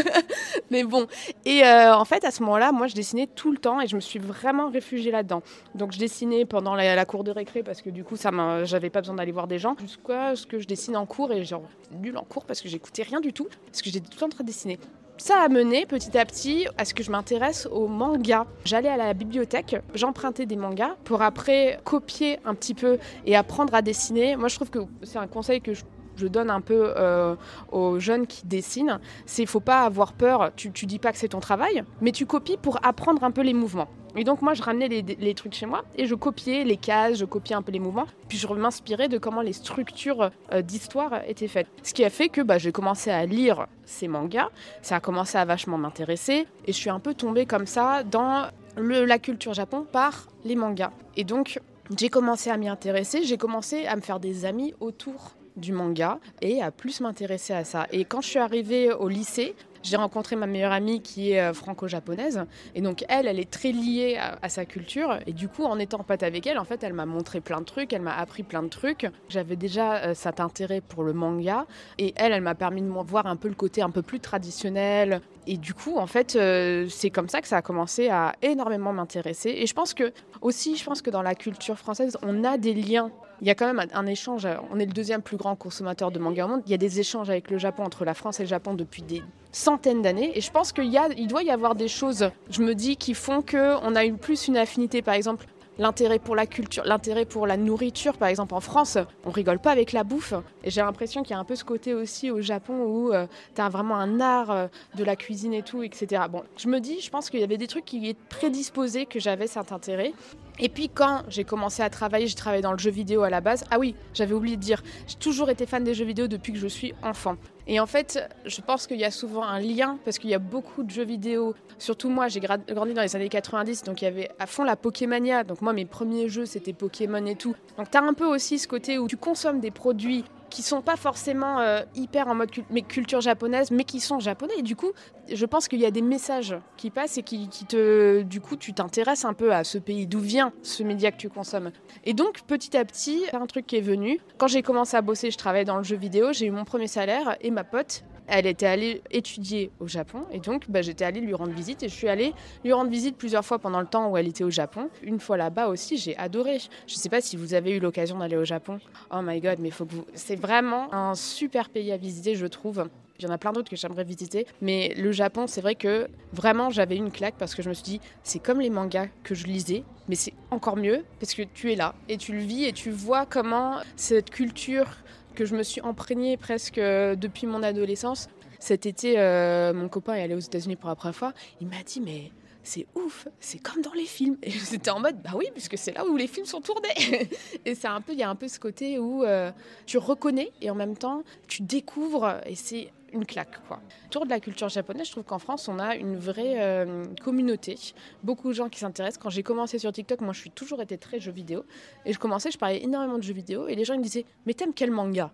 Mais 0.72 0.84
bon. 0.84 1.08
Et 1.46 1.64
euh, 1.64 1.96
en 1.96 2.04
fait, 2.04 2.26
à 2.26 2.32
ce 2.32 2.44
moment-là, 2.44 2.74
moi, 2.74 2.88
je 2.88 2.96
dessinais 2.96 3.28
tout 3.28 3.54
le 3.54 3.58
temps 3.58 3.80
et 3.80 3.88
je 3.88 3.96
me 3.96 4.02
suis 4.02 4.20
vraiment 4.20 4.70
réfugiée 4.70 5.12
là-dedans. 5.12 5.42
Donc 5.74 5.94
je 5.94 6.00
dessinais 6.00 6.44
pendant 6.44 6.76
la, 6.76 7.06
cour 7.06 7.24
de 7.24 7.32
récré 7.32 7.64
parce 7.64 7.82
que 7.82 7.90
du 7.90 8.04
coup, 8.04 8.18
ça 8.18 8.32
j'avais 8.66 8.90
pas 8.90 9.00
besoin 9.00 9.16
d'aller 9.16 9.32
voir 9.32 9.48
des 9.48 9.58
gens. 9.58 9.78
Jusqu'à 9.80 10.36
ce 10.36 10.46
que 10.46 10.60
je 10.60 10.68
dessine 10.68 10.98
en 10.98 11.06
cours 11.06 11.32
et 11.32 11.46
genre 11.46 11.64
nul 11.94 12.18
en 12.18 12.24
cours 12.24 12.44
parce 12.44 12.60
que 12.60 12.68
j'écoutais 12.68 13.04
rien 13.04 13.22
du 13.22 13.32
tout 13.32 13.48
parce 13.68 13.82
que 13.82 13.90
j'étais 13.90 14.02
tout 14.02 14.16
le 14.16 14.20
temps 14.20 14.26
en 14.26 14.30
train 14.30 14.44
de 14.44 14.50
dessiner. 14.50 14.80
Ça 15.18 15.42
a 15.42 15.48
mené 15.48 15.86
petit 15.86 16.18
à 16.18 16.26
petit 16.26 16.68
à 16.78 16.86
ce 16.86 16.94
que 16.94 17.04
je 17.04 17.12
m'intéresse 17.12 17.68
aux 17.72 17.88
mangas. 17.88 18.46
J'allais 18.66 18.90
à 18.90 18.98
la 18.98 19.14
bibliothèque, 19.14 19.76
j'empruntais 19.94 20.46
des 20.46 20.56
mangas 20.56 20.96
pour 21.04 21.22
après 21.22 21.80
copier 21.84 22.40
un 22.46 22.56
petit 22.56 22.74
peu 22.74 22.98
et 23.26 23.36
apprendre 23.36 23.74
à 23.76 23.82
dessiner. 23.82 24.36
Moi, 24.36 24.48
je 24.50 24.56
trouve 24.56 24.72
que 24.72 24.80
c'est 25.04 25.20
un 25.20 25.28
conseil 25.28 25.62
que 25.62 25.74
je 25.74 25.84
je 26.16 26.28
donne 26.28 26.50
un 26.50 26.62
peu 26.62 26.94
euh, 26.98 27.36
aux 27.72 28.00
jeunes 28.00 28.28
qui 28.28 28.46
dessinent, 28.46 29.00
c'est 29.26 29.46
faut 29.46 29.60
pas 29.60 29.84
avoir 29.84 30.14
peur, 30.14 30.52
tu, 30.56 30.72
tu 30.72 30.86
dis 30.86 31.00
pas 31.00 31.12
que 31.12 31.18
c'est 31.18 31.30
ton 31.30 31.40
travail, 31.40 31.84
mais 32.02 32.12
tu 32.12 32.26
copies 32.26 32.58
pour 32.58 32.80
apprendre 32.86 33.24
un 33.24 33.32
peu 33.32 33.42
les 33.42 33.54
mouvements. 33.54 33.88
Et 34.16 34.24
donc 34.24 34.42
moi 34.42 34.54
je 34.54 34.62
ramenais 34.62 34.88
les, 34.88 35.34
trucs 35.34 35.54
chez 35.54 35.66
moi 35.66 35.84
et 35.96 36.06
je 36.06 36.14
copiais 36.14 36.64
les 36.64 36.78
cases, 36.78 37.18
je 37.18 37.26
copiais 37.26 37.56
un 37.56 37.64
peu 37.64 37.72
les 37.72 37.80
mouvements, 37.80 38.06
puis 38.28 38.38
je 38.38 38.48
m'inspirais 38.48 39.08
de 39.08 39.18
comment 39.18 39.42
les 39.42 39.54
structures 39.54 40.30
euh, 40.52 40.62
d'histoire 40.62 41.22
étaient 41.28 41.48
faites. 41.48 41.68
Ce 41.82 41.94
qui 41.94 42.06
a 42.06 42.10
fait 42.10 42.30
que 42.30 42.42
bah, 42.42 42.60
j'ai 42.60 42.72
commencé 42.72 43.10
à 43.10 43.26
lire 43.26 43.66
ces 43.86 44.08
mangas, 44.08 44.50
ça 44.84 44.98
a 44.98 45.00
commencé 45.00 45.38
à 45.38 45.46
vachement 45.46 45.78
m'intéresser 45.80 46.46
et 46.66 46.72
je 46.72 46.78
suis 46.78 46.92
un 46.92 47.00
peu 47.00 47.16
tombée 47.16 47.46
comme 47.46 47.66
ça 47.66 48.04
dans 48.04 48.48
la 48.78 49.20
culture 49.20 49.54
japon 49.54 49.86
par 49.92 50.28
les 50.46 50.56
mangas. 50.56 50.92
Et 51.18 51.24
donc 51.24 51.60
j'ai 51.98 52.10
commencé 52.10 52.52
à 52.52 52.58
m'y 52.58 52.70
intéresser, 52.70 53.24
j'ai 53.24 53.38
commencé 53.38 53.88
à 53.88 53.96
me 53.96 54.02
faire 54.02 54.20
des 54.20 54.46
amis 54.46 54.76
autour 54.80 55.36
du 55.56 55.72
manga 55.72 56.20
et 56.42 56.62
à 56.62 56.72
plus 56.72 57.02
m'intéresser 57.02 57.54
à 57.54 57.64
ça. 57.64 57.88
Et 57.92 58.06
quand 58.06 58.22
je 58.22 58.30
suis 58.30 58.40
arrivée 58.40 58.92
au 58.92 59.08
lycée, 59.08 59.56
j'ai 59.84 59.98
rencontré 59.98 60.36
ma 60.36 60.48
meilleure 60.48 60.72
amie 60.72 61.02
qui 61.02 61.32
est 61.32 61.42
euh, 61.42 61.54
franco-japonaise. 61.54 62.46
Et 62.74 62.82
donc, 62.82 63.04
elle, 63.10 63.28
elle 63.28 63.40
est 63.40 63.50
très 63.50 63.72
liée 63.72 64.18
à, 64.18 64.50
sa 64.50 64.66
culture. 64.66 65.20
Et 65.28 65.34
du 65.34 65.50
coup, 65.50 65.66
en 65.66 65.78
étant 65.78 66.00
pote 66.00 66.24
avec 66.24 66.48
elle, 66.48 66.58
en 66.58 66.64
fait, 66.64 66.84
elle 66.84 66.94
m'a 66.94 67.06
montré 67.06 67.42
plein 67.42 67.60
de 67.60 67.66
trucs, 67.66 67.92
elle 67.92 68.02
m'a 68.02 68.16
appris 68.16 68.44
plein 68.44 68.64
de 68.64 68.70
trucs. 68.70 69.06
J'avais 69.28 69.58
déjà 69.58 69.98
euh, 69.98 70.14
cet 70.14 70.40
intérêt 70.40 70.82
pour 70.82 71.04
le 71.04 71.12
manga. 71.12 71.66
Et 71.98 72.14
elle, 72.16 72.32
elle 72.32 72.42
m'a 72.42 72.56
permis 72.56 72.82
de 72.82 72.88
voir 72.88 73.28
un 73.28 73.36
peu 73.36 73.50
le 73.50 73.56
côté 73.56 73.82
un 73.82 73.90
peu 73.90 74.02
plus 74.02 74.22
traditionnel. 74.22 75.22
Et 75.46 75.58
du 75.58 75.74
coup, 75.74 75.98
en 75.98 76.08
fait, 76.08 76.38
euh, 76.38 76.88
c'est 76.90 77.10
comme 77.10 77.28
ça 77.28 77.42
que 77.42 77.48
ça 77.50 77.58
a 77.58 77.62
commencé 77.62 78.08
à 78.08 78.34
énormément 78.42 78.94
m'intéresser. 78.94 79.50
Et 79.50 79.68
je 79.68 79.74
pense 79.74 79.94
que, 79.94 80.14
aussi, 80.42 80.78
je 80.78 80.86
pense 80.86 81.02
que 81.02 81.10
dans 81.10 81.22
la 81.22 81.36
culture 81.36 81.78
française, 81.78 82.18
on 82.24 82.46
a 82.46 82.58
des 82.58 82.74
liens 82.74 83.12
il 83.44 83.48
y 83.48 83.50
a 83.50 83.56
quand 83.56 83.72
même 83.72 83.86
un 83.94 84.06
échange. 84.06 84.48
On 84.72 84.80
est 84.80 84.86
le 84.86 84.94
deuxième 84.94 85.22
plus 85.22 85.36
grand 85.36 85.58
consommateur 85.58 86.12
de 86.12 86.20
manga 86.20 86.46
au 86.46 86.48
monde. 86.48 86.62
Il 86.66 86.72
y 86.72 86.74
a 86.74 86.78
des 86.78 87.02
échanges 87.02 87.30
avec 87.30 87.52
le 87.52 87.58
Japon, 87.58 87.84
entre 87.84 88.06
la 88.06 88.14
France 88.14 88.40
et 88.40 88.44
le 88.44 88.48
Japon 88.48 88.74
depuis 88.74 89.02
des 89.02 89.22
centaines 89.52 90.02
d'années. 90.02 90.32
Et 90.38 90.40
je 90.40 90.50
pense 90.50 90.72
qu'il 90.72 90.86
y 90.86 90.98
a, 90.98 91.10
il 91.18 91.28
doit 91.28 91.44
y 91.44 91.52
avoir 91.52 91.76
des 91.76 91.90
choses, 91.90 92.30
je 92.50 92.62
me 92.62 92.74
dis, 92.74 92.96
qui 92.96 93.14
font 93.14 93.42
qu'on 93.42 93.96
a 93.96 94.10
plus 94.18 94.48
une 94.48 94.56
affinité, 94.56 95.02
par 95.02 95.16
exemple, 95.16 95.46
l'intérêt 95.78 96.20
pour 96.20 96.38
la 96.38 96.46
culture, 96.46 96.86
l'intérêt 96.86 97.26
pour 97.26 97.46
la 97.46 97.58
nourriture, 97.58 98.16
par 98.16 98.30
exemple 98.30 98.54
en 98.54 98.62
France, 98.62 98.98
on 99.26 99.32
rigole 99.32 99.60
pas 99.60 99.72
avec 99.72 99.92
la 99.92 100.06
bouffe. 100.06 100.34
Et 100.64 100.70
j'ai 100.70 100.80
l'impression 100.80 101.22
qu'il 101.22 101.32
y 101.32 101.34
a 101.36 101.40
un 101.40 101.44
peu 101.44 101.58
ce 101.58 101.66
côté 101.66 101.94
aussi 101.94 102.32
au 102.32 102.40
Japon 102.40 102.86
où 102.86 103.12
euh, 103.12 103.28
tu 103.56 103.62
as 103.62 103.68
vraiment 103.68 103.96
un 103.96 104.22
art 104.22 104.52
euh, 104.52 104.68
de 104.96 105.04
la 105.04 105.18
cuisine 105.18 105.54
et 105.54 105.64
tout, 105.64 105.84
etc. 105.84 106.24
Bon, 106.30 106.44
je 106.56 106.70
me 106.70 106.80
dis, 106.80 107.02
je 107.02 107.10
pense 107.10 107.30
qu'il 107.30 107.42
y 107.42 107.44
avait 107.44 107.58
des 107.58 107.68
trucs 107.68 107.84
qui 107.84 108.08
étaient 108.08 108.20
prédisposés 108.30 109.06
que 109.06 109.20
j'avais 109.20 109.48
cet 109.48 109.74
intérêt. 109.74 110.14
Et 110.60 110.70
puis 110.70 110.90
quand 110.90 111.24
j'ai 111.30 111.44
commencé 111.44 111.82
à 111.82 111.90
travailler, 111.90 112.28
j'ai 112.28 112.36
travaillé 112.36 112.62
dans 112.62 112.72
le 112.72 112.78
jeu 112.78 112.92
vidéo 112.92 113.24
à 113.24 113.30
la 113.30 113.42
base. 113.42 113.64
Ah 113.72 113.80
oui, 113.80 113.96
j'avais 114.14 114.34
oublié 114.34 114.56
de 114.56 114.62
dire, 114.62 114.84
j'ai 115.08 115.16
toujours 115.16 115.50
été 115.50 115.66
fan 115.66 115.84
des 115.84 115.94
jeux 115.94 116.06
vidéo 116.06 116.28
depuis 116.28 116.54
que 116.54 116.60
je 116.60 116.68
suis 116.68 116.94
enfant. 117.02 117.38
Et 117.66 117.80
en 117.80 117.86
fait, 117.86 118.30
je 118.46 118.62
pense 118.62 118.88
qu'il 118.88 119.00
y 119.00 119.06
a 119.06 119.12
souvent 119.12 119.44
un 119.44 119.60
lien 119.60 119.98
parce 120.04 120.20
qu'il 120.20 120.30
y 120.30 120.34
a 120.34 120.40
beaucoup 120.40 120.84
de 120.84 120.92
jeux 120.92 121.06
vidéo. 121.06 121.56
Surtout 121.78 122.10
moi, 122.10 122.28
j'ai 122.28 122.40
grandi 122.40 122.94
dans 122.94 123.02
les 123.02 123.16
années 123.16 123.30
90, 123.30 123.84
donc 123.84 124.02
il 124.02 124.06
y 124.06 124.08
avait 124.08 124.30
à 124.38 124.48
fond 124.48 124.64
la 124.64 124.76
Pokémania. 124.76 125.44
Donc 125.44 125.62
moi, 125.62 125.74
mes 125.74 125.86
premiers 125.86 126.28
jeux, 126.30 126.46
c'était 126.46 126.74
Pokémon 126.74 127.26
et 127.26 127.36
tout. 127.36 127.56
Donc 127.78 127.90
tu 127.90 127.98
as 127.98 128.04
un 128.04 128.14
peu 128.14 128.26
aussi 128.26 128.60
ce 128.60 128.68
côté 128.68 129.00
où 129.00 129.08
tu 129.08 129.18
consommes 129.18 129.60
des 129.60 129.72
produits 129.72 130.26
qui 130.54 130.62
sont 130.62 130.84
pas 130.84 130.96
forcément 130.96 131.60
euh, 131.60 131.82
hyper 131.96 132.28
en 132.28 132.36
mode 132.36 132.52
mais 132.70 132.84
culture 132.84 133.22
japonaise, 133.22 133.72
mais 133.72 133.86
qui 133.86 134.00
sont 134.00 134.20
japonais. 134.20 134.54
Et 134.60 134.62
du 134.62 134.76
coup, 134.76 134.92
je 135.32 135.46
pense 135.48 135.68
qu'il 135.68 135.80
y 135.80 135.86
a 135.86 135.90
des 135.90 136.04
messages 136.04 136.56
qui 136.78 136.92
passent 136.92 137.18
et 137.18 137.24
qui, 137.24 137.48
te, 137.48 138.22
du 138.22 138.40
coup, 138.40 138.56
tu 138.56 138.72
t'intéresses 138.72 139.26
un 139.26 139.34
peu 139.34 139.52
à 139.52 139.64
ce 139.64 139.80
pays, 139.80 140.06
d'où 140.06 140.20
vient 140.20 140.54
ce 140.62 140.84
média 140.84 141.12
que 141.12 141.18
tu 141.18 141.28
consommes? 141.28 141.72
Et 142.06 142.14
donc, 142.14 142.42
petit 142.44 142.78
à 142.78 142.86
petit, 142.86 143.24
un 143.34 143.48
truc 143.48 143.66
qui 143.66 143.78
est 143.78 143.82
venu. 143.82 144.20
Quand 144.38 144.48
j'ai 144.48 144.62
commencé 144.62 144.96
à 144.96 145.02
bosser, 145.02 145.32
je 145.32 145.38
travaillais 145.40 145.66
dans 145.66 145.78
le 145.78 145.84
jeu 145.84 145.96
vidéo, 145.96 146.34
j'ai 146.34 146.46
eu 146.46 146.52
mon 146.52 146.66
premier 146.66 146.88
salaire 146.88 147.36
et 147.42 147.50
ma 147.50 147.64
pote, 147.64 148.04
elle 148.28 148.46
était 148.46 148.66
allée 148.66 149.02
étudier 149.12 149.72
au 149.80 149.88
Japon 149.88 150.26
et 150.32 150.40
donc 150.40 150.70
bah, 150.70 150.82
j'étais 150.82 151.06
allée 151.06 151.22
lui 151.22 151.34
rendre 151.34 151.52
visite 151.52 151.84
et 151.84 151.90
je 151.90 151.94
suis 151.94 152.08
allée 152.08 152.34
lui 152.64 152.72
rendre 152.72 152.90
visite 152.90 153.18
plusieurs 153.18 153.44
fois 153.44 153.60
pendant 153.60 153.82
le 153.82 153.88
temps 153.88 154.10
où 154.10 154.18
elle 154.18 154.28
était 154.28 154.44
au 154.44 154.50
Japon. 154.50 154.90
Une 155.02 155.20
fois 155.20 155.38
là-bas 155.38 155.68
aussi, 155.68 155.98
j'ai 155.98 156.18
adoré. 156.18 156.60
Je 156.88 156.96
sais 156.96 157.10
pas 157.10 157.22
si 157.22 157.36
vous 157.36 157.54
avez 157.54 157.72
eu 157.76 157.80
l'occasion 157.80 158.20
d'aller 158.20 158.38
au 158.38 158.46
Japon. 158.46 158.80
Oh 159.12 159.20
my 159.22 159.40
god, 159.42 159.60
mais 159.60 159.72
faut 159.72 159.86
que 159.86 159.96
vous... 159.96 160.06
c'est 160.14 160.36
vraiment 160.44 160.94
un 160.94 161.16
super 161.16 161.70
pays 161.70 161.92
à 161.94 161.98
visiter, 161.98 162.36
je 162.36 162.46
trouve. 162.46 162.90
Il 163.18 163.26
y 163.26 163.28
en 163.28 163.32
a 163.32 163.38
plein 163.38 163.54
d'autres 163.54 163.70
que 163.70 163.78
j'aimerais 163.78 164.04
visiter. 164.04 164.46
Mais 164.62 164.94
le 164.98 165.14
Japon, 165.14 165.48
c'est 165.48 165.62
vrai 165.62 165.76
que 165.76 166.10
vraiment, 166.34 166.70
j'avais 166.70 166.98
une 166.98 167.12
claque 167.12 167.36
parce 167.40 167.56
que 167.56 167.62
je 167.62 167.70
me 167.70 167.74
suis 167.74 167.84
dit, 167.84 168.02
c'est 168.24 168.40
comme 168.40 168.60
les 168.60 168.70
mangas 168.70 169.08
que 169.24 169.36
je 169.36 169.48
lisais, 169.48 169.84
mais 170.10 170.16
c'est 170.16 170.34
encore 170.52 170.76
mieux 170.76 171.06
parce 171.20 171.34
que 171.34 171.44
tu 171.44 171.72
es 171.72 171.76
là 171.76 171.96
et 172.10 172.18
tu 172.18 172.34
le 172.34 172.40
vis 172.40 172.66
et 172.66 172.74
tu 172.74 172.92
vois 172.92 173.26
comment 173.26 173.78
cette 173.96 174.32
culture 174.32 174.88
que 175.34 175.46
je 175.46 175.56
me 175.56 175.64
suis 175.64 175.82
imprégnée 175.82 176.36
presque 176.36 176.76
depuis 176.76 177.48
mon 177.48 177.64
adolescence. 177.64 178.28
Cet 178.60 178.86
été, 178.86 179.20
euh, 179.20 179.74
mon 179.74 179.88
copain 179.88 180.16
est 180.16 180.24
allé 180.24 180.36
aux 180.36 180.40
États-Unis 180.40 180.76
pour 180.76 180.90
la 180.90 180.96
première 180.96 181.16
fois. 181.16 181.34
Il 181.62 181.68
m'a 181.68 181.84
dit, 181.86 182.02
mais 182.02 182.32
c'est 182.64 182.88
ouf, 182.96 183.28
c'est 183.40 183.60
comme 183.60 183.82
dans 183.82 183.94
les 183.94 184.06
films. 184.06 184.38
Et 184.42 184.52
j'étais 184.72 184.90
en 184.90 185.00
mode, 185.00 185.22
bah 185.22 185.32
oui, 185.36 185.46
puisque 185.54 185.78
c'est 185.78 185.92
là 185.92 186.06
où 186.06 186.16
les 186.16 186.28
films 186.28 186.46
sont 186.46 186.62
tournés. 186.62 187.30
et 187.66 187.76
c'est 187.76 187.88
un 187.88 188.02
peu, 188.02 188.14
il 188.14 188.20
y 188.20 188.24
a 188.24 188.30
un 188.30 188.36
peu 188.36 188.48
ce 188.48 188.60
côté 188.60 188.98
où 189.00 189.24
euh, 189.24 189.52
tu 189.86 189.98
reconnais 189.98 190.52
et 190.62 190.70
en 190.70 190.76
même 190.76 190.98
temps 190.98 191.24
tu 191.48 191.62
découvres 191.62 192.40
et 192.46 192.56
c'est 192.56 192.92
une 193.12 193.26
claque. 193.26 193.66
Quoi. 193.68 193.80
Autour 194.08 194.26
de 194.26 194.32
la 194.32 194.40
culture 194.40 194.70
japonaise, 194.70 195.06
je 195.08 195.12
trouve 195.12 195.24
qu'en 195.24 195.38
France, 195.38 195.68
on 195.68 195.78
a 195.78 195.96
une 195.96 196.18
vraie 196.18 196.62
euh, 196.62 197.06
communauté. 197.24 197.78
Beaucoup 198.24 198.50
de 198.50 198.54
gens 198.54 198.70
qui 198.70 198.80
s'intéressent. 198.80 199.22
Quand 199.22 199.30
j'ai 199.30 199.44
commencé 199.44 199.78
sur 199.78 199.92
TikTok, 199.92 200.22
moi, 200.22 200.34
je 200.34 200.40
suis 200.40 200.50
toujours 200.50 200.82
été 200.82 200.98
très 200.98 201.20
jeux 201.20 201.32
vidéo. 201.32 201.64
Et 202.06 202.14
je 202.14 202.18
commençais, 202.18 202.50
je 202.50 202.58
parlais 202.58 202.84
énormément 202.84 203.18
de 203.20 203.24
jeux 203.24 203.36
vidéo. 203.36 203.68
Et 203.68 203.76
les 203.76 203.86
gens 203.86 203.96
me 203.96 204.02
disaient, 204.02 204.26
mais 204.48 204.56
t'aimes 204.56 204.74
quel 204.74 204.90
manga? 204.90 205.32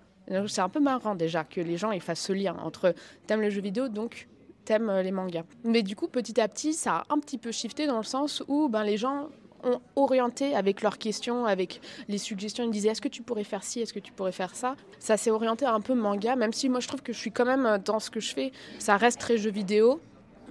C'est 0.47 0.61
un 0.61 0.69
peu 0.69 0.79
marrant 0.79 1.15
déjà 1.15 1.43
que 1.43 1.59
les 1.59 1.77
gens 1.77 1.91
ils 1.91 2.01
fassent 2.01 2.21
ce 2.21 2.33
lien 2.33 2.55
entre 2.61 2.93
t'aimes 3.25 3.41
les 3.41 3.49
jeux 3.49 3.61
vidéo, 3.61 3.87
donc 3.87 4.27
t'aimes 4.69 4.99
les 4.99 5.11
mangas. 5.11 5.45
Mais 5.63 5.81
du 5.81 5.95
coup, 5.95 6.07
petit 6.07 6.39
à 6.39 6.47
petit, 6.47 6.73
ça 6.73 6.97
a 6.97 7.03
un 7.09 7.17
petit 7.19 7.39
peu 7.39 7.51
shifté 7.51 7.87
dans 7.87 7.97
le 7.97 8.03
sens 8.03 8.43
où 8.47 8.69
ben, 8.69 8.83
les 8.83 8.97
gens 8.97 9.29
ont 9.63 9.81
orienté 9.95 10.55
avec 10.55 10.83
leurs 10.83 10.99
questions, 10.99 11.45
avec 11.45 11.81
les 12.07 12.19
suggestions. 12.19 12.63
Ils 12.63 12.69
disaient 12.69 12.89
est-ce 12.89 13.01
que 13.01 13.07
tu 13.07 13.23
pourrais 13.23 13.43
faire 13.43 13.63
ci, 13.63 13.81
est-ce 13.81 13.93
que 13.93 13.99
tu 13.99 14.13
pourrais 14.13 14.31
faire 14.31 14.53
ça? 14.55 14.75
Ça 14.99 15.17
s'est 15.17 15.31
orienté 15.31 15.65
un 15.65 15.81
peu 15.81 15.95
manga, 15.95 16.35
même 16.35 16.53
si 16.53 16.69
moi 16.69 16.81
je 16.81 16.87
trouve 16.87 17.01
que 17.01 17.13
je 17.13 17.17
suis 17.17 17.31
quand 17.31 17.45
même 17.45 17.79
dans 17.83 17.99
ce 17.99 18.11
que 18.11 18.19
je 18.19 18.31
fais, 18.31 18.51
ça 18.77 18.95
reste 18.95 19.19
très 19.19 19.37
jeu 19.37 19.49
vidéo. 19.49 19.99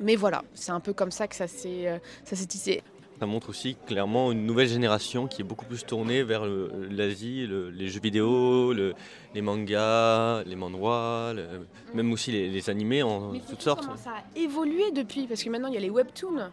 Mais 0.00 0.16
voilà, 0.16 0.42
c'est 0.52 0.72
un 0.72 0.80
peu 0.80 0.92
comme 0.92 1.12
ça 1.12 1.28
que 1.28 1.36
ça 1.36 1.46
s'est 1.46 2.00
s'est 2.24 2.46
tissé. 2.46 2.82
Ça 3.20 3.26
montre 3.26 3.48
aussi 3.48 3.76
clairement 3.86 4.30
une 4.30 4.46
nouvelle 4.46 4.68
génération 4.68 5.26
qui 5.26 5.42
est 5.42 5.44
beaucoup 5.44 5.64
plus 5.64 5.84
tournée 5.84 6.22
vers 6.22 6.44
l'Asie, 6.46 7.46
le, 7.48 7.68
les 7.70 7.88
jeux 7.88 8.00
vidéo, 8.00 8.72
le, 8.72 8.94
les 9.34 9.42
mangas, 9.42 10.44
les 10.44 10.54
manhwas, 10.54 11.32
le, 11.34 11.66
même 11.94 12.12
aussi 12.12 12.30
les, 12.30 12.48
les 12.48 12.70
animés 12.70 13.02
en 13.02 13.32
Mais 13.32 13.40
toutes 13.40 13.62
sortes. 13.62 13.80
Comment 13.82 13.96
ça 13.96 14.10
a 14.10 14.38
évolué 14.38 14.92
depuis 14.92 15.26
Parce 15.26 15.42
que 15.42 15.50
maintenant 15.50 15.68
il 15.68 15.74
y 15.74 15.78
a 15.78 15.80
les 15.80 15.90
webtoons. 15.90 16.48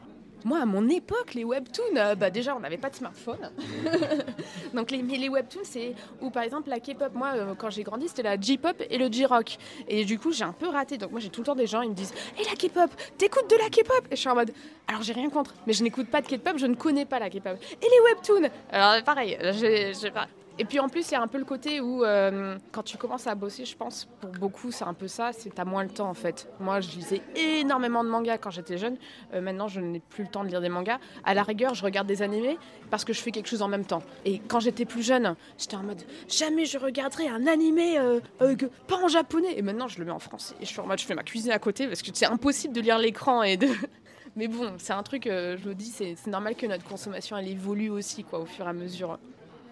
Moi, 0.46 0.60
à 0.60 0.66
mon 0.68 0.88
époque, 0.90 1.34
les 1.34 1.44
webtoons, 1.44 1.98
euh, 1.98 2.14
bah 2.14 2.30
déjà, 2.30 2.56
on 2.56 2.60
n'avait 2.60 2.78
pas 2.78 2.92
de 2.92 2.96
smartphone. 2.96 3.50
Donc, 4.76 4.92
les, 4.92 5.28
webtoons, 5.28 5.64
c'est 5.64 5.96
où, 6.22 6.30
par 6.30 6.44
exemple, 6.44 6.70
la 6.70 6.80
K-pop, 6.80 7.16
moi, 7.16 7.32
euh, 7.34 7.56
quand 7.58 7.72
j'ai 7.72 7.82
grandi, 7.82 8.08
c'était 8.08 8.22
la 8.22 8.40
J-pop 8.40 8.80
et 8.88 9.00
le 9.00 9.12
J-rock. 9.12 9.58
Et 9.88 10.06
du 10.06 10.20
coup, 10.20 10.32
j'ai 10.32 10.44
un 10.44 10.54
peu 10.54 10.68
raté. 10.68 11.00
Donc, 11.00 11.10
moi, 11.10 11.20
j'ai 11.20 11.30
tout 11.30 11.42
le 11.42 11.48
temps 11.48 11.56
des 11.56 11.66
gens, 11.66 11.82
ils 11.82 11.90
me 11.90 11.96
disent 11.96 12.14
Hé, 12.40 12.44
la 12.44 12.56
K-pop, 12.56 12.92
t'écoutes 13.18 13.50
de 13.50 13.56
la 13.56 13.70
K-pop? 13.70 14.06
Et 14.12 14.16
je 14.16 14.22
suis 14.22 14.30
en 14.30 14.36
mode 14.36 14.52
Alors, 14.88 15.02
j'ai 15.02 15.14
rien 15.14 15.32
contre, 15.32 15.56
mais 15.66 15.74
je 15.74 15.84
n'écoute 15.84 16.12
pas 16.12 16.22
de 16.22 16.28
K-pop, 16.28 16.60
je 16.60 16.68
ne 16.68 16.76
connais 16.76 17.06
pas 17.06 17.18
la 17.18 17.32
K-pop. 17.32 17.58
Et 17.82 17.86
les 17.86 18.14
webtoons? 18.14 18.48
Alors, 18.72 19.04
pareil, 19.04 19.40
je, 19.42 19.94
je 19.94 19.94
sais 19.94 20.12
pas. 20.12 20.28
Et 20.58 20.64
puis 20.64 20.80
en 20.80 20.88
plus, 20.88 21.10
il 21.10 21.12
y 21.12 21.16
a 21.16 21.22
un 21.22 21.28
peu 21.28 21.38
le 21.38 21.44
côté 21.44 21.82
où 21.82 22.06
euh, 22.06 22.58
quand 22.72 22.84
tu 22.84 22.98
commences 22.98 23.28
à 23.28 23.36
bosser, 23.36 23.66
je 23.66 23.76
pense, 23.76 24.08
pour 24.22 24.30
beaucoup, 24.32 24.72
c'est 24.72 24.86
un 24.86 24.94
peu 24.94 25.10
ça, 25.10 25.32
c'est 25.34 25.54
t'as 25.54 25.66
moins 25.66 25.84
le 25.84 25.90
temps 25.90 26.10
en 26.10 26.14
fait. 26.14 26.48
Moi, 26.62 26.80
je 26.80 26.92
lisais 26.92 27.22
énormément 27.36 28.06
de 28.06 28.10
mangas 28.10 28.38
quand 28.38 28.52
j'étais 28.52 28.78
jeune. 28.78 28.98
Euh, 29.34 29.42
maintenant, 29.42 29.68
je 29.68 29.82
n'ai 29.82 30.00
plus 30.00 30.24
le 30.24 30.30
temps 30.30 30.46
de 30.46 30.50
lire 30.50 30.62
des 30.62 30.70
mangas. 30.70 31.00
À 31.26 31.34
la 31.34 31.44
rigueur, 31.44 31.74
je 31.74 31.84
regarde 31.84 32.08
des 32.08 32.22
animés 32.22 32.58
parce 32.90 33.04
que 33.04 33.12
je 33.12 33.22
fais 33.22 33.32
quelque 33.32 33.50
chose 33.50 33.62
en 33.62 33.68
même 33.68 33.84
temps. 33.84 34.02
Et 34.24 34.40
quand 34.40 34.62
j'étais 34.62 34.86
plus 34.86 35.04
jeune, 35.04 35.36
j'étais 35.58 35.76
en 35.76 35.84
mode 35.84 36.02
jamais 36.30 36.66
je 36.66 36.78
regarderai 36.78 37.28
un 37.28 37.48
animé 37.48 37.98
euh, 37.98 38.22
pas 38.88 39.04
en 39.04 39.10
japonais. 39.10 39.58
Et 39.58 39.62
maintenant, 39.62 39.90
je 39.90 40.00
le 40.00 40.06
mets 40.06 40.12
en 40.12 40.20
français. 40.20 40.56
Et 40.62 40.66
je 40.66 40.70
suis 40.70 40.80
en 40.80 40.88
mode, 40.88 41.00
je 41.00 41.06
fais 41.06 41.16
ma 41.16 41.24
cuisine 41.24 41.52
à 41.52 41.60
côté 41.60 41.86
parce 41.86 42.02
que 42.02 42.12
c'est 42.14 42.28
impossible 42.28 42.74
de 42.74 42.80
lire 42.80 42.98
l'écran 42.98 43.44
et 43.44 43.58
de. 43.58 43.68
Mais 44.38 44.48
bon, 44.48 44.74
c'est 44.78 44.94
un 44.94 45.04
truc, 45.04 45.24
je 45.26 45.68
me 45.68 45.74
dis, 45.74 45.94
c'est 45.96 46.28
normal 46.28 46.56
que 46.56 46.66
notre 46.66 46.84
consommation 46.84 47.38
elle 47.38 47.48
évolue 47.48 47.90
aussi 47.90 48.26
quoi, 48.26 48.40
au 48.40 48.46
fur 48.46 48.66
et 48.66 48.70
à 48.70 48.74
mesure. 48.74 49.18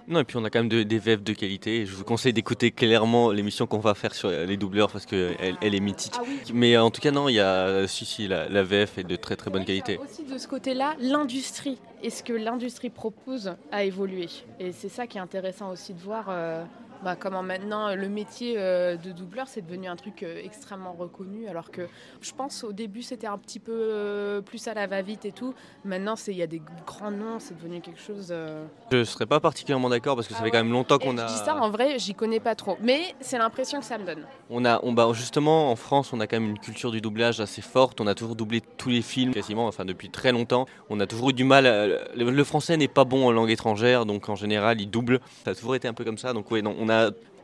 Non, 0.08 0.20
et 0.20 0.24
puis 0.26 0.38
on 0.38 0.44
a 0.44 0.50
quand 0.50 0.60
même 0.60 0.70
de- 0.70 0.84
des 0.84 1.00
VF 1.00 1.24
de 1.24 1.34
qualité. 1.34 1.86
Je 1.86 1.94
vous 1.96 2.04
conseille 2.04 2.34
d'écouter 2.34 2.72
clairement 2.72 3.32
l'émission 3.32 3.68
qu'on 3.68 3.80
va 3.80 3.94
faire 3.94 4.14
sur 4.14 4.30
les 4.30 4.58
doubleurs 4.58 4.92
parce 4.92 5.06
qu'elle 5.06 5.58
elle 5.62 5.76
est 5.76 5.80
mythique. 5.80 6.14
Ah 6.18 6.24
oui. 6.28 6.40
Mais 6.54 6.78
en 6.78 6.92
tout 6.92 7.00
cas, 7.02 7.12
non, 7.12 7.30
il 7.30 7.36
y 7.36 7.40
a. 7.40 7.88
Si, 7.88 8.06
si, 8.06 8.28
la, 8.28 8.50
la 8.50 8.64
VF 8.64 8.98
est 8.98 9.04
de 9.04 9.16
très 9.16 9.36
très 9.38 9.50
bonne 9.50 9.64
qualité. 9.66 9.98
Aussi 9.98 10.24
de 10.26 10.38
ce 10.38 10.48
côté-là, 10.48 10.96
l'industrie 11.00 11.78
et 12.02 12.10
ce 12.10 12.22
que 12.22 12.34
l'industrie 12.34 12.90
propose 12.90 13.54
a 13.72 13.84
évolué. 13.86 14.28
Et 14.60 14.72
c'est 14.74 14.90
ça 14.90 15.08
qui 15.08 15.18
est 15.18 15.22
intéressant 15.22 15.72
aussi 15.72 15.94
de 15.94 16.00
voir 16.02 16.26
euh, 16.30 16.64
bah, 17.04 17.16
comment 17.20 17.44
maintenant 17.44 17.88
euh, 17.90 17.96
le 17.96 18.10
métier 18.10 18.56
euh, 18.58 18.96
de 18.98 19.12
doubleur 19.12 19.48
c'est 19.48 19.62
devenu 19.62 19.88
un 19.88 19.96
truc 19.96 20.24
euh, 20.24 20.42
extrêmement 20.44 20.94
reconnu. 20.94 21.48
Alors 21.48 21.70
que 21.72 21.88
je 22.22 22.32
pense 22.32 22.64
au 22.64 22.72
début 22.74 23.02
c'était 23.02 23.28
un 23.28 23.38
petit 23.38 23.60
peu 23.60 24.42
plus 24.46 24.68
à 24.68 24.74
la 24.74 24.88
va-vite 24.88 25.26
et 25.26 25.32
tout. 25.32 25.54
Maintenant 25.86 26.16
c'est 26.16 26.32
il 26.32 26.38
y 26.38 26.42
a 26.44 26.48
des 26.48 26.62
grands 26.86 27.12
noms, 27.12 27.40
c'est 27.40 27.56
devenu 27.58 27.82
quelque 27.82 28.00
chose. 28.00 28.34
Je 28.92 29.04
serais 29.04 29.26
pas 29.26 29.40
particulièrement 29.40 29.90
d'accord 29.90 30.16
parce 30.16 30.28
que 30.28 30.34
ça 30.34 30.40
Ah 30.42 30.46
fait 30.46 30.52
quand 30.52 30.64
même 30.64 30.72
longtemps 30.72 30.98
qu'on 30.98 31.16
Je 31.18 31.22
a. 31.22 31.26
dis 31.26 31.34
ça 31.34 31.56
en 31.56 31.70
vrai, 31.70 32.00
j'y 32.00 32.14
connais 32.14 32.40
pas 32.40 32.56
trop, 32.56 32.78
mais 32.82 33.02
c'est 33.20 33.38
l'impression 33.38 33.80
que 33.80 33.86
ça 33.86 33.98
me 33.98 34.06
donne. 34.06 34.26
On 34.50 34.66
a, 34.66 34.80
on, 34.84 34.94
bah, 34.94 35.10
justement, 35.14 35.72
en 35.72 35.76
France, 35.76 36.14
on 36.14 36.20
a 36.20 36.28
quand 36.28 36.40
même 36.40 36.50
une 36.52 36.60
culture 36.60 36.92
du 36.92 37.02
doublage 37.02 37.40
assez 37.40 37.62
forte. 37.62 38.00
On 38.02 38.08
a 38.08 38.16
toujours 38.16 38.36
doublé 38.36 38.62
tous 38.78 38.90
les 38.90 39.02
films, 39.02 39.34
quasiment, 39.34 39.68
enfin 39.68 39.86
depuis 39.86 40.10
très 40.10 40.32
longtemps. 40.32 40.66
On 40.90 41.00
a 41.00 41.08
toujours 41.08 41.32
eu 41.32 41.34
du 41.34 41.44
mal. 41.44 41.66
le, 42.16 42.30
le 42.32 42.44
français 42.44 42.78
n'est 42.78 42.88
pas 42.88 43.04
bon 43.04 43.28
en 43.28 43.32
langue 43.32 43.50
étrangère, 43.50 44.06
donc 44.06 44.30
en 44.30 44.36
général, 44.36 44.80
il 44.80 44.90
double. 44.90 45.20
Ça 45.46 45.52
a 45.52 45.56
toujours 45.56 45.76
été 45.76 45.88
un 45.88 45.94
peu 45.94 46.04
comme 46.04 46.18
ça. 46.18 46.34
Donc, 46.34 46.50
ouais, 46.52 46.62
non, 46.62 46.76
on 46.80 46.90
a. 46.90 46.93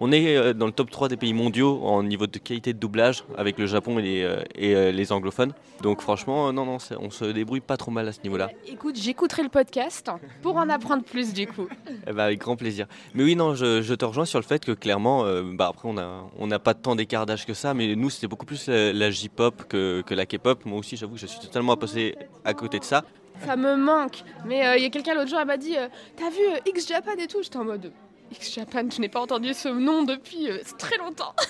On 0.02 0.14
est 0.14 0.38
euh, 0.38 0.54
dans 0.54 0.66
le 0.66 0.72
top 0.72 0.90
3 0.90 1.10
des 1.10 1.18
pays 1.18 1.34
mondiaux 1.34 1.82
en 1.84 2.04
niveau 2.04 2.26
de 2.26 2.38
qualité 2.38 2.72
de 2.72 2.80
doublage 2.80 3.26
avec 3.38 3.58
le 3.58 3.66
Japon 3.66 4.00
et 4.00 4.02
les, 4.02 4.24
euh, 4.24 4.42
et, 4.56 4.74
euh, 4.74 4.92
les 4.92 5.12
anglophones. 5.12 5.52
Donc 5.82 6.02
franchement, 6.02 6.54
non, 6.54 6.66
non, 6.66 6.78
on 7.00 7.10
se 7.10 7.26
débrouille 7.26 7.60
pas 7.60 7.76
trop 7.76 7.92
mal 7.92 8.08
à 8.08 8.14
ce 8.14 8.22
niveau-là. 8.24 8.50
Écoute, 8.66 8.96
j'écouterai 8.98 9.44
le 9.44 9.50
podcast 9.50 10.10
pour 10.42 10.56
en 10.56 10.70
apprendre 10.70 11.04
plus 11.04 11.34
du 11.34 11.48
coup. 11.48 11.68
Eh 12.08 12.14
ben, 12.14 12.24
avec 12.24 12.40
grand 12.40 12.56
plaisir. 12.56 12.88
Mais 13.14 13.24
oui, 13.24 13.36
non, 13.36 13.56
je, 13.56 13.82
je 13.82 13.94
te 13.94 14.06
rejoins 14.06 14.26
sur 14.26 14.40
le 14.40 14.46
fait 14.46 14.64
que 14.64 14.72
clairement, 14.72 15.26
euh, 15.26 15.44
bah 15.54 15.68
après, 15.70 15.90
on 15.90 15.94
n'a 15.94 16.24
on 16.38 16.48
n'a 16.48 16.60
pas 16.60 16.74
tant 16.74 16.96
d'écart 16.96 17.26
d'âge 17.26 17.46
que 17.46 17.54
ça, 17.54 17.74
mais 17.74 17.96
nous, 17.96 18.10
c'était 18.10 18.28
beaucoup 18.28 18.46
plus 18.46 18.68
la, 18.68 18.94
la 18.94 19.12
J-pop 19.12 19.66
que, 19.68 20.02
que 20.06 20.14
la 20.14 20.26
K-pop. 20.26 20.66
Moi 20.66 20.80
aussi, 20.80 20.96
j'avoue 20.96 21.16
que 21.16 21.20
je 21.20 21.28
suis 21.28 21.40
totalement 21.40 21.76
passé 21.76 22.16
à 22.46 22.54
côté 22.54 22.80
de 22.80 22.86
ça. 22.86 23.04
Ça 23.46 23.56
me 23.56 23.76
manque. 23.76 24.24
Mais 24.46 24.66
euh, 24.66 24.78
il 24.78 24.84
y 24.84 24.86
a 24.86 24.90
quelqu'un 24.90 25.14
l'autre 25.14 25.30
jour, 25.30 25.40
elle 25.40 25.48
m'a 25.48 25.58
dit 25.58 25.78
euh, 25.78 25.88
T'as 26.18 26.30
vu 26.30 26.42
euh, 26.54 26.70
X 26.70 26.88
Japan 26.88 27.12
et 27.18 27.28
tout? 27.28 27.42
J'étais 27.42 27.58
en 27.58 27.66
mode 27.66 27.92
X 28.32 28.54
Japan, 28.54 28.84
je 28.94 29.00
n'ai 29.02 29.10
pas 29.10 29.20
entendu 29.22 29.54
ce 29.54 29.70
nom 29.70 30.04
depuis 30.04 30.50
euh, 30.50 30.60
très 30.78 30.98
longtemps. 30.98 31.34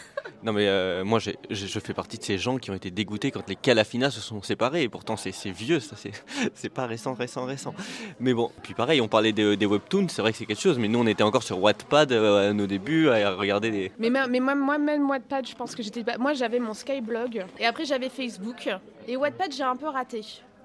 Non, 0.44 0.54
mais 0.54 0.68
euh, 0.68 1.04
moi, 1.04 1.20
je 1.20 1.80
fais 1.80 1.94
partie 1.94 2.18
de 2.18 2.24
ces 2.24 2.38
gens 2.38 2.58
qui 2.60 2.72
ont 2.72 2.74
été 2.74 2.92
dégoûtés 2.92 3.30
quand 3.32 3.48
les 3.50 3.56
Calafina 3.56 4.10
se 4.12 4.22
sont 4.22 4.42
séparés. 4.42 4.84
Et 4.84 4.89
pourtant, 4.89 5.18
c'est 5.18 5.32
vieux, 5.50 5.80
ça, 5.82 5.96
c'est 5.98 6.12
c'est 6.54 6.70
pas 6.70 6.86
récent, 6.86 7.13
récent, 7.13 7.46
récent. 7.46 7.74
Mais 8.20 8.34
bon, 8.34 8.50
puis 8.63 8.74
pareil, 8.74 9.02
on 9.02 9.08
parlait 9.10 9.32
des, 9.34 9.58
des 9.58 9.65
webtoons, 9.65 10.08
c'est 10.10 10.22
vrai 10.22 10.32
que 10.32 10.38
c'est 10.38 10.46
quelque 10.46 10.62
chose, 10.62 10.78
mais 10.78 10.88
nous, 10.88 11.00
on 11.00 11.08
était 11.08 11.24
encore 11.24 11.44
sur 11.44 11.60
Wattpad 11.62 12.12
euh, 12.13 12.50
à 12.52 12.54
nos 12.54 12.68
débuts, 12.68 13.10
à 13.10 13.32
regarder 13.32 13.72
des. 13.72 13.92
Mais, 13.98 14.10
ma- 14.10 14.28
mais 14.28 14.39
moi, 14.39 14.56
moi-même, 14.56 15.10
Wattpad, 15.10 15.46
je 15.48 15.56
pense 15.56 15.74
que 15.76 15.84
j'étais 15.84 16.04
pas. 16.04 16.18
Moi, 16.18 16.34
j'avais 16.34 16.60
mon 16.60 16.74
Skyblog. 16.74 17.46
Et 17.60 17.65
après, 17.65 17.84
j'avais 17.86 18.10
Facebook. 18.10 18.70
Et 19.08 19.18
Wattpad, 19.18 19.52
j'ai 19.54 19.63
un 19.63 19.76
peu 19.76 19.88
raté. 19.88 20.22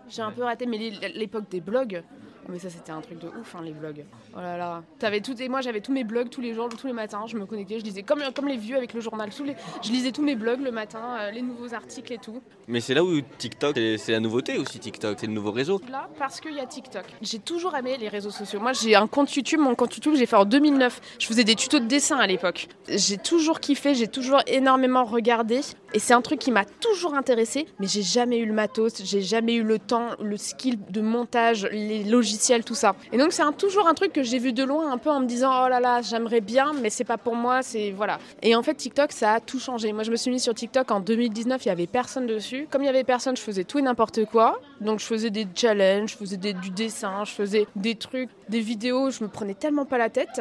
J'ai 0.09 0.23
un 0.23 0.31
peu 0.33 0.43
raté, 0.45 0.67
mais 0.67 0.79
l'é- 0.79 1.13
l'époque 1.15 1.49
des 1.51 1.61
blogs. 1.61 2.03
Mais 2.49 2.59
ça, 2.59 2.69
c'était 2.71 2.93
un 2.93 3.01
truc 3.01 3.19
de 3.19 3.29
ouf, 3.29 3.55
hein, 3.55 3.63
les 3.65 3.73
blogs. 3.73 4.05
Oh 4.35 4.41
là 4.41 4.57
là. 4.57 4.83
T'avais 4.99 5.21
tout, 5.21 5.41
et 5.41 5.49
moi, 5.49 5.61
j'avais 5.61 5.81
tous 5.81 5.93
mes 5.93 6.05
blogs 6.05 6.29
tous 6.29 6.41
les 6.41 6.55
jours, 6.55 6.69
tous 6.69 6.87
les 6.87 6.93
matins. 6.93 7.25
Je 7.27 7.37
me 7.37 7.47
connectais, 7.47 7.79
je 7.79 7.85
lisais 7.85 8.03
comme, 8.03 8.23
comme 8.35 8.49
les 8.49 8.57
vieux 8.57 8.77
avec 8.77 8.93
le 8.93 9.01
journal. 9.01 9.31
Tous 9.35 9.45
les, 9.45 9.57
je 9.83 9.91
lisais 9.91 10.13
tous 10.13 10.23
mes 10.23 10.37
blogs 10.37 10.61
le 10.61 10.71
matin, 10.71 11.17
euh, 11.19 11.31
les 11.31 11.43
nouveaux 11.43 11.75
articles 11.75 12.13
et 12.13 12.19
tout. 12.19 12.41
Mais 12.69 12.81
c'est 12.81 12.95
là 12.95 13.03
où 13.03 13.21
TikTok, 13.39 13.75
c'est 13.75 13.99
c'est 14.05 14.13
la 14.13 14.21
nouveauté 14.21 14.59
aussi, 14.59 14.79
TikTok, 14.79 15.19
c'est 15.19 15.27
le 15.27 15.33
nouveau 15.33 15.51
réseau. 15.51 15.81
Là, 15.91 16.09
parce 16.19 16.41
qu'il 16.41 16.53
y 16.53 16.61
a 16.61 16.67
TikTok. 16.67 17.05
J'ai 17.23 17.39
toujours 17.39 17.75
aimé 17.75 17.97
les 17.99 18.09
réseaux 18.09 18.31
sociaux. 18.31 18.61
Moi, 18.61 18.75
j'ai 18.75 18.95
un 18.95 19.07
compte 19.07 19.35
YouTube. 19.35 19.61
Mon 19.61 19.75
compte 19.75 19.95
YouTube, 19.95 20.15
j'ai 20.17 20.27
fait 20.27 20.37
en 20.37 20.45
2009. 20.45 21.01
Je 21.19 21.27
faisais 21.27 21.45
des 21.45 21.55
tutos 21.55 21.81
de 21.81 21.87
dessin 21.87 22.19
à 22.19 22.27
l'époque. 22.27 22.69
J'ai 22.89 23.17
toujours 23.17 23.61
kiffé, 23.61 23.95
j'ai 23.95 24.09
toujours 24.09 24.41
énormément 24.47 25.05
regardé. 25.05 25.61
Et 25.95 26.01
c'est 26.01 26.13
un 26.13 26.21
truc 26.23 26.41
qui 26.41 26.51
m'a 26.51 26.65
toujours 26.65 27.15
intéressé. 27.15 27.67
Mais 27.79 27.87
j'ai 27.87 28.03
jamais 28.03 28.39
eu 28.39 28.47
le 28.47 28.53
matos, 28.53 29.03
j'ai 29.05 29.21
jamais 29.23 29.55
eu 29.55 29.63
le 29.63 29.79
temps, 29.79 30.09
le 30.21 30.37
skill 30.37 30.77
de 30.91 31.01
montage, 31.01 31.69
les 31.71 32.03
logiciels, 32.03 32.65
tout 32.65 32.75
ça. 32.75 32.97
Et 33.13 33.17
donc, 33.17 33.33
c'est 33.33 33.45
toujours 33.57 33.87
un 33.87 33.95
truc 33.95 34.13
que 34.13 34.25
j'ai 34.25 34.39
vu 34.41 34.53
de 34.53 34.65
loin, 34.65 34.91
un 34.91 34.99
peu 34.99 35.11
en 35.11 35.21
me 35.21 35.27
disant 35.27 35.53
Oh 35.65 35.69
là 35.69 35.79
là, 35.79 36.03
j'aimerais 36.03 36.41
bien, 36.41 36.73
mais 36.73 36.91
c'est 36.91 37.05
pas 37.05 37.17
pour 37.17 37.37
moi. 37.37 37.63
C'est 37.63 37.93
voilà. 37.93 38.19
Et 38.43 38.57
en 38.57 38.63
fait, 38.65 38.75
TikTok, 38.75 39.13
ça 39.13 39.35
a 39.35 39.41
tout 39.41 39.61
changé. 39.61 39.93
Moi, 39.93 40.03
je 40.03 40.11
me 40.11 40.17
suis 40.17 40.33
mis 40.33 40.41
sur 40.41 40.53
TikTok 40.53 40.91
en 40.91 40.99
2019. 40.99 41.65
Il 41.65 41.69
y 41.69 41.71
avait 41.71 41.87
personne 41.87 42.27
dessus. 42.27 42.67
Comme 42.71 42.83
il 42.83 42.87
y 42.87 42.89
avait 42.89 43.05
personne, 43.05 43.37
je 43.37 43.43
faisais 43.43 43.63
tout 43.65 43.79
et 43.79 43.83
n'importe 43.83 44.25
quoi. 44.25 44.61
Donc, 44.81 44.99
je 44.99 45.05
faisais 45.07 45.31
des 45.31 45.47
challenges, 45.55 46.11
je 46.11 46.17
faisais 46.17 46.37
des- 46.37 46.55
du 46.55 46.71
dessin, 46.71 47.25
je 47.25 47.31
faisais 47.33 47.69
des 47.77 47.95
trucs, 47.95 48.31
des 48.49 48.61
vidéos. 48.61 49.11
Je 49.11 49.23
me 49.23 49.29
prenais 49.29 49.55
tellement 49.55 49.85
pas 49.85 49.99
la 49.99 50.11
tête. 50.11 50.41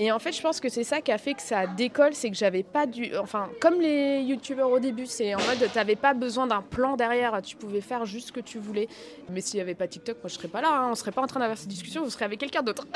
Et 0.00 0.12
en 0.12 0.20
fait, 0.20 0.30
je 0.30 0.40
pense 0.40 0.60
que 0.60 0.68
c'est 0.68 0.84
ça 0.84 1.00
qui 1.00 1.10
a 1.10 1.18
fait 1.18 1.34
que 1.34 1.42
ça 1.42 1.66
décolle, 1.66 2.14
c'est 2.14 2.30
que 2.30 2.36
j'avais 2.36 2.62
pas 2.62 2.86
du. 2.86 3.16
Enfin, 3.16 3.48
comme 3.60 3.80
les 3.80 4.20
youtubeurs 4.20 4.70
au 4.70 4.78
début, 4.78 5.06
c'est 5.06 5.34
en 5.34 5.38
mode 5.38 5.68
t'avais 5.74 5.96
pas 5.96 6.14
besoin 6.14 6.46
d'un 6.46 6.62
plan 6.62 6.96
derrière, 6.96 7.42
tu 7.42 7.56
pouvais 7.56 7.80
faire 7.80 8.04
juste 8.04 8.28
ce 8.28 8.32
que 8.32 8.38
tu 8.38 8.58
voulais. 8.58 8.86
Mais 9.28 9.40
s'il 9.40 9.58
y 9.58 9.60
avait 9.60 9.74
pas 9.74 9.88
TikTok, 9.88 10.18
moi 10.22 10.28
je 10.28 10.34
serais 10.34 10.46
pas 10.46 10.60
là, 10.60 10.68
hein. 10.70 10.88
on 10.92 10.94
serait 10.94 11.10
pas 11.10 11.20
en 11.20 11.26
train 11.26 11.40
d'avoir 11.40 11.58
cette 11.58 11.68
discussion, 11.68 12.04
vous 12.04 12.10
serez 12.10 12.26
avec 12.26 12.38
quelqu'un 12.38 12.62
d'autre. 12.62 12.86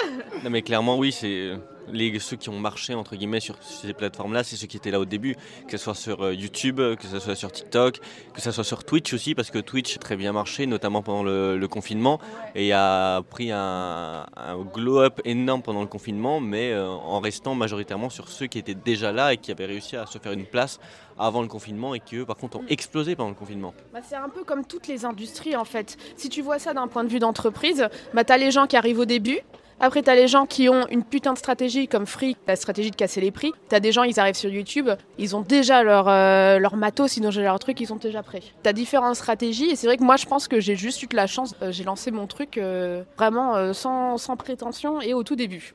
Non 0.44 0.50
mais 0.50 0.62
clairement 0.62 0.96
oui, 0.96 1.10
c'est 1.10 1.52
les 1.88 2.18
ceux 2.18 2.36
qui 2.36 2.48
ont 2.48 2.58
marché 2.58 2.94
entre 2.94 3.16
guillemets 3.16 3.40
sur 3.40 3.56
ces 3.62 3.92
plateformes-là, 3.92 4.44
c'est 4.44 4.56
ceux 4.56 4.66
qui 4.66 4.76
étaient 4.76 4.90
là 4.90 5.00
au 5.00 5.04
début, 5.04 5.36
que 5.68 5.76
ce 5.76 5.84
soit 5.84 5.94
sur 5.94 6.22
euh, 6.22 6.34
YouTube, 6.34 6.76
que 6.76 7.06
ce 7.06 7.18
soit 7.18 7.34
sur 7.34 7.50
TikTok, 7.50 8.00
que 8.34 8.40
ce 8.40 8.50
soit 8.50 8.64
sur 8.64 8.84
Twitch 8.84 9.12
aussi, 9.12 9.34
parce 9.34 9.50
que 9.50 9.58
Twitch 9.58 9.96
a 9.96 9.98
très 9.98 10.16
bien 10.16 10.32
marché, 10.32 10.66
notamment 10.66 11.02
pendant 11.02 11.22
le, 11.22 11.66
confinement, 11.68 12.20
et 12.54 12.72
a 12.72 13.22
pris 13.22 13.50
un, 13.50 14.26
glow-up 14.74 15.20
énorme 15.24 15.62
pendant 15.62 15.80
le 15.80 15.86
confinement, 15.86 16.40
mais 16.40 16.72
euh, 16.72 16.88
en 16.88 17.20
restant 17.20 17.54
majoritairement 17.54 18.10
sur 18.10 18.28
ceux 18.28 18.46
qui 18.46 18.58
étaient 18.58 18.74
déjà 18.74 19.12
là 19.12 19.32
et 19.32 19.36
qui 19.36 19.50
avaient 19.50 19.66
réussi 19.66 19.96
à 19.96 20.06
se 20.06 20.18
faire 20.18 20.32
une 20.32 20.46
place 20.46 20.78
avant 21.18 21.42
le 21.42 21.48
confinement 21.48 21.94
et 21.94 22.00
qui 22.00 22.16
eux 22.16 22.24
par 22.24 22.36
contre 22.36 22.58
ont 22.58 22.64
explosé 22.68 23.16
pendant 23.16 23.30
le 23.30 23.34
confinement. 23.34 23.74
Bah, 23.92 24.00
c'est 24.06 24.16
un 24.16 24.28
peu 24.28 24.44
comme 24.44 24.64
toutes 24.64 24.86
les 24.86 25.04
industries 25.04 25.56
en 25.56 25.64
fait. 25.64 25.96
Si 26.16 26.28
tu 26.28 26.42
vois 26.42 26.58
ça 26.58 26.74
d'un 26.74 26.88
point 26.88 27.04
de 27.04 27.08
vue 27.08 27.18
d'entreprise, 27.18 27.88
bah, 28.14 28.24
t'as 28.24 28.36
les 28.36 28.50
gens 28.50 28.66
qui 28.66 28.76
arrivent 28.76 28.98
au 28.98 29.04
début. 29.04 29.40
Après, 29.80 30.02
t'as 30.02 30.14
les 30.14 30.28
gens 30.28 30.46
qui 30.46 30.68
ont 30.68 30.86
une 30.88 31.02
putain 31.02 31.32
de 31.32 31.38
stratégie 31.38 31.88
comme 31.88 32.06
Free, 32.06 32.36
la 32.46 32.56
stratégie 32.56 32.90
de 32.90 32.96
casser 32.96 33.20
les 33.20 33.30
prix. 33.30 33.52
T'as 33.68 33.80
des 33.80 33.92
gens, 33.92 34.04
ils 34.04 34.18
arrivent 34.20 34.36
sur 34.36 34.50
YouTube, 34.50 34.90
ils 35.18 35.34
ont 35.34 35.40
déjà 35.40 35.82
leur, 35.82 36.08
euh, 36.08 36.58
leur 36.58 36.76
matos, 36.76 37.18
ont 37.18 37.20
déjà 37.20 37.42
leur 37.42 37.58
truc, 37.58 37.80
ils 37.80 37.86
sont 37.86 37.96
déjà 37.96 38.22
prêts. 38.22 38.42
T'as 38.62 38.72
différentes 38.72 39.16
stratégies 39.16 39.70
et 39.70 39.76
c'est 39.76 39.86
vrai 39.86 39.96
que 39.96 40.04
moi, 40.04 40.16
je 40.16 40.26
pense 40.26 40.48
que 40.48 40.60
j'ai 40.60 40.76
juste 40.76 41.02
eu 41.02 41.06
de 41.06 41.16
la 41.16 41.26
chance. 41.26 41.54
Euh, 41.62 41.72
j'ai 41.72 41.84
lancé 41.84 42.10
mon 42.10 42.26
truc 42.26 42.58
euh, 42.58 43.02
vraiment 43.16 43.72
sans, 43.72 44.18
sans 44.18 44.36
prétention 44.36 45.00
et 45.00 45.14
au 45.14 45.22
tout 45.22 45.36
début. 45.36 45.74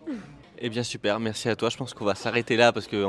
Eh 0.60 0.70
bien 0.70 0.84
super, 0.84 1.20
merci 1.20 1.50
à 1.50 1.56
toi. 1.56 1.70
Je 1.70 1.78
pense 1.78 1.94
qu'on 1.94 2.06
va 2.06 2.16
s'arrêter 2.16 2.56
là 2.56 2.72
parce 2.72 2.88
que 2.88 3.06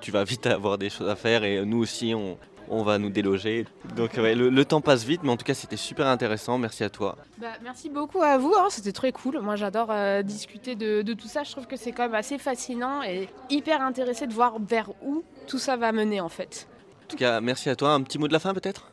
tu 0.00 0.10
vas 0.10 0.24
vite 0.24 0.46
avoir 0.46 0.76
des 0.76 0.90
choses 0.90 1.08
à 1.08 1.16
faire 1.16 1.44
et 1.44 1.64
nous 1.64 1.78
aussi 1.78 2.12
on, 2.14 2.36
on 2.68 2.82
va 2.82 2.98
nous 2.98 3.10
déloger. 3.10 3.66
Donc 3.96 4.14
ouais, 4.14 4.34
le, 4.34 4.48
le 4.48 4.64
temps 4.64 4.80
passe 4.80 5.04
vite, 5.04 5.22
mais 5.22 5.30
en 5.30 5.36
tout 5.36 5.44
cas 5.44 5.54
c'était 5.54 5.76
super 5.76 6.06
intéressant. 6.06 6.58
Merci 6.58 6.84
à 6.84 6.90
toi. 6.90 7.16
Bah, 7.38 7.48
merci 7.62 7.88
beaucoup 7.90 8.22
à 8.22 8.38
vous, 8.38 8.54
hein, 8.58 8.66
c'était 8.70 8.92
très 8.92 9.12
cool. 9.12 9.40
Moi 9.40 9.56
j'adore 9.56 9.88
euh, 9.90 10.22
discuter 10.22 10.74
de, 10.74 11.02
de 11.02 11.12
tout 11.14 11.28
ça, 11.28 11.42
je 11.44 11.50
trouve 11.52 11.66
que 11.66 11.76
c'est 11.76 11.92
quand 11.92 12.04
même 12.04 12.14
assez 12.14 12.38
fascinant 12.38 13.02
et 13.02 13.28
hyper 13.50 13.82
intéressé 13.82 14.26
de 14.26 14.32
voir 14.32 14.54
vers 14.60 14.90
où 15.02 15.22
tout 15.46 15.58
ça 15.58 15.76
va 15.76 15.92
mener 15.92 16.20
en 16.20 16.28
fait. 16.28 16.68
En 17.04 17.08
tout 17.08 17.16
cas, 17.16 17.40
merci 17.40 17.68
à 17.68 17.76
toi. 17.76 17.92
Un 17.92 18.02
petit 18.02 18.18
mot 18.18 18.28
de 18.28 18.32
la 18.32 18.38
fin 18.38 18.54
peut-être? 18.54 18.88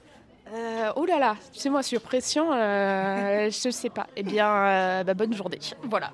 Euh, 0.51 0.91
oh 0.95 1.05
là 1.05 1.19
là, 1.19 1.35
c'est 1.53 1.69
moi 1.69 1.83
sur 1.83 2.01
pression, 2.01 2.51
euh, 2.51 3.49
je 3.51 3.69
sais 3.69 3.89
pas. 3.89 4.07
Eh 4.15 4.23
bien, 4.23 4.47
euh, 4.47 5.03
bah, 5.03 5.13
bonne 5.13 5.33
journée. 5.33 5.59
Voilà. 5.83 6.11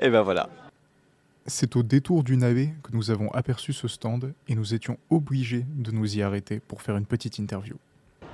Et 0.00 0.10
ben 0.10 0.22
voilà. 0.22 0.48
C'est 1.50 1.76
au 1.76 1.82
détour 1.82 2.24
du 2.24 2.36
navet 2.36 2.74
que 2.82 2.90
nous 2.92 3.10
avons 3.10 3.30
aperçu 3.30 3.72
ce 3.72 3.88
stand 3.88 4.34
et 4.48 4.54
nous 4.54 4.74
étions 4.74 4.98
obligés 5.08 5.64
de 5.76 5.90
nous 5.90 6.18
y 6.18 6.22
arrêter 6.22 6.60
pour 6.60 6.82
faire 6.82 6.98
une 6.98 7.06
petite 7.06 7.38
interview. 7.38 7.76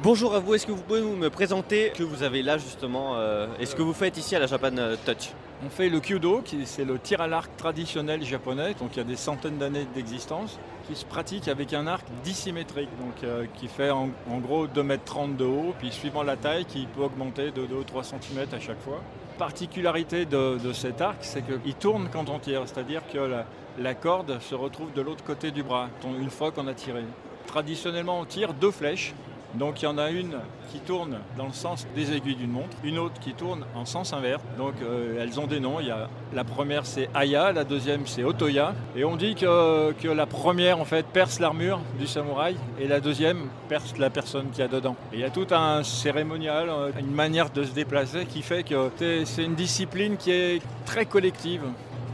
Bonjour 0.02 0.34
à 0.34 0.40
vous, 0.40 0.54
est-ce 0.54 0.66
que 0.66 0.72
vous 0.72 0.82
pouvez 0.82 1.00
nous 1.00 1.14
me 1.14 1.30
présenter 1.30 1.92
ce 1.94 1.98
que 2.00 2.02
vous 2.02 2.24
avez 2.24 2.42
là 2.42 2.58
justement 2.58 3.14
euh, 3.14 3.46
et 3.60 3.66
ce 3.66 3.76
que 3.76 3.82
vous 3.82 3.92
faites 3.92 4.18
ici 4.18 4.34
à 4.34 4.40
la 4.40 4.48
Japan 4.48 4.76
euh, 4.78 4.96
Touch? 5.06 5.30
On 5.64 5.70
fait 5.70 5.88
le 5.88 6.00
kyudo, 6.00 6.42
qui 6.42 6.66
c'est 6.66 6.84
le 6.84 6.98
tir 6.98 7.20
à 7.20 7.28
l'arc 7.28 7.56
traditionnel 7.56 8.24
japonais, 8.24 8.74
donc 8.74 8.96
il 8.96 8.96
y 8.96 9.00
a 9.00 9.04
des 9.04 9.14
centaines 9.14 9.58
d'années 9.58 9.86
d'existence, 9.94 10.58
qui 10.88 10.96
se 10.96 11.04
pratique 11.04 11.46
avec 11.46 11.72
un 11.72 11.86
arc 11.86 12.04
dissymétrique, 12.24 12.90
donc 12.98 13.22
euh, 13.22 13.46
qui 13.54 13.68
fait 13.68 13.90
en, 13.90 14.08
gros 14.40 14.66
2,30 14.66 15.24
m 15.24 15.36
de 15.36 15.44
haut, 15.44 15.74
puis 15.78 15.92
suivant 15.92 16.24
la 16.24 16.36
taille, 16.36 16.64
qui 16.64 16.86
peut 16.86 17.02
augmenter 17.02 17.52
de 17.52 17.64
2 17.64 17.76
ou 17.76 17.84
3 17.84 18.02
cm 18.02 18.46
à 18.52 18.58
chaque 18.58 18.80
fois. 18.80 19.00
Particularité 19.38 20.26
de, 20.26 20.72
cet 20.72 21.00
arc, 21.00 21.18
c'est 21.20 21.42
qu'il 21.42 21.74
tourne 21.74 22.08
quand 22.12 22.28
on 22.28 22.38
tire, 22.38 22.62
c'est-à-dire 22.66 23.02
que 23.12 23.18
la, 23.18 23.46
la 23.78 23.94
corde 23.94 24.40
se 24.40 24.54
retrouve 24.54 24.92
de 24.92 25.00
l'autre 25.00 25.24
côté 25.24 25.50
du 25.50 25.62
bras, 25.62 25.88
une 26.04 26.30
fois 26.30 26.52
qu'on 26.52 26.68
a 26.68 26.74
tiré. 26.74 27.02
Traditionnellement, 27.46 28.20
on 28.20 28.24
tire 28.24 28.54
deux 28.54 28.70
flèches 28.70 29.12
donc 29.58 29.82
il 29.82 29.84
y 29.84 29.88
en 29.88 29.98
a 29.98 30.10
une 30.10 30.38
qui 30.72 30.80
tourne 30.80 31.18
dans 31.38 31.46
le 31.46 31.52
sens 31.52 31.86
des 31.94 32.12
aiguilles 32.16 32.34
d'une 32.34 32.50
montre, 32.50 32.76
une 32.82 32.98
autre 32.98 33.20
qui 33.20 33.32
tourne 33.32 33.64
en 33.76 33.84
sens 33.84 34.12
inverse. 34.12 34.42
Donc 34.58 34.74
euh, 34.82 35.22
elles 35.22 35.38
ont 35.38 35.46
des 35.46 35.60
noms. 35.60 35.78
Il 35.80 35.86
y 35.86 35.90
a, 35.90 36.08
la 36.34 36.44
première 36.44 36.84
c'est 36.86 37.08
Aya, 37.14 37.52
la 37.52 37.64
deuxième 37.64 38.06
c'est 38.06 38.24
Otoya. 38.24 38.74
Et 38.96 39.04
on 39.04 39.16
dit 39.16 39.36
que, 39.36 39.92
que 39.92 40.08
la 40.08 40.26
première 40.26 40.80
en 40.80 40.84
fait 40.84 41.06
perce 41.06 41.38
l'armure 41.38 41.80
du 41.98 42.06
samouraï 42.06 42.56
et 42.80 42.88
la 42.88 43.00
deuxième 43.00 43.48
perce 43.68 43.96
la 43.98 44.10
personne 44.10 44.50
qui 44.52 44.62
a 44.62 44.68
dedans. 44.68 44.96
Et 45.12 45.16
il 45.16 45.20
y 45.20 45.24
a 45.24 45.30
tout 45.30 45.46
un 45.52 45.84
cérémonial, 45.84 46.68
euh, 46.68 46.90
une 46.98 47.14
manière 47.14 47.50
de 47.50 47.62
se 47.62 47.72
déplacer 47.72 48.26
qui 48.26 48.42
fait 48.42 48.64
que 48.64 48.90
c'est 49.24 49.44
une 49.44 49.54
discipline 49.54 50.16
qui 50.16 50.32
est 50.32 50.62
très 50.84 51.06
collective. 51.06 51.62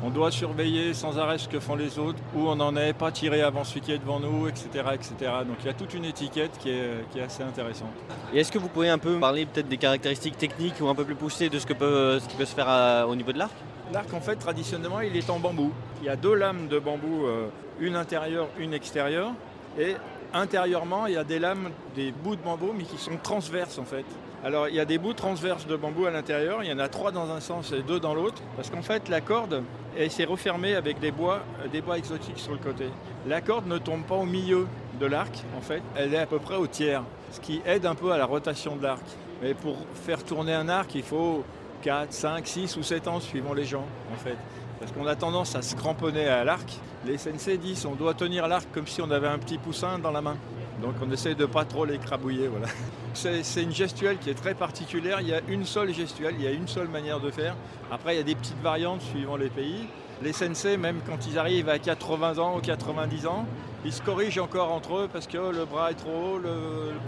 On 0.02 0.08
doit 0.08 0.30
surveiller 0.30 0.94
sans 0.94 1.18
arrêt 1.18 1.36
ce 1.36 1.46
que 1.46 1.60
font 1.60 1.76
les 1.76 1.98
autres, 1.98 2.18
où 2.34 2.48
on 2.48 2.58
en 2.58 2.74
est, 2.76 2.94
pas 2.94 3.12
tirer 3.12 3.42
avant 3.42 3.64
celui 3.64 3.82
qui 3.82 3.92
est 3.92 3.98
devant 3.98 4.18
nous, 4.18 4.48
etc. 4.48 4.68
etc. 4.94 5.12
Donc 5.46 5.56
il 5.60 5.66
y 5.66 5.68
a 5.68 5.74
toute 5.74 5.92
une 5.92 6.06
étiquette 6.06 6.52
qui 6.58 6.70
est, 6.70 7.22
assez 7.22 7.42
intéressante. 7.42 7.90
Et 8.32 8.40
est-ce 8.40 8.50
que 8.50 8.58
vous 8.58 8.68
pouvez 8.68 8.88
un 8.88 8.96
peu 8.96 9.18
parler 9.18 9.44
peut-être 9.44 9.68
des 9.68 9.76
caractéristiques 9.76 10.38
techniques 10.38 10.80
ou 10.80 10.88
un 10.88 10.94
peu 10.94 11.04
plus 11.04 11.14
poussées 11.14 11.50
de 11.50 11.58
ce, 11.58 11.66
que 11.66 11.74
peut, 11.74 12.18
qui 12.28 12.36
peut 12.36 12.46
se 12.46 12.54
faire 12.54 12.68
euh, 12.68 13.04
au 13.04 13.14
niveau 13.14 13.32
de 13.32 13.38
l'arc? 13.38 13.52
L'arc, 13.92 14.12
en 14.14 14.20
fait, 14.20 14.36
traditionnellement, 14.36 15.00
il 15.00 15.14
est 15.16 15.28
en 15.28 15.38
bambou. 15.38 15.72
Il 16.00 16.06
y 16.06 16.08
a 16.08 16.16
deux 16.16 16.34
lames 16.34 16.68
de 16.68 16.78
bambou, 16.78 17.26
euh, 17.26 17.48
une 17.78 17.96
intérieure, 17.96 18.48
une 18.58 18.72
extérieure. 18.72 19.32
Et 19.78 19.96
intérieurement, 20.32 21.06
il 21.08 21.14
y 21.14 21.18
a 21.18 21.24
des 21.24 21.38
lames, 21.38 21.70
des 21.94 22.10
bouts 22.10 22.36
de 22.36 22.42
bambou, 22.42 22.72
mais 22.74 22.84
qui 22.84 22.96
sont 22.96 23.18
transverses, 23.22 23.78
en 23.78 23.84
fait. 23.84 24.06
Alors 24.42 24.68
il 24.68 24.74
y 24.74 24.80
a 24.80 24.86
des 24.86 24.96
bouts 24.96 25.12
transverses 25.12 25.66
de 25.66 25.76
bambou 25.76 26.06
à 26.06 26.10
l'intérieur, 26.10 26.62
il 26.62 26.70
y 26.70 26.72
en 26.72 26.78
a 26.78 26.88
trois 26.88 27.12
dans 27.12 27.30
un 27.30 27.40
sens 27.40 27.72
et 27.72 27.82
deux 27.82 28.00
dans 28.00 28.14
l'autre, 28.14 28.40
parce 28.56 28.70
qu'en 28.70 28.80
fait 28.80 29.10
la 29.10 29.20
corde, 29.20 29.62
elle 29.98 30.10
s'est 30.10 30.24
refermée 30.24 30.74
avec 30.74 30.98
des 31.00 31.10
bois, 31.10 31.40
des 31.72 31.80
bois 31.80 31.98
exotiques 31.98 32.38
sur 32.38 32.52
le 32.52 32.58
côté. 32.58 32.86
La 33.26 33.40
corde 33.40 33.66
ne 33.66 33.78
tombe 33.78 34.04
pas 34.04 34.16
au 34.16 34.24
milieu 34.24 34.66
de 34.98 35.06
l'arc, 35.06 35.44
en 35.56 35.60
fait, 35.60 35.82
elle 35.96 36.14
est 36.14 36.18
à 36.18 36.26
peu 36.26 36.38
près 36.38 36.56
au 36.56 36.66
tiers, 36.66 37.02
ce 37.32 37.40
qui 37.40 37.60
aide 37.64 37.86
un 37.86 37.94
peu 37.94 38.12
à 38.12 38.18
la 38.18 38.26
rotation 38.26 38.76
de 38.76 38.82
l'arc. 38.82 39.04
Mais 39.42 39.54
pour 39.54 39.76
faire 39.94 40.22
tourner 40.24 40.52
un 40.52 40.68
arc, 40.68 40.94
il 40.94 41.02
faut 41.02 41.44
4, 41.82 42.12
5, 42.12 42.46
6 42.46 42.76
ou 42.76 42.82
7 42.82 43.08
ans 43.08 43.20
suivant 43.20 43.54
les 43.54 43.64
gens, 43.64 43.86
en 44.12 44.16
fait. 44.16 44.36
Parce 44.78 44.92
qu'on 44.92 45.06
a 45.06 45.16
tendance 45.16 45.54
à 45.56 45.62
se 45.62 45.74
cramponner 45.74 46.26
à 46.26 46.44
l'arc. 46.44 46.70
Les 47.06 47.18
sensei 47.18 47.58
disent 47.58 47.86
on 47.86 47.94
doit 47.94 48.14
tenir 48.14 48.48
l'arc 48.48 48.66
comme 48.72 48.86
si 48.86 49.00
on 49.02 49.10
avait 49.10 49.28
un 49.28 49.38
petit 49.38 49.58
poussin 49.58 49.98
dans 49.98 50.10
la 50.10 50.20
main. 50.20 50.36
Donc 50.80 50.94
on 51.02 51.10
essaie 51.10 51.34
de 51.34 51.46
pas 51.46 51.64
trop 51.64 51.84
l'écrabouiller. 51.84 52.48
Voilà. 52.48 52.66
C'est 53.12 53.62
une 53.62 53.74
gestuelle 53.74 54.18
qui 54.18 54.30
est 54.30 54.34
très 54.34 54.54
particulière. 54.54 55.20
Il 55.20 55.28
y 55.28 55.34
a 55.34 55.40
une 55.48 55.64
seule 55.64 55.92
gestuelle, 55.92 56.34
il 56.38 56.44
y 56.44 56.46
a 56.46 56.52
une 56.52 56.68
seule 56.68 56.88
manière 56.88 57.20
de 57.20 57.30
faire. 57.30 57.56
Après, 57.90 58.14
il 58.14 58.18
y 58.18 58.20
a 58.20 58.24
des 58.24 58.34
petites 58.34 58.60
variantes 58.62 59.02
suivant 59.02 59.36
les 59.36 59.48
pays. 59.48 59.88
Les 60.22 60.32
sensei, 60.32 60.76
même 60.76 61.00
quand 61.06 61.26
ils 61.26 61.38
arrivent 61.38 61.70
à 61.70 61.78
80 61.78 62.38
ans 62.38 62.58
ou 62.58 62.60
90 62.60 63.26
ans, 63.26 63.46
ils 63.84 63.92
se 63.92 64.02
corrigent 64.02 64.38
encore 64.38 64.70
entre 64.70 64.96
eux 64.96 65.08
parce 65.10 65.26
que 65.26 65.38
le 65.38 65.64
bras 65.64 65.90
est 65.90 65.94
trop 65.94 66.10
haut, 66.10 66.40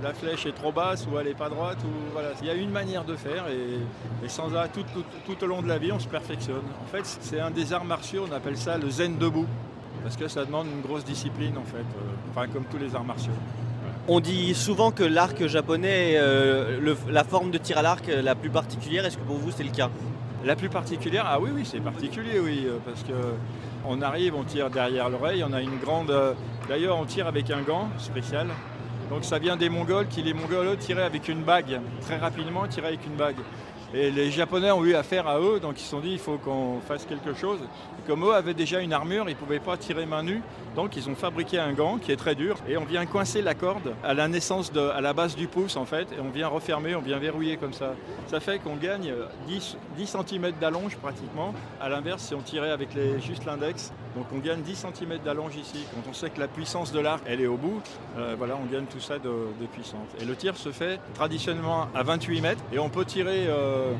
la 0.03 0.15
flèche 0.15 0.47
est 0.47 0.53
trop 0.53 0.73
basse 0.73 1.07
ou 1.07 1.19
elle 1.19 1.27
n'est 1.27 1.35
pas 1.35 1.51
droite. 1.51 1.77
Il 2.41 2.47
y 2.47 2.51
a 2.51 2.55
une 2.55 2.71
manière 2.71 3.05
de 3.05 3.15
faire 3.15 3.45
et, 3.49 4.29
sans 4.29 4.55
arrêt, 4.55 4.71
tout, 4.73 4.85
tout, 5.27 5.45
au 5.45 5.47
long 5.47 5.61
de 5.61 5.69
la 5.69 5.77
vie, 5.77 5.93
on 5.93 5.99
se 5.99 6.09
perfectionne. 6.09 6.65
En 6.83 6.87
fait, 6.87 7.05
c'est 7.05 7.41
un 7.41 7.51
des 7.51 7.75
arts 7.75 7.85
martiaux, 7.85 8.27
on 8.27 8.33
appelle 8.33 8.57
ça 8.57 8.79
le 8.79 8.89
zen 8.89 9.19
debout 9.19 9.47
parce 10.03 10.17
que 10.17 10.29
ça 10.29 10.45
demande 10.45 10.67
une 10.67 10.83
grosse 10.83 11.05
discipline 11.05 11.57
en 11.57 11.65
fait, 11.65 11.79
euh, 11.79 12.31
enfin 12.31 12.47
comme 12.49 12.65
tous 12.65 12.79
les 12.79 12.95
arts 12.95 13.05
martiaux. 13.05 13.33
On 14.09 14.21
dit 14.21 14.55
souvent 14.55 14.91
que 14.91 15.05
l'arc 15.05 15.47
japonais 15.47 16.13
est 16.13 16.19
euh, 16.19 16.95
la 17.09 17.25
forme 17.25 17.51
de 17.51 17.59
tir 17.59 17.79
à 17.79 17.83
l'arc 17.83 18.09
la 18.09 18.35
plus 18.35 18.51
particulière. 18.51 19.07
Est-ce 19.07 19.17
que 19.17 19.23
pour 19.23 19.37
vous 19.37 19.51
c'est 19.51 19.63
le 19.63 19.71
cas? 19.71 19.91
La 20.45 20.57
plus 20.57 20.69
particulière? 20.69 21.25
Ah 21.27 21.39
oui, 21.41 21.51
oui, 21.55 21.63
c'est 21.65 21.79
particulier, 21.79 22.41
oui, 22.41 22.65
euh, 22.67 22.79
parce 22.85 23.03
que 23.05 23.13
on 23.87 24.03
arrive, 24.03 24.35
on 24.35 24.43
tire 24.43 24.71
derrière 24.71 25.09
l'oreille, 25.09 25.45
on 25.49 25.53
a 25.53 25.61
une 25.61 25.79
grande. 25.79 26.13
D'ailleurs, 26.69 26.97
on 26.99 27.05
tire 27.05 27.27
avec 27.27 27.51
un 27.51 27.63
gant 27.63 27.89
spécial. 27.99 28.49
Donc 29.11 29.25
ça 29.25 29.39
vient 29.39 29.57
des 29.57 29.69
Mongols 29.69 30.07
qui 30.09 30.23
les 30.23 30.33
Mongols 30.33 30.77
tiraient 30.79 31.03
avec 31.03 31.29
une 31.29 31.43
bague. 31.43 31.81
Très 32.01 32.17
rapidement, 32.17 32.67
tiraient 32.67 32.89
avec 32.89 33.07
une 33.07 33.15
bague. 33.15 33.37
Et 33.95 34.11
les 34.11 34.31
Japonais 34.31 34.71
ont 34.71 34.85
eu 34.85 34.95
affaire 34.95 35.29
à 35.29 35.39
eux, 35.39 35.61
donc 35.61 35.79
ils 35.79 35.85
se 35.85 35.91
sont 35.91 36.01
dit 36.01 36.13
il 36.13 36.19
faut 36.19 36.39
qu'on 36.39 36.81
fasse 36.81 37.05
quelque 37.05 37.35
chose. 37.35 37.59
comme 38.07 38.25
eux 38.25 38.35
avaient 38.35 38.55
déjà 38.55 38.81
une 38.81 38.95
armure, 38.95 39.29
ils 39.29 39.35
ne 39.35 39.39
pouvaient 39.39 39.61
pas 39.61 39.77
tirer 39.77 40.07
main 40.07 40.23
nue, 40.23 40.41
donc 40.75 40.97
ils 40.97 41.11
ont 41.11 41.15
fabriqué 41.15 41.59
un 41.59 41.73
gant 41.73 41.99
qui 41.99 42.11
est 42.11 42.17
très 42.17 42.35
dur 42.35 42.57
et 42.67 42.79
on 42.79 42.85
vient 42.85 43.05
coincer 43.05 43.43
la 43.43 43.55
corde 43.55 43.95
à 44.03 44.15
la 44.15 44.29
naissance, 44.29 44.73
à 44.95 45.01
la 45.03 45.13
base 45.13 45.37
du 45.37 45.47
pouce 45.47 45.77
en 45.77 45.85
fait, 45.85 46.09
et 46.13 46.21
on 46.21 46.31
vient 46.31 46.49
refermer, 46.49 46.95
on 46.95 47.03
vient 47.03 47.19
verrouiller 47.19 47.59
comme 47.59 47.75
ça. 47.75 47.95
Ça 48.29 48.41
fait 48.41 48.59
qu'on 48.59 48.77
gagne 48.77 49.13
10, 49.47 49.77
10 49.99 50.17
cm 50.27 50.53
d'allonge 50.59 50.97
pratiquement. 50.97 51.55
À 51.81 51.91
l'inverse, 51.91 52.23
si 52.23 52.35
on 52.35 52.41
tirait 52.41 52.71
avec 52.71 52.89
juste 53.21 53.45
l'index, 53.45 53.93
donc 54.17 54.27
on 54.35 54.39
gagne 54.39 54.61
10 54.61 54.87
cm 54.95 55.19
d'allonge 55.25 55.57
ici. 55.57 55.85
Quand 55.95 56.11
on 56.11 56.13
sait 56.13 56.31
que 56.31 56.41
la 56.41 56.49
puissance 56.49 56.93
de 56.93 57.01
l'arc, 57.01 57.23
elle 57.27 57.41
est 57.41 57.47
au 57.47 57.57
bout, 57.57 57.81
euh, 58.19 58.35
voilà, 58.37 58.59
on 58.63 58.71
gagne 58.71 58.85
tout 58.85 59.01
ça 59.01 59.19
de, 59.19 59.31
puissance. 59.73 60.09
Et 60.21 60.25
le 60.25 60.37
tir 60.37 60.57
se 60.57 60.71
fait 60.71 61.01
traditionnellement 61.15 61.89
à 61.95 62.03
28 62.03 62.41
mètres 62.41 62.63
et 62.73 62.79
on 62.79 62.91
peut 62.91 63.07
tirer, 63.07 63.47
euh, 63.47 63.93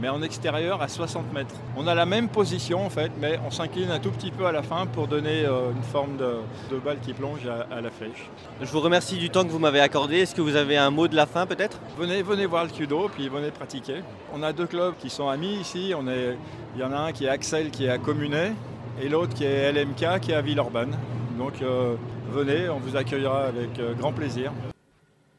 mais 0.00 0.08
en 0.08 0.22
extérieur, 0.22 0.82
à 0.82 0.88
60 0.88 1.32
mètres. 1.32 1.54
On 1.76 1.86
a 1.86 1.94
la 1.94 2.06
même 2.06 2.28
position 2.28 2.84
en 2.84 2.90
fait, 2.90 3.12
mais 3.20 3.38
on 3.46 3.50
s'incline 3.50 3.90
un 3.90 4.00
tout 4.00 4.10
petit 4.10 4.32
peu 4.32 4.46
à 4.46 4.52
la 4.52 4.62
fin 4.62 4.86
pour 4.86 5.06
donner 5.06 5.44
euh, 5.44 5.70
une 5.70 5.82
forme 5.82 6.16
de, 6.16 6.78
balle 6.78 6.98
qui 7.00 7.12
plonge 7.12 7.46
à, 7.46 7.80
la 7.80 7.90
flèche. 7.90 8.28
Je 8.60 8.72
vous 8.72 8.80
remercie 8.80 9.18
du 9.18 9.30
temps 9.30 9.44
que 9.44 9.50
vous 9.50 9.58
m'avez 9.58 9.80
accordé. 9.80 10.18
Est-ce 10.18 10.34
que 10.34 10.40
vous 10.40 10.56
avez 10.56 10.78
un 10.78 10.90
mot 10.90 11.06
de 11.06 11.14
la 11.14 11.26
fin 11.26 11.46
peut-être? 11.46 11.78
Venez, 11.96 12.22
venez 12.22 12.46
voir 12.46 12.64
le 12.64 12.70
kudo, 12.70 13.08
puis 13.08 13.28
venez 13.28 13.52
pratiquer. 13.52 14.02
On 14.34 14.42
a 14.42 14.52
deux 14.52 14.66
clubs 14.66 14.94
qui 14.98 15.10
sont 15.10 15.28
amis 15.28 15.54
ici. 15.60 15.92
On 15.96 16.08
est, 16.08 16.36
il 16.74 16.80
y 16.80 16.84
en 16.84 16.92
a 16.92 16.98
un 16.98 17.12
qui 17.12 17.26
est 17.26 17.28
Axel 17.28 17.70
qui 17.70 17.84
est 17.84 17.90
à 17.90 17.98
Communet 17.98 18.52
et 19.00 19.08
l'autre 19.08 19.34
qui 19.34 19.44
est 19.44 19.72
LMK 19.72 20.20
qui 20.20 20.32
est 20.32 20.34
à 20.34 20.42
Villeurbanne. 20.42 20.96
Donc 21.38 21.62
euh, 21.62 21.96
venez, 22.30 22.68
on 22.68 22.78
vous 22.78 22.96
accueillera 22.96 23.44
avec 23.44 23.78
euh, 23.78 23.94
grand 23.94 24.12
plaisir. 24.12 24.52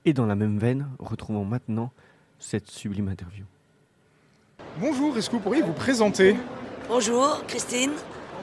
Et 0.05 0.14
dans 0.14 0.26
la 0.26 0.36
même 0.36 0.57
veine, 0.57 0.88
retrouvons 0.99 1.45
maintenant 1.45 1.91
cette 2.39 2.70
sublime 2.70 3.07
interview. 3.07 3.45
Bonjour, 4.80 5.16
est-ce 5.18 5.30
que 5.30 5.36
vous 5.36 5.41
pourriez 5.41 5.62
vous 5.62 5.74
présenter? 5.74 6.36
Bonjour, 6.88 7.43
Christine. 7.47 7.91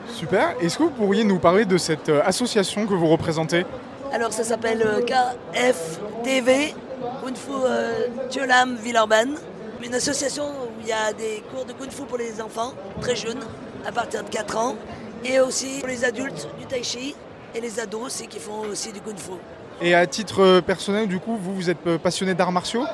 Super, 0.09 0.55
est-ce 0.61 0.79
que 0.79 0.85
vous 0.85 0.91
pourriez 0.91 1.25
nous 1.25 1.39
parler 1.39 1.65
de 1.65 1.77
cette 1.79 2.09
euh, 2.09 2.23
association 2.25 2.87
que 2.87 2.95
vous 2.95 3.09
représentez? 3.09 3.67
Alors 4.13 4.33
ça 4.33 4.45
s'appelle 4.45 5.05
KFTV, 5.07 6.75
Kung 7.23 7.37
Fu 7.37 7.53
Cholam 8.31 8.77
Villeurbanne. 8.77 9.35
Une 9.85 9.95
association 9.95 10.45
où 10.45 10.81
il 10.81 10.89
y 10.89 10.93
a 10.93 11.13
des 11.13 11.43
cours 11.53 11.67
de 11.67 11.73
Kung 11.73 11.91
Fu 11.91 12.05
pour 12.05 12.17
les 12.17 12.41
enfants, 12.41 12.73
très 13.03 13.15
jeunes, 13.15 13.41
à 13.87 13.93
partir 13.93 14.25
de 14.25 14.31
4 14.31 14.57
ans 14.57 14.77
et 15.25 15.41
aussi 15.41 15.79
pour 15.81 15.89
les 15.89 16.05
adultes 16.05 16.49
du 16.59 16.67
tai 16.67 16.83
chi 16.83 17.15
et 17.55 17.61
les 17.61 17.81
ados 17.81 18.03
aussi 18.07 18.27
qui 18.27 18.39
font 18.39 18.61
aussi 18.71 18.93
du 18.93 19.01
kung 19.01 19.17
fu. 19.17 19.33
Et 19.81 19.95
à 19.95 20.07
titre 20.07 20.43
euh, 20.43 20.61
personnel, 20.61 21.07
du 21.07 21.19
coup, 21.21 21.37
vous, 21.37 21.55
vous 21.55 21.71
êtes 21.71 21.87
euh, 21.87 21.99
passionné 21.99 22.35
d'arts 22.35 22.53
martiaux? 22.53 22.85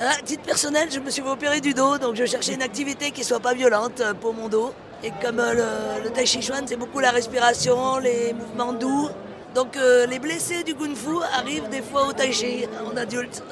À 0.00 0.14
titre 0.24 0.42
personnel, 0.42 0.88
je 0.90 1.00
me 1.00 1.10
suis 1.10 1.22
opéré 1.22 1.60
du 1.60 1.74
dos, 1.74 1.98
donc 1.98 2.14
je 2.14 2.24
cherchais 2.24 2.54
une 2.54 2.62
activité 2.62 3.10
qui 3.10 3.24
soit 3.24 3.40
pas 3.40 3.52
violente 3.52 4.00
euh, 4.00 4.14
pour 4.14 4.32
mon 4.32 4.48
dos. 4.48 4.72
Et 5.04 5.12
comme 5.22 5.36
le, 5.36 6.10
tai 6.10 6.26
chi 6.26 6.40
chuan, 6.42 6.64
c'est 6.66 6.76
beaucoup 6.76 6.98
la 6.98 7.10
respiration, 7.10 7.98
les 7.98 8.32
mouvements 8.32 8.72
doux. 8.72 9.08
Donc 9.54 9.76
les 9.76 10.18
blessés 10.18 10.62
du 10.62 10.74
kung 10.74 10.94
fu 10.94 11.16
arrivent 11.34 11.68
des 11.68 11.82
fois 11.82 12.06
au 12.08 12.12
tai 12.12 12.32
chi 12.32 12.66
en 12.84 12.96
adulte. 12.96 13.42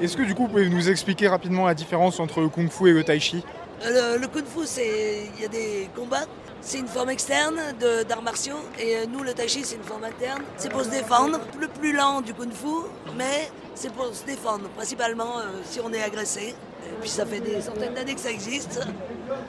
Est-ce 0.00 0.16
que 0.16 0.22
du 0.22 0.34
coup, 0.34 0.42
vous 0.42 0.48
pouvez 0.48 0.68
nous 0.68 0.88
expliquer 0.88 1.28
rapidement 1.28 1.66
la 1.66 1.74
différence 1.74 2.20
entre 2.20 2.40
le 2.40 2.48
kung 2.48 2.70
fu 2.70 2.88
et 2.88 2.92
le 2.92 3.04
tai 3.04 3.20
chi? 3.20 3.44
Le, 3.84 4.18
le 4.18 4.26
kung 4.28 4.44
fu, 4.44 4.66
c'est 4.66 5.30
il 5.36 5.42
y 5.42 5.44
a 5.44 5.48
des 5.48 5.88
combats 5.94 6.24
c'est 6.64 6.78
une 6.78 6.88
forme 6.88 7.10
externe 7.10 7.60
d'arts 8.08 8.22
martiaux 8.22 8.56
et 8.80 8.96
euh, 8.96 9.04
nous, 9.12 9.22
le 9.22 9.34
tai 9.34 9.48
chi, 9.48 9.62
c'est 9.64 9.76
une 9.76 9.82
forme 9.82 10.04
interne. 10.04 10.42
C'est 10.56 10.70
pour 10.72 10.82
se 10.82 10.88
défendre, 10.90 11.38
le 11.60 11.68
plus 11.68 11.92
lent 11.92 12.22
du 12.22 12.32
kung 12.32 12.50
fu, 12.50 12.88
mais 13.16 13.50
c'est 13.74 13.92
pour 13.92 14.06
se 14.14 14.24
défendre, 14.24 14.68
principalement 14.74 15.38
euh, 15.38 15.60
si 15.64 15.80
on 15.84 15.92
est 15.92 16.02
agressé. 16.02 16.54
Et 16.86 17.00
puis 17.00 17.10
ça 17.10 17.24
fait 17.26 17.40
des 17.40 17.60
centaines 17.60 17.94
d'années 17.94 18.14
que 18.14 18.20
ça 18.20 18.30
existe. 18.30 18.80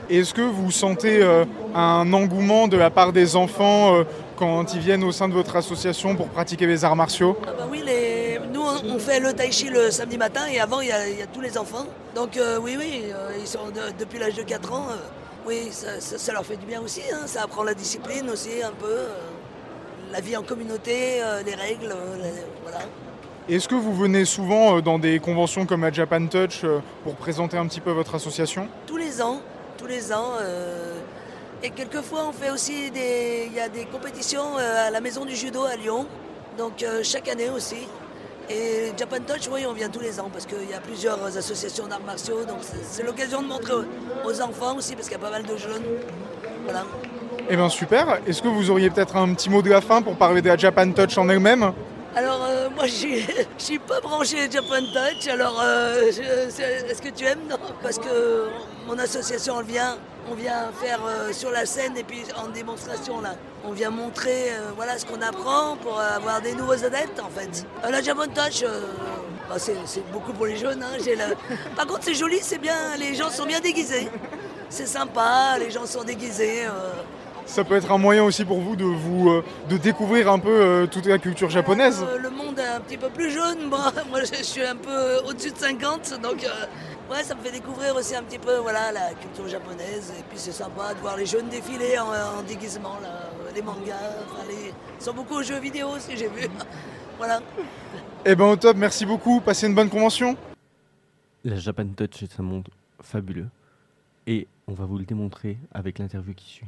Est-ce 0.09 0.33
que 0.33 0.41
vous 0.41 0.71
sentez 0.71 1.21
euh, 1.21 1.45
un 1.73 2.11
engouement 2.13 2.67
de 2.67 2.77
la 2.77 2.89
part 2.89 3.11
des 3.13 3.35
enfants 3.35 4.03
quand 4.37 4.73
ils 4.73 4.79
viennent 4.79 5.03
au 5.03 5.11
sein 5.11 5.27
de 5.27 5.33
votre 5.33 5.55
association 5.55 6.15
pour 6.15 6.27
pratiquer 6.27 6.65
les 6.65 6.83
arts 6.85 6.95
martiaux? 6.95 7.37
Ah 7.47 7.51
bah 7.57 7.67
Oui, 7.69 7.81
les... 7.85 8.39
nous 8.53 8.61
on 8.61 8.99
fait 8.99 9.19
le 9.19 9.33
tai 9.33 9.51
chi 9.51 9.69
le 9.69 9.91
samedi 9.91 10.17
matin 10.17 10.41
et 10.49 10.59
avant 10.59 10.79
il 10.79 10.87
y, 10.87 10.91
a, 10.91 11.27
tous 11.33 11.41
les 11.41 11.57
enfants. 11.57 11.85
Donc 12.13 12.39
oui, 12.61 12.75
oui, 12.77 13.03
ils 13.39 13.47
sont 13.47 13.59
depuis 13.99 14.19
l'âge 14.19 14.35
de 14.35 14.43
4 14.43 14.73
ans. 14.73 14.87
Oui, 15.45 15.69
ça, 15.71 16.33
leur 16.33 16.43
fait 16.43 16.57
du 16.57 16.65
bien 16.65 16.81
aussi. 16.81 17.01
Hein. 17.13 17.27
Ça 17.27 17.43
apprend 17.43 17.63
la 17.63 17.75
discipline 17.75 18.29
aussi 18.31 18.63
un 18.63 18.71
peu, 18.71 18.87
euh, 18.87 19.07
la 20.11 20.19
vie 20.19 20.35
en 20.35 20.41
communauté, 20.41 21.21
euh, 21.21 21.43
les 21.43 21.53
règles, 21.53 21.91
euh, 21.91 22.31
voilà. 22.63 22.79
Est-ce 23.47 23.67
que 23.67 23.75
vous 23.75 23.93
venez 23.93 24.25
souvent 24.25 24.81
dans 24.81 24.97
des 24.97 25.19
conventions 25.19 25.67
comme 25.67 25.81
la 25.81 25.91
Japan 25.91 26.25
Touch 26.25 26.65
pour 27.03 27.13
présenter 27.15 27.57
un 27.57 27.67
petit 27.67 27.79
peu 27.79 27.91
votre 27.91 28.15
association? 28.15 28.67
Tous 28.87 28.97
les 28.97 29.21
ans, 29.21 29.39
tous 29.77 29.85
les 29.85 30.11
ans. 30.11 30.31
et 31.61 31.69
quelquefois, 31.69 32.27
on 32.27 32.31
fait 32.31 32.49
aussi 32.49 32.89
des, 32.89 33.43
il 33.45 33.53
y 33.53 33.59
a 33.59 33.69
des 33.69 33.85
compétitions 33.85 34.57
à 34.57 34.89
la 34.89 34.99
maison 34.99 35.25
du 35.25 35.35
judo 35.35 35.63
à 35.63 35.75
Lyon. 35.75 36.07
Donc 36.57 36.83
chaque 37.03 37.27
année 37.27 37.51
aussi. 37.51 37.87
Et 38.49 38.91
Japan 38.97 39.17
Touch, 39.25 39.49
oui, 39.51 39.65
on 39.67 39.73
vient 39.73 39.89
tous 39.89 39.99
les 40.01 40.19
ans 40.19 40.29
parce 40.31 40.45
qu'il 40.45 40.69
y 40.69 40.73
a 40.73 40.79
plusieurs 40.79 41.23
associations 41.37 41.87
d'arts 41.87 42.03
martiaux. 42.05 42.45
Donc 42.45 42.59
c'est 42.83 43.03
l'occasion 43.03 43.41
de 43.41 43.47
montrer 43.47 43.73
aux- 44.23 44.41
enfants 44.41 44.75
aussi 44.77 44.95
parce 44.95 45.07
qu'il 45.07 45.17
y 45.17 45.21
a 45.21 45.23
pas 45.23 45.31
mal 45.31 45.43
de 45.43 45.57
jeunes. 45.57 45.83
Voilà. 46.63 46.83
Eh 47.49 47.55
bien 47.55 47.69
super, 47.69 48.19
est-ce 48.27 48.41
que 48.41 48.47
vous 48.47 48.69
auriez 48.69 48.89
peut-être 48.89 49.15
un 49.15 49.33
petit 49.33 49.49
mot 49.49 49.61
de 49.61 49.69
la 49.69 49.81
fin 49.81 50.01
pour 50.01 50.15
parler 50.15 50.41
de 50.41 50.47
la 50.47 50.57
Japan 50.57 50.91
Touch 50.91 51.17
en 51.17 51.29
elle-même? 51.29 51.73
Alors 52.15 52.43
euh, 52.47 52.69
moi 52.75 52.85
je 52.87 53.23
suis, 53.57 53.79
pas 53.79 53.99
branché 54.01 54.37
Japan 54.51 54.81
Touch, 54.93 55.27
alors 55.27 55.59
euh, 55.63 56.03
est-ce 56.07 57.01
que 57.01 57.09
tu 57.09 57.25
aimes? 57.25 57.41
Non, 57.49 57.57
parce 57.81 57.97
que 57.97 58.45
mon 58.87 58.97
association 58.99 59.61
vient, 59.61 59.97
on 60.31 60.35
vient 60.35 60.69
faire 60.81 60.99
euh, 61.05 61.31
sur 61.33 61.51
la 61.51 61.65
scène 61.65 61.97
et 61.97 62.03
puis 62.03 62.23
en 62.37 62.47
démonstration 62.49 63.21
là. 63.21 63.35
On 63.67 63.71
vient 63.71 63.89
montrer 63.89 64.51
euh, 64.51 64.71
voilà 64.75 64.97
ce 64.97 65.05
qu'on 65.05 65.21
apprend 65.21 65.75
pour 65.77 65.99
avoir 65.99 66.41
des 66.41 66.53
nouveaux 66.53 66.83
adeptes 66.85 67.19
en 67.19 67.29
fait. 67.29 67.65
Euh, 67.83 67.89
la 67.89 68.01
Japan 68.01 68.27
Touch, 68.27 68.63
euh, 68.63 68.81
bah, 69.49 69.55
c'est 69.57 70.11
beaucoup 70.11 70.33
pour 70.33 70.45
les 70.45 70.57
jeunes. 70.57 70.83
hein, 70.83 70.97
j'ai 71.03 71.15
la- 71.15 71.29
Par 71.75 71.87
contre 71.87 72.01
c'est 72.03 72.13
joli, 72.13 72.39
c'est 72.41 72.59
bien, 72.59 72.95
les 72.99 73.15
gens 73.15 73.29
sont 73.29 73.45
bien 73.45 73.59
déguisés. 73.59 74.09
C'est 74.69 74.87
sympa, 74.87 75.57
les 75.59 75.71
gens 75.71 75.85
sont 75.85 76.03
déguisés. 76.03 76.65
euh, 76.65 76.91
Ça 77.47 77.63
peut 77.63 77.75
être 77.75 77.91
un 77.91 77.97
moyen 77.99 78.23
aussi 78.23 78.43
pour 78.45 78.59
vous 78.59 78.75
de 78.75 78.83
vous 78.83 79.29
euh, 79.29 79.43
de 79.69 79.77
découvrir 79.77 80.31
un 80.31 80.39
peu 80.39 80.49
euh, 80.49 80.85
toute 80.87 81.05
la 81.05 81.17
culture 81.19 81.49
japonaise. 81.49 82.03
Euh, 82.07 82.17
le 82.17 82.29
monde 82.29 82.57
est 82.59 82.65
un 82.67 82.79
petit 82.81 82.97
peu 82.97 83.09
plus 83.09 83.31
jeune, 83.31 83.67
moi, 83.69 83.91
moi 84.09 84.19
je 84.21 84.43
suis 84.43 84.63
un 84.65 84.75
peu 84.75 85.17
au-dessus 85.27 85.51
de 85.51 85.57
50, 85.57 86.19
donc 86.21 86.43
euh, 86.43 86.49
ouais, 87.09 87.23
ça 87.23 87.35
me 87.35 87.41
fait 87.41 87.51
découvrir 87.51 87.95
aussi 87.95 88.15
un 88.15 88.23
petit 88.23 88.39
peu 88.39 88.57
voilà, 88.57 88.91
la 88.91 89.13
culture 89.13 89.47
japonaise. 89.47 90.13
Et 90.17 90.23
puis 90.23 90.37
c'est 90.37 90.51
sympa 90.51 90.93
de 90.93 90.99
voir 90.99 91.17
les 91.17 91.25
jeunes 91.25 91.49
défiler 91.49 91.97
en, 91.99 92.39
en 92.39 92.43
déguisement, 92.43 92.99
là, 93.01 93.29
les 93.53 93.61
mangas, 93.61 93.95
enfin, 94.25 94.43
les... 94.47 94.73
ils 94.99 95.03
sont 95.03 95.13
beaucoup 95.13 95.35
aux 95.35 95.43
jeux 95.43 95.59
vidéo 95.59 95.89
aussi, 95.89 96.17
j'ai 96.17 96.27
vu. 96.27 96.47
voilà. 97.17 97.41
Eh 98.25 98.35
ben 98.35 98.45
au 98.45 98.55
top, 98.55 98.77
merci 98.77 99.05
beaucoup, 99.05 99.39
passez 99.39 99.67
une 99.67 99.75
bonne 99.75 99.89
convention. 99.89 100.35
La 101.43 101.57
Japan 101.57 101.85
Touch 101.95 102.23
est 102.23 102.39
un 102.39 102.43
monde 102.43 102.67
fabuleux. 103.01 103.47
Et 104.27 104.47
on 104.67 104.73
va 104.73 104.85
vous 104.85 104.97
le 104.97 105.05
démontrer 105.05 105.57
avec 105.71 105.99
l'interview 105.99 106.33
qui 106.33 106.49
suit. 106.49 106.65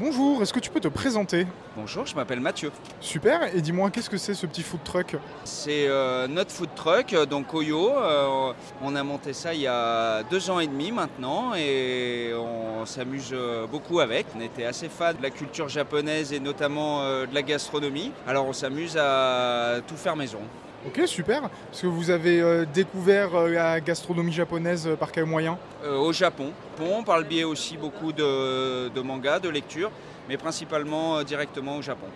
Bonjour, 0.00 0.42
est-ce 0.42 0.52
que 0.52 0.58
tu 0.58 0.70
peux 0.70 0.80
te 0.80 0.88
présenter? 0.88 1.46
Bonjour, 1.76 2.04
je 2.04 2.16
m'appelle 2.16 2.40
Mathieu. 2.40 2.72
Super, 3.00 3.54
et 3.54 3.60
dis-moi 3.60 3.90
qu'est-ce 3.90 4.10
que 4.10 4.16
c'est 4.16 4.34
ce 4.34 4.44
petit 4.44 4.64
food 4.64 4.82
truck? 4.82 5.14
C'est 5.44 5.86
euh, 5.86 6.26
notre 6.26 6.50
food 6.50 6.70
truck, 6.74 7.12
euh, 7.12 7.26
donc 7.26 7.54
Oyo. 7.54 7.92
Euh, 7.96 8.52
on 8.82 8.96
a 8.96 9.04
monté 9.04 9.32
ça 9.32 9.54
il 9.54 9.60
y 9.60 9.68
a 9.68 10.24
deux 10.24 10.50
ans 10.50 10.58
et 10.58 10.66
demi 10.66 10.90
maintenant 10.90 11.54
et 11.54 12.32
on 12.36 12.84
s'amuse 12.86 13.32
beaucoup 13.70 14.00
avec. 14.00 14.26
On 14.36 14.40
était 14.40 14.64
assez 14.64 14.88
fan 14.88 15.16
de 15.16 15.22
la 15.22 15.30
culture 15.30 15.68
japonaise 15.68 16.32
et 16.32 16.40
notamment 16.40 17.02
euh, 17.02 17.26
de 17.26 17.34
la 17.34 17.42
gastronomie. 17.42 18.10
Alors 18.26 18.48
on 18.48 18.52
s'amuse 18.52 18.96
à 18.96 19.76
tout 19.86 19.96
faire 19.96 20.16
maison. 20.16 20.40
Ok, 20.86 21.00
super. 21.06 21.44
Est-ce 21.44 21.82
que 21.82 21.86
vous 21.86 22.10
avez 22.10 22.40
euh, 22.40 22.66
découvert 22.66 23.34
euh, 23.34 23.48
la 23.48 23.80
gastronomie 23.80 24.32
japonaise 24.32 24.86
euh, 24.86 24.96
par 24.96 25.10
quel 25.12 25.24
moyen? 25.24 25.58
Au 25.86 26.12
Japon, 26.12 26.52
Bon, 26.78 27.02
par 27.02 27.18
le 27.18 27.24
biais 27.24 27.44
aussi 27.44 27.76
beaucoup 27.76 28.12
de, 28.12 28.88
de 28.88 29.00
mangas, 29.00 29.38
de 29.38 29.48
lectures, 29.48 29.90
mais 30.28 30.36
principalement 30.36 31.22
directement 31.22 31.76
au 31.76 31.82
Japon. 31.82 32.06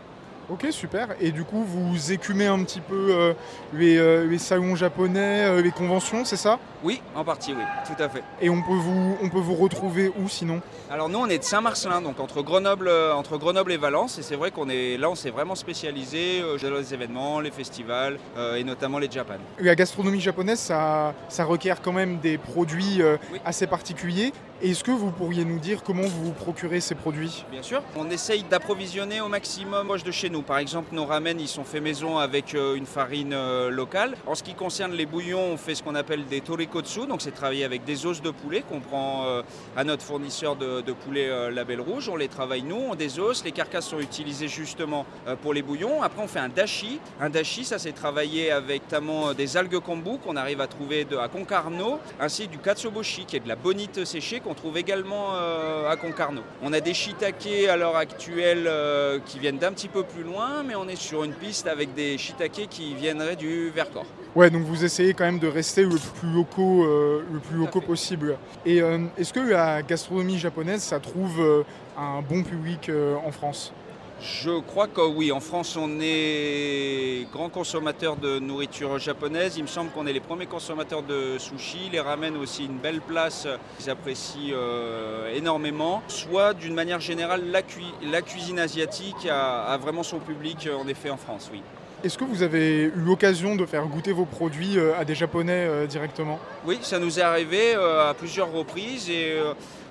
Ok, 0.50 0.66
super. 0.70 1.08
Et 1.20 1.30
du 1.30 1.44
coup, 1.44 1.62
vous 1.62 2.10
écumez 2.10 2.46
un 2.46 2.62
petit 2.64 2.80
peu 2.80 3.08
euh, 3.10 3.34
les, 3.74 3.98
euh, 3.98 4.26
les 4.26 4.38
salons 4.38 4.76
japonais, 4.76 5.44
euh, 5.44 5.60
les 5.60 5.70
conventions, 5.70 6.24
c'est 6.24 6.36
ça? 6.36 6.58
Oui, 6.82 7.02
en 7.14 7.22
partie, 7.22 7.52
oui, 7.52 7.62
tout 7.86 8.02
à 8.02 8.08
fait. 8.08 8.22
Et 8.40 8.48
on 8.48 8.62
peut 8.62 8.72
vous, 8.72 9.18
on 9.22 9.28
peut 9.28 9.40
vous 9.40 9.56
retrouver 9.56 10.10
où 10.18 10.26
sinon? 10.26 10.62
Alors 10.90 11.10
nous 11.10 11.18
on 11.18 11.26
est 11.26 11.38
de 11.38 11.44
Saint-Marcelin, 11.44 12.00
donc 12.00 12.18
entre 12.18 12.40
Grenoble, 12.40 12.88
entre 12.88 13.36
Grenoble 13.36 13.72
et 13.72 13.76
Valence, 13.76 14.18
et 14.18 14.22
c'est 14.22 14.36
vrai 14.36 14.50
qu'on 14.50 14.70
est 14.70 14.96
là 14.96 15.10
on 15.10 15.14
s'est 15.14 15.28
vraiment 15.28 15.54
spécialisé 15.54 16.40
dans 16.40 16.76
les 16.76 16.94
événements, 16.94 17.40
les 17.40 17.50
festivals 17.50 18.18
et 18.56 18.64
notamment 18.64 18.98
les 18.98 19.10
Japan. 19.10 19.34
La 19.58 19.74
gastronomie 19.74 20.20
japonaise, 20.20 20.60
ça, 20.60 21.14
ça 21.28 21.44
requiert 21.44 21.82
quand 21.82 21.92
même 21.92 22.18
des 22.20 22.38
produits 22.38 23.02
assez 23.44 23.66
particuliers. 23.66 24.32
Est-ce 24.60 24.82
que 24.82 24.90
vous 24.90 25.12
pourriez 25.12 25.44
nous 25.44 25.60
dire 25.60 25.84
comment 25.84 26.02
vous 26.02 26.24
vous 26.24 26.32
procurez 26.32 26.80
ces 26.80 26.96
produits? 26.96 27.44
Bien 27.48 27.62
sûr, 27.62 27.80
on 27.94 28.10
essaye 28.10 28.42
d'approvisionner 28.42 29.20
au 29.20 29.28
maximum 29.28 29.96
de 30.04 30.10
chez 30.10 30.30
nous. 30.30 30.42
Par 30.42 30.58
exemple, 30.58 30.92
nos 30.96 31.04
ramen, 31.04 31.38
ils 31.38 31.46
sont 31.46 31.62
faits 31.62 31.80
maison 31.80 32.18
avec 32.18 32.56
euh, 32.56 32.74
une 32.74 32.84
farine 32.84 33.34
euh, 33.34 33.70
locale. 33.70 34.16
En 34.26 34.34
ce 34.34 34.42
qui 34.42 34.54
concerne 34.54 34.94
les 34.94 35.06
bouillons, 35.06 35.52
on 35.52 35.56
fait 35.56 35.76
ce 35.76 35.84
qu'on 35.84 35.94
appelle 35.94 36.26
des 36.26 36.40
torikotsu, 36.40 37.06
donc 37.06 37.22
c'est 37.22 37.30
travailler 37.30 37.64
avec 37.64 37.84
des 37.84 38.04
os 38.04 38.20
de 38.20 38.30
poulet 38.30 38.64
qu'on 38.68 38.80
prend 38.80 39.26
euh, 39.26 39.42
à 39.76 39.84
notre 39.84 40.02
fournisseur 40.02 40.56
de, 40.56 40.82
poulet 41.04 41.52
Label 41.52 41.80
Rouge. 41.80 42.08
On 42.08 42.16
les 42.16 42.26
travaille 42.26 42.62
nous, 42.62 42.82
on 42.90 42.96
des 42.96 43.20
os. 43.20 43.44
Les 43.44 43.52
carcasses 43.52 43.86
sont 43.86 44.00
utilisées 44.00 44.48
justement 44.48 45.06
pour 45.40 45.54
les 45.54 45.62
bouillons. 45.62 46.02
Après, 46.02 46.20
on 46.20 46.26
fait 46.26 46.40
un 46.40 46.48
dashi. 46.48 46.98
Un 47.20 47.30
dashi, 47.30 47.64
ça 47.64 47.78
c'est 47.78 47.92
travaillé 47.92 48.50
avec 48.50 48.82
notamment 48.82 49.34
des 49.34 49.56
algues 49.56 49.78
kombu 49.78 50.18
qu'on 50.18 50.34
arrive 50.34 50.60
à 50.60 50.66
trouver 50.66 51.06
à 51.20 51.28
Concarneau, 51.28 52.00
ainsi 52.18 52.48
du 52.48 52.58
katsuobushi 52.58 53.24
qui 53.24 53.36
est 53.36 53.40
de 53.40 53.48
la 53.48 53.54
bonite 53.54 54.04
séchée 54.04 54.40
qu'on 54.48 54.54
trouve 54.54 54.78
également 54.78 55.34
euh, 55.34 55.90
à 55.90 55.96
Concarneau. 55.96 56.40
On 56.62 56.72
a 56.72 56.80
des 56.80 56.94
shiitake 56.94 57.68
à 57.68 57.76
l'heure 57.76 57.96
actuelle 57.96 58.64
euh, 58.66 59.18
qui 59.26 59.38
viennent 59.38 59.58
d'un 59.58 59.72
petit 59.72 59.88
peu 59.88 60.04
plus 60.04 60.22
loin, 60.22 60.62
mais 60.66 60.74
on 60.74 60.88
est 60.88 60.96
sur 60.96 61.22
une 61.22 61.34
piste 61.34 61.66
avec 61.66 61.94
des 61.94 62.16
shiitake 62.16 62.66
qui 62.70 62.94
viendraient 62.94 63.36
du 63.36 63.68
Vercors. 63.68 64.06
Ouais, 64.34 64.48
donc 64.48 64.62
vous 64.62 64.84
essayez 64.84 65.12
quand 65.12 65.24
même 65.24 65.38
de 65.38 65.48
rester 65.48 65.82
le 65.82 65.96
plus 65.96 66.30
locaux, 66.30 66.84
euh, 66.84 67.22
le 67.30 67.40
plus 67.40 67.58
locaux 67.58 67.82
possible. 67.82 68.38
Et 68.64 68.80
euh, 68.80 68.98
est-ce 69.18 69.34
que 69.34 69.40
la 69.40 69.82
gastronomie 69.82 70.38
japonaise, 70.38 70.82
ça 70.82 70.98
trouve 70.98 71.40
euh, 71.40 71.62
un 71.98 72.22
bon 72.22 72.42
public 72.42 72.90
en 73.24 73.30
France? 73.30 73.72
Je 74.20 74.58
crois 74.60 74.88
que 74.88 75.00
oui, 75.00 75.30
en 75.30 75.38
France 75.38 75.76
on 75.80 76.00
est 76.00 77.26
grand 77.32 77.48
consommateur 77.50 78.16
de 78.16 78.40
nourriture 78.40 78.98
japonaise. 78.98 79.54
Il 79.56 79.62
me 79.62 79.68
semble 79.68 79.90
qu'on 79.90 80.06
est 80.08 80.12
les 80.12 80.20
premiers 80.20 80.46
consommateurs 80.46 81.02
de 81.02 81.38
sushi. 81.38 81.88
Les 81.92 82.00
ramen 82.00 82.36
aussi 82.36 82.64
une 82.64 82.78
belle 82.78 83.00
place, 83.00 83.46
ils 83.80 83.88
apprécient 83.88 84.54
euh, 84.54 85.32
énormément. 85.34 86.02
Soit 86.08 86.52
d'une 86.54 86.74
manière 86.74 87.00
générale, 87.00 87.42
la, 87.50 87.62
cui- 87.62 87.94
la 88.10 88.20
cuisine 88.22 88.58
asiatique 88.58 89.28
a, 89.30 89.62
a 89.66 89.76
vraiment 89.76 90.02
son 90.02 90.18
public 90.18 90.66
euh, 90.66 90.74
en 90.74 90.88
effet 90.88 91.10
en 91.10 91.16
France, 91.16 91.48
oui. 91.52 91.62
Est-ce 92.04 92.16
que 92.16 92.22
vous 92.24 92.44
avez 92.44 92.84
eu 92.84 92.92
l'occasion 92.94 93.56
de 93.56 93.66
faire 93.66 93.84
goûter 93.86 94.12
vos 94.12 94.24
produits 94.24 94.78
euh, 94.78 94.92
à 94.98 95.04
des 95.04 95.16
Japonais 95.16 95.86
directement? 95.88 96.38
Oui, 96.64 96.78
ça 96.82 96.98
nous 97.00 97.18
est 97.18 97.22
arrivé 97.22 97.74
à 97.74 98.14
plusieurs 98.16 98.52
reprises 98.52 99.10
et 99.10 99.36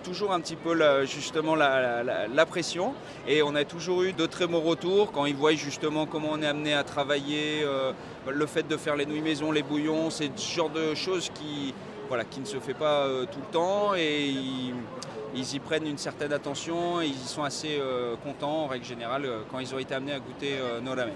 toujours 0.08 0.32
un 0.32 0.40
petit 0.40 0.56
peu 0.56 0.74
la- 0.74 1.04
justement 1.06 1.56
la, 1.56 2.46
pression. 2.46 2.94
Et 3.28 3.44
on 3.44 3.56
a 3.56 3.66
toujours 3.66 4.04
eu 4.04 4.14
de 4.14 4.26
très 4.26 4.48
bons 4.48 4.62
retours 4.62 5.12
quand 5.12 5.26
ils 5.26 5.36
voient 5.36 5.54
justement 5.54 6.06
comment 6.06 6.30
on 6.32 6.42
est 6.42 6.48
amené 6.48 6.74
à 6.74 6.84
travailler, 6.84 7.64
euh, 7.64 7.92
le 8.30 8.46
fait 8.46 8.66
de 8.68 8.78
faire 8.78 8.96
les 8.96 9.06
nouilles 9.06 9.22
maison, 9.22 9.52
les 9.52 9.64
bouillons, 9.64 10.10
c'est 10.10 10.32
ce 10.36 10.56
genre 10.56 10.70
de 10.70 10.96
choses 10.96 11.30
qui, 11.34 11.74
voilà, 12.08 12.24
qui 12.24 12.40
ne 12.40 12.46
se 12.46 12.58
fait 12.60 12.74
pas 12.74 13.02
euh, 13.02 13.26
tout 13.26 13.40
le 13.40 13.52
temps 13.52 13.96
et 13.96 14.34
ils, 15.36 15.56
y 15.56 15.60
prennent 15.60 15.86
une 15.86 15.98
certaine 15.98 16.32
attention 16.32 17.02
et 17.02 17.08
ils 17.08 17.22
y 17.22 17.28
sont 17.28 17.44
assez 17.44 17.78
euh, 17.80 18.16
contents 18.24 18.64
en 18.64 18.68
règle 18.68 18.86
générale 18.86 19.28
quand 19.52 19.60
ils 19.60 19.76
ont 19.76 19.80
été 19.80 19.94
amenés 19.94 20.14
à 20.14 20.20
goûter 20.20 20.54
nos 20.82 20.92
ramen. 20.92 21.14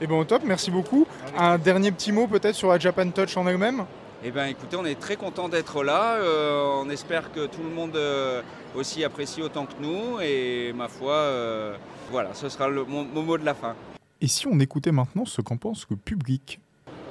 Eh 0.00 0.06
bien 0.06 0.16
au 0.16 0.24
top, 0.24 0.42
merci 0.44 0.70
beaucoup. 0.70 1.06
Un 1.36 1.56
dernier 1.56 1.90
petit 1.92 2.12
mot 2.12 2.26
peut-être 2.26 2.54
sur 2.56 2.68
la 2.68 2.78
Japan 2.78 3.08
Touch 3.08 3.36
en 3.36 3.46
elle-même? 3.46 3.86
Eh 4.26 4.30
bien 4.30 4.46
écoutez, 4.46 4.74
on 4.76 4.86
est 4.86 4.98
très 4.98 5.16
content 5.16 5.50
d'être 5.50 5.84
là. 5.84 6.14
Euh, 6.14 6.80
on 6.82 6.88
espère 6.88 7.30
que 7.30 7.44
tout 7.44 7.62
le 7.62 7.68
monde 7.68 7.94
euh, 7.94 8.40
aussi 8.74 9.04
apprécie 9.04 9.42
autant 9.42 9.66
que 9.66 9.74
nous. 9.78 10.18
Et 10.22 10.72
ma 10.74 10.88
foi, 10.88 11.12
euh, 11.12 11.76
voilà, 12.10 12.32
ce 12.32 12.48
sera 12.48 12.68
le, 12.68 12.84
mon, 12.84 13.04
mon 13.04 13.22
mot 13.22 13.36
de 13.36 13.44
la 13.44 13.52
fin. 13.52 13.74
Et 14.22 14.26
si 14.26 14.46
on 14.46 14.58
écoutait 14.60 14.92
maintenant 14.92 15.26
ce 15.26 15.42
qu'en 15.42 15.58
pense 15.58 15.84
le 15.90 15.96
public? 15.96 16.58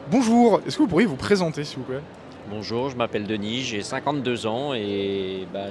Bonjour, 0.09 0.59
est-ce 0.65 0.75
que 0.77 0.81
vous 0.81 0.87
pourriez 0.87 1.05
vous 1.05 1.15
présenter 1.15 1.63
s'il 1.63 1.77
vous 1.77 1.83
plaît? 1.83 2.01
Bonjour, 2.49 2.89
je 2.89 2.97
m'appelle 2.97 3.25
Denis, 3.25 3.61
j'ai 3.61 3.81
52 3.81 4.47
ans 4.47 4.73
et 4.73 5.47
bah, 5.53 5.67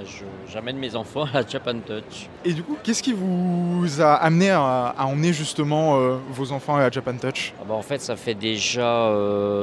j'amène 0.51 0.77
mes 0.77 0.95
enfants 0.95 1.25
à 1.25 1.41
la 1.41 1.47
Japan 1.47 1.75
Touch. 1.85 2.27
Et 2.43 2.53
du 2.53 2.63
coup, 2.63 2.77
qu'est-ce 2.83 3.03
qui 3.03 3.13
vous 3.13 4.01
a 4.01 4.15
amené 4.15 4.49
à, 4.49 4.87
à 4.97 5.05
emmener 5.05 5.33
justement 5.33 5.97
euh, 5.97 6.17
vos 6.31 6.51
enfants 6.51 6.75
à 6.75 6.79
la 6.79 6.89
Japan 6.89 7.13
Touch? 7.15 7.53
Ah 7.61 7.65
bah, 7.67 7.75
en 7.75 7.83
fait, 7.83 8.01
ça 8.01 8.15
fait 8.15 8.33
déjà 8.33 9.11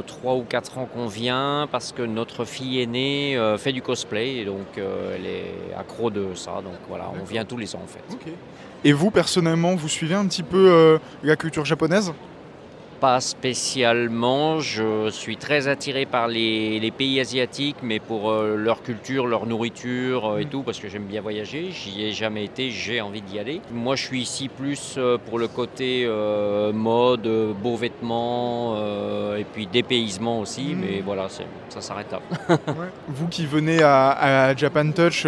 3 0.07 0.35
ou 0.35 0.45
4 0.49 0.79
ans 0.79 0.87
qu'on 0.87 1.09
vient 1.09 1.69
parce 1.73 1.91
que 1.93 2.03
notre 2.03 2.45
fille 2.45 2.81
aînée 2.81 3.37
euh, 3.37 3.59
fait 3.59 3.73
du 3.73 3.83
cosplay 3.83 4.37
et 4.37 4.45
donc 4.45 4.79
euh, 4.79 5.17
elle 5.17 5.27
est 5.27 5.75
accro 5.77 6.11
de 6.11 6.29
ça. 6.35 6.63
Donc 6.63 6.79
voilà, 6.89 7.11
on 7.21 7.25
vient 7.25 7.45
tous 7.45 7.57
les 7.57 7.75
ans 7.75 7.83
en 7.83 7.89
fait. 7.89 8.05
Et 8.85 8.93
vous 8.93 9.11
personnellement, 9.11 9.75
vous 9.75 9.89
suivez 9.89 10.15
un 10.15 10.27
petit 10.27 10.45
peu 10.45 10.71
euh, 10.71 10.99
la 11.25 11.37
culture 11.37 11.65
japonaise? 11.65 12.13
Pas 13.01 13.21
spécialement. 13.21 14.61
Je 14.61 15.09
suis 15.11 15.37
très 15.37 15.69
attiré 15.69 16.05
par 16.07 16.29
les, 16.29 16.93
pays 16.97 17.21
asiatiques, 17.21 17.77
mais 17.83 17.99
pour 17.99 18.31
euh, 18.31 18.57
leur 18.57 18.83
culture, 18.83 19.27
leur 19.27 19.47
nourriture 19.47 20.33
euh, 20.33 20.39
et 20.39 20.45
tout, 20.45 20.63
parce 20.63 20.79
que 20.79 20.89
j'aime 20.89 21.05
bien 21.05 21.21
voyager. 21.21 21.71
J'y 21.71 22.05
ai 22.05 22.13
jamais 22.13 22.45
été, 22.45 22.71
j'ai 22.71 23.01
envie 23.01 23.23
d'y 23.23 23.39
aller. 23.39 23.63
Moi, 23.73 23.97
je 23.97 24.05
suis 24.05 24.21
ici 24.21 24.49
plus 24.49 24.97
euh, 24.99 25.17
pour 25.19 25.39
le 25.39 25.49
côté 25.49 26.07
mode, 26.75 27.29
beaux 27.63 27.77
vêtements 27.77 28.77
et 29.37 29.45
puis 29.45 29.67
dépaysement 29.67 30.41
aussi, 30.41 30.75
Mm. 30.75 30.81
mais 30.81 31.01
voilà, 31.01 31.29
ça 31.69 31.81
s'arrête 31.81 32.13
là. 32.13 32.21
Vous 33.09 33.29
qui 33.29 33.47
venez 33.47 33.83
à, 33.83 34.11
à 34.11 34.57
Japan 34.57 34.91
Touch 34.91 35.27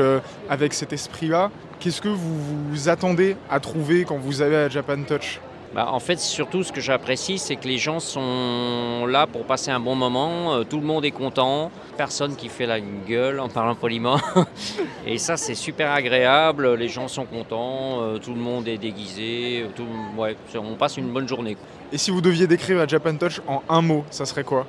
avec 0.48 0.74
cet 0.74 0.92
esprit-là, 0.92 1.50
qu'est-ce 1.80 2.02
que 2.02 2.08
vous 2.08 2.68
vous 2.70 2.88
attendez 2.88 3.36
à 3.50 3.60
trouver 3.60 4.04
quand 4.04 4.18
vous 4.18 4.42
allez 4.42 4.56
à 4.56 4.68
Japan 4.68 5.02
Touch? 5.06 5.40
Bah, 5.74 5.88
en 5.90 6.00
fait, 6.00 6.20
surtout, 6.20 6.62
ce 6.62 6.70
que 6.70 6.82
j'apprécie, 6.82 7.38
c'est 7.38 7.56
que 7.56 7.66
les 7.66 7.78
gens 7.78 7.98
sont 7.98 9.06
là 9.08 9.26
pour 9.26 9.44
passer 9.46 9.70
un 9.70 9.80
bon 9.80 9.94
moment. 9.94 10.54
euh, 10.54 10.64
tout 10.64 10.78
le 10.78 10.86
monde 10.86 11.04
est 11.04 11.10
content. 11.12 11.70
Personne 11.96 12.36
qui 12.36 12.48
fait 12.50 12.66
la 12.66 12.78
gueule 12.80 13.40
en 13.40 13.48
parlant 13.48 13.74
poliment. 13.74 14.18
Et 15.06 15.16
ça, 15.16 15.38
c'est 15.38 15.54
super 15.54 15.90
agréable. 15.90 16.74
Les 16.74 16.88
gens 16.88 17.08
sont 17.08 17.24
contents. 17.24 18.02
euh, 18.02 18.18
tout 18.18 18.34
le 18.34 18.40
monde 18.40 18.68
est 18.68 18.76
déguisé. 18.76 19.66
Tout, 19.74 19.86
ouais, 20.18 20.36
on 20.56 20.74
passe 20.74 20.98
une 20.98 21.10
bonne 21.10 21.26
journée. 21.26 21.54
quoi. 21.54 21.64
Et 21.90 21.96
si 21.98 22.10
vous 22.10 22.20
deviez 22.20 22.46
décrire 22.46 22.76
la 22.76 22.86
Japan 22.86 23.16
Touch 23.16 23.40
en 23.48 23.62
un 23.70 23.80
mot, 23.80 24.04
ça 24.10 24.26
serait 24.26 24.44
quoi? 24.44 24.66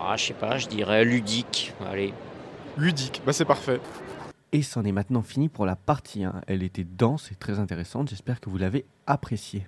Ah, 0.00 0.16
je 0.16 0.26
sais 0.26 0.34
pas, 0.34 0.58
je 0.58 0.66
dirais 0.66 1.04
ludique. 1.06 1.72
Allez. 1.90 2.12
Ludique, 2.76 3.22
bah 3.24 3.32
c'est 3.32 3.44
parfait. 3.46 3.80
Et 4.52 4.62
c'en 4.62 4.84
est 4.84 4.92
maintenant 4.92 5.22
fini 5.22 5.48
pour 5.48 5.64
la 5.64 5.76
partie 5.76 6.24
1. 6.24 6.42
Elle 6.46 6.62
était 6.62 6.84
dense 6.84 7.30
et 7.32 7.34
très 7.34 7.58
intéressante. 7.58 8.10
J'espère 8.10 8.40
que 8.40 8.50
vous 8.50 8.58
l'avez 8.58 8.84
appréciée. 9.06 9.66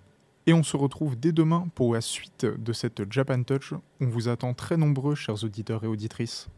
Et 0.49 0.53
on 0.53 0.63
se 0.63 0.77
retrouve 0.77 1.19
dès 1.19 1.33
demain 1.33 1.67
pour 1.75 1.95
la 1.95 2.01
suite 2.01 2.47
de 2.47 2.73
cette 2.73 3.13
Japan 3.13 3.43
Touch. 3.43 3.75
On 4.01 4.07
vous 4.07 4.29
attend 4.29 4.55
très 4.55 4.77
nombreux, 4.77 5.17
chers 5.17 5.43
auditeurs 5.43 5.83
et 5.83 5.89
auditrices. 5.89 6.49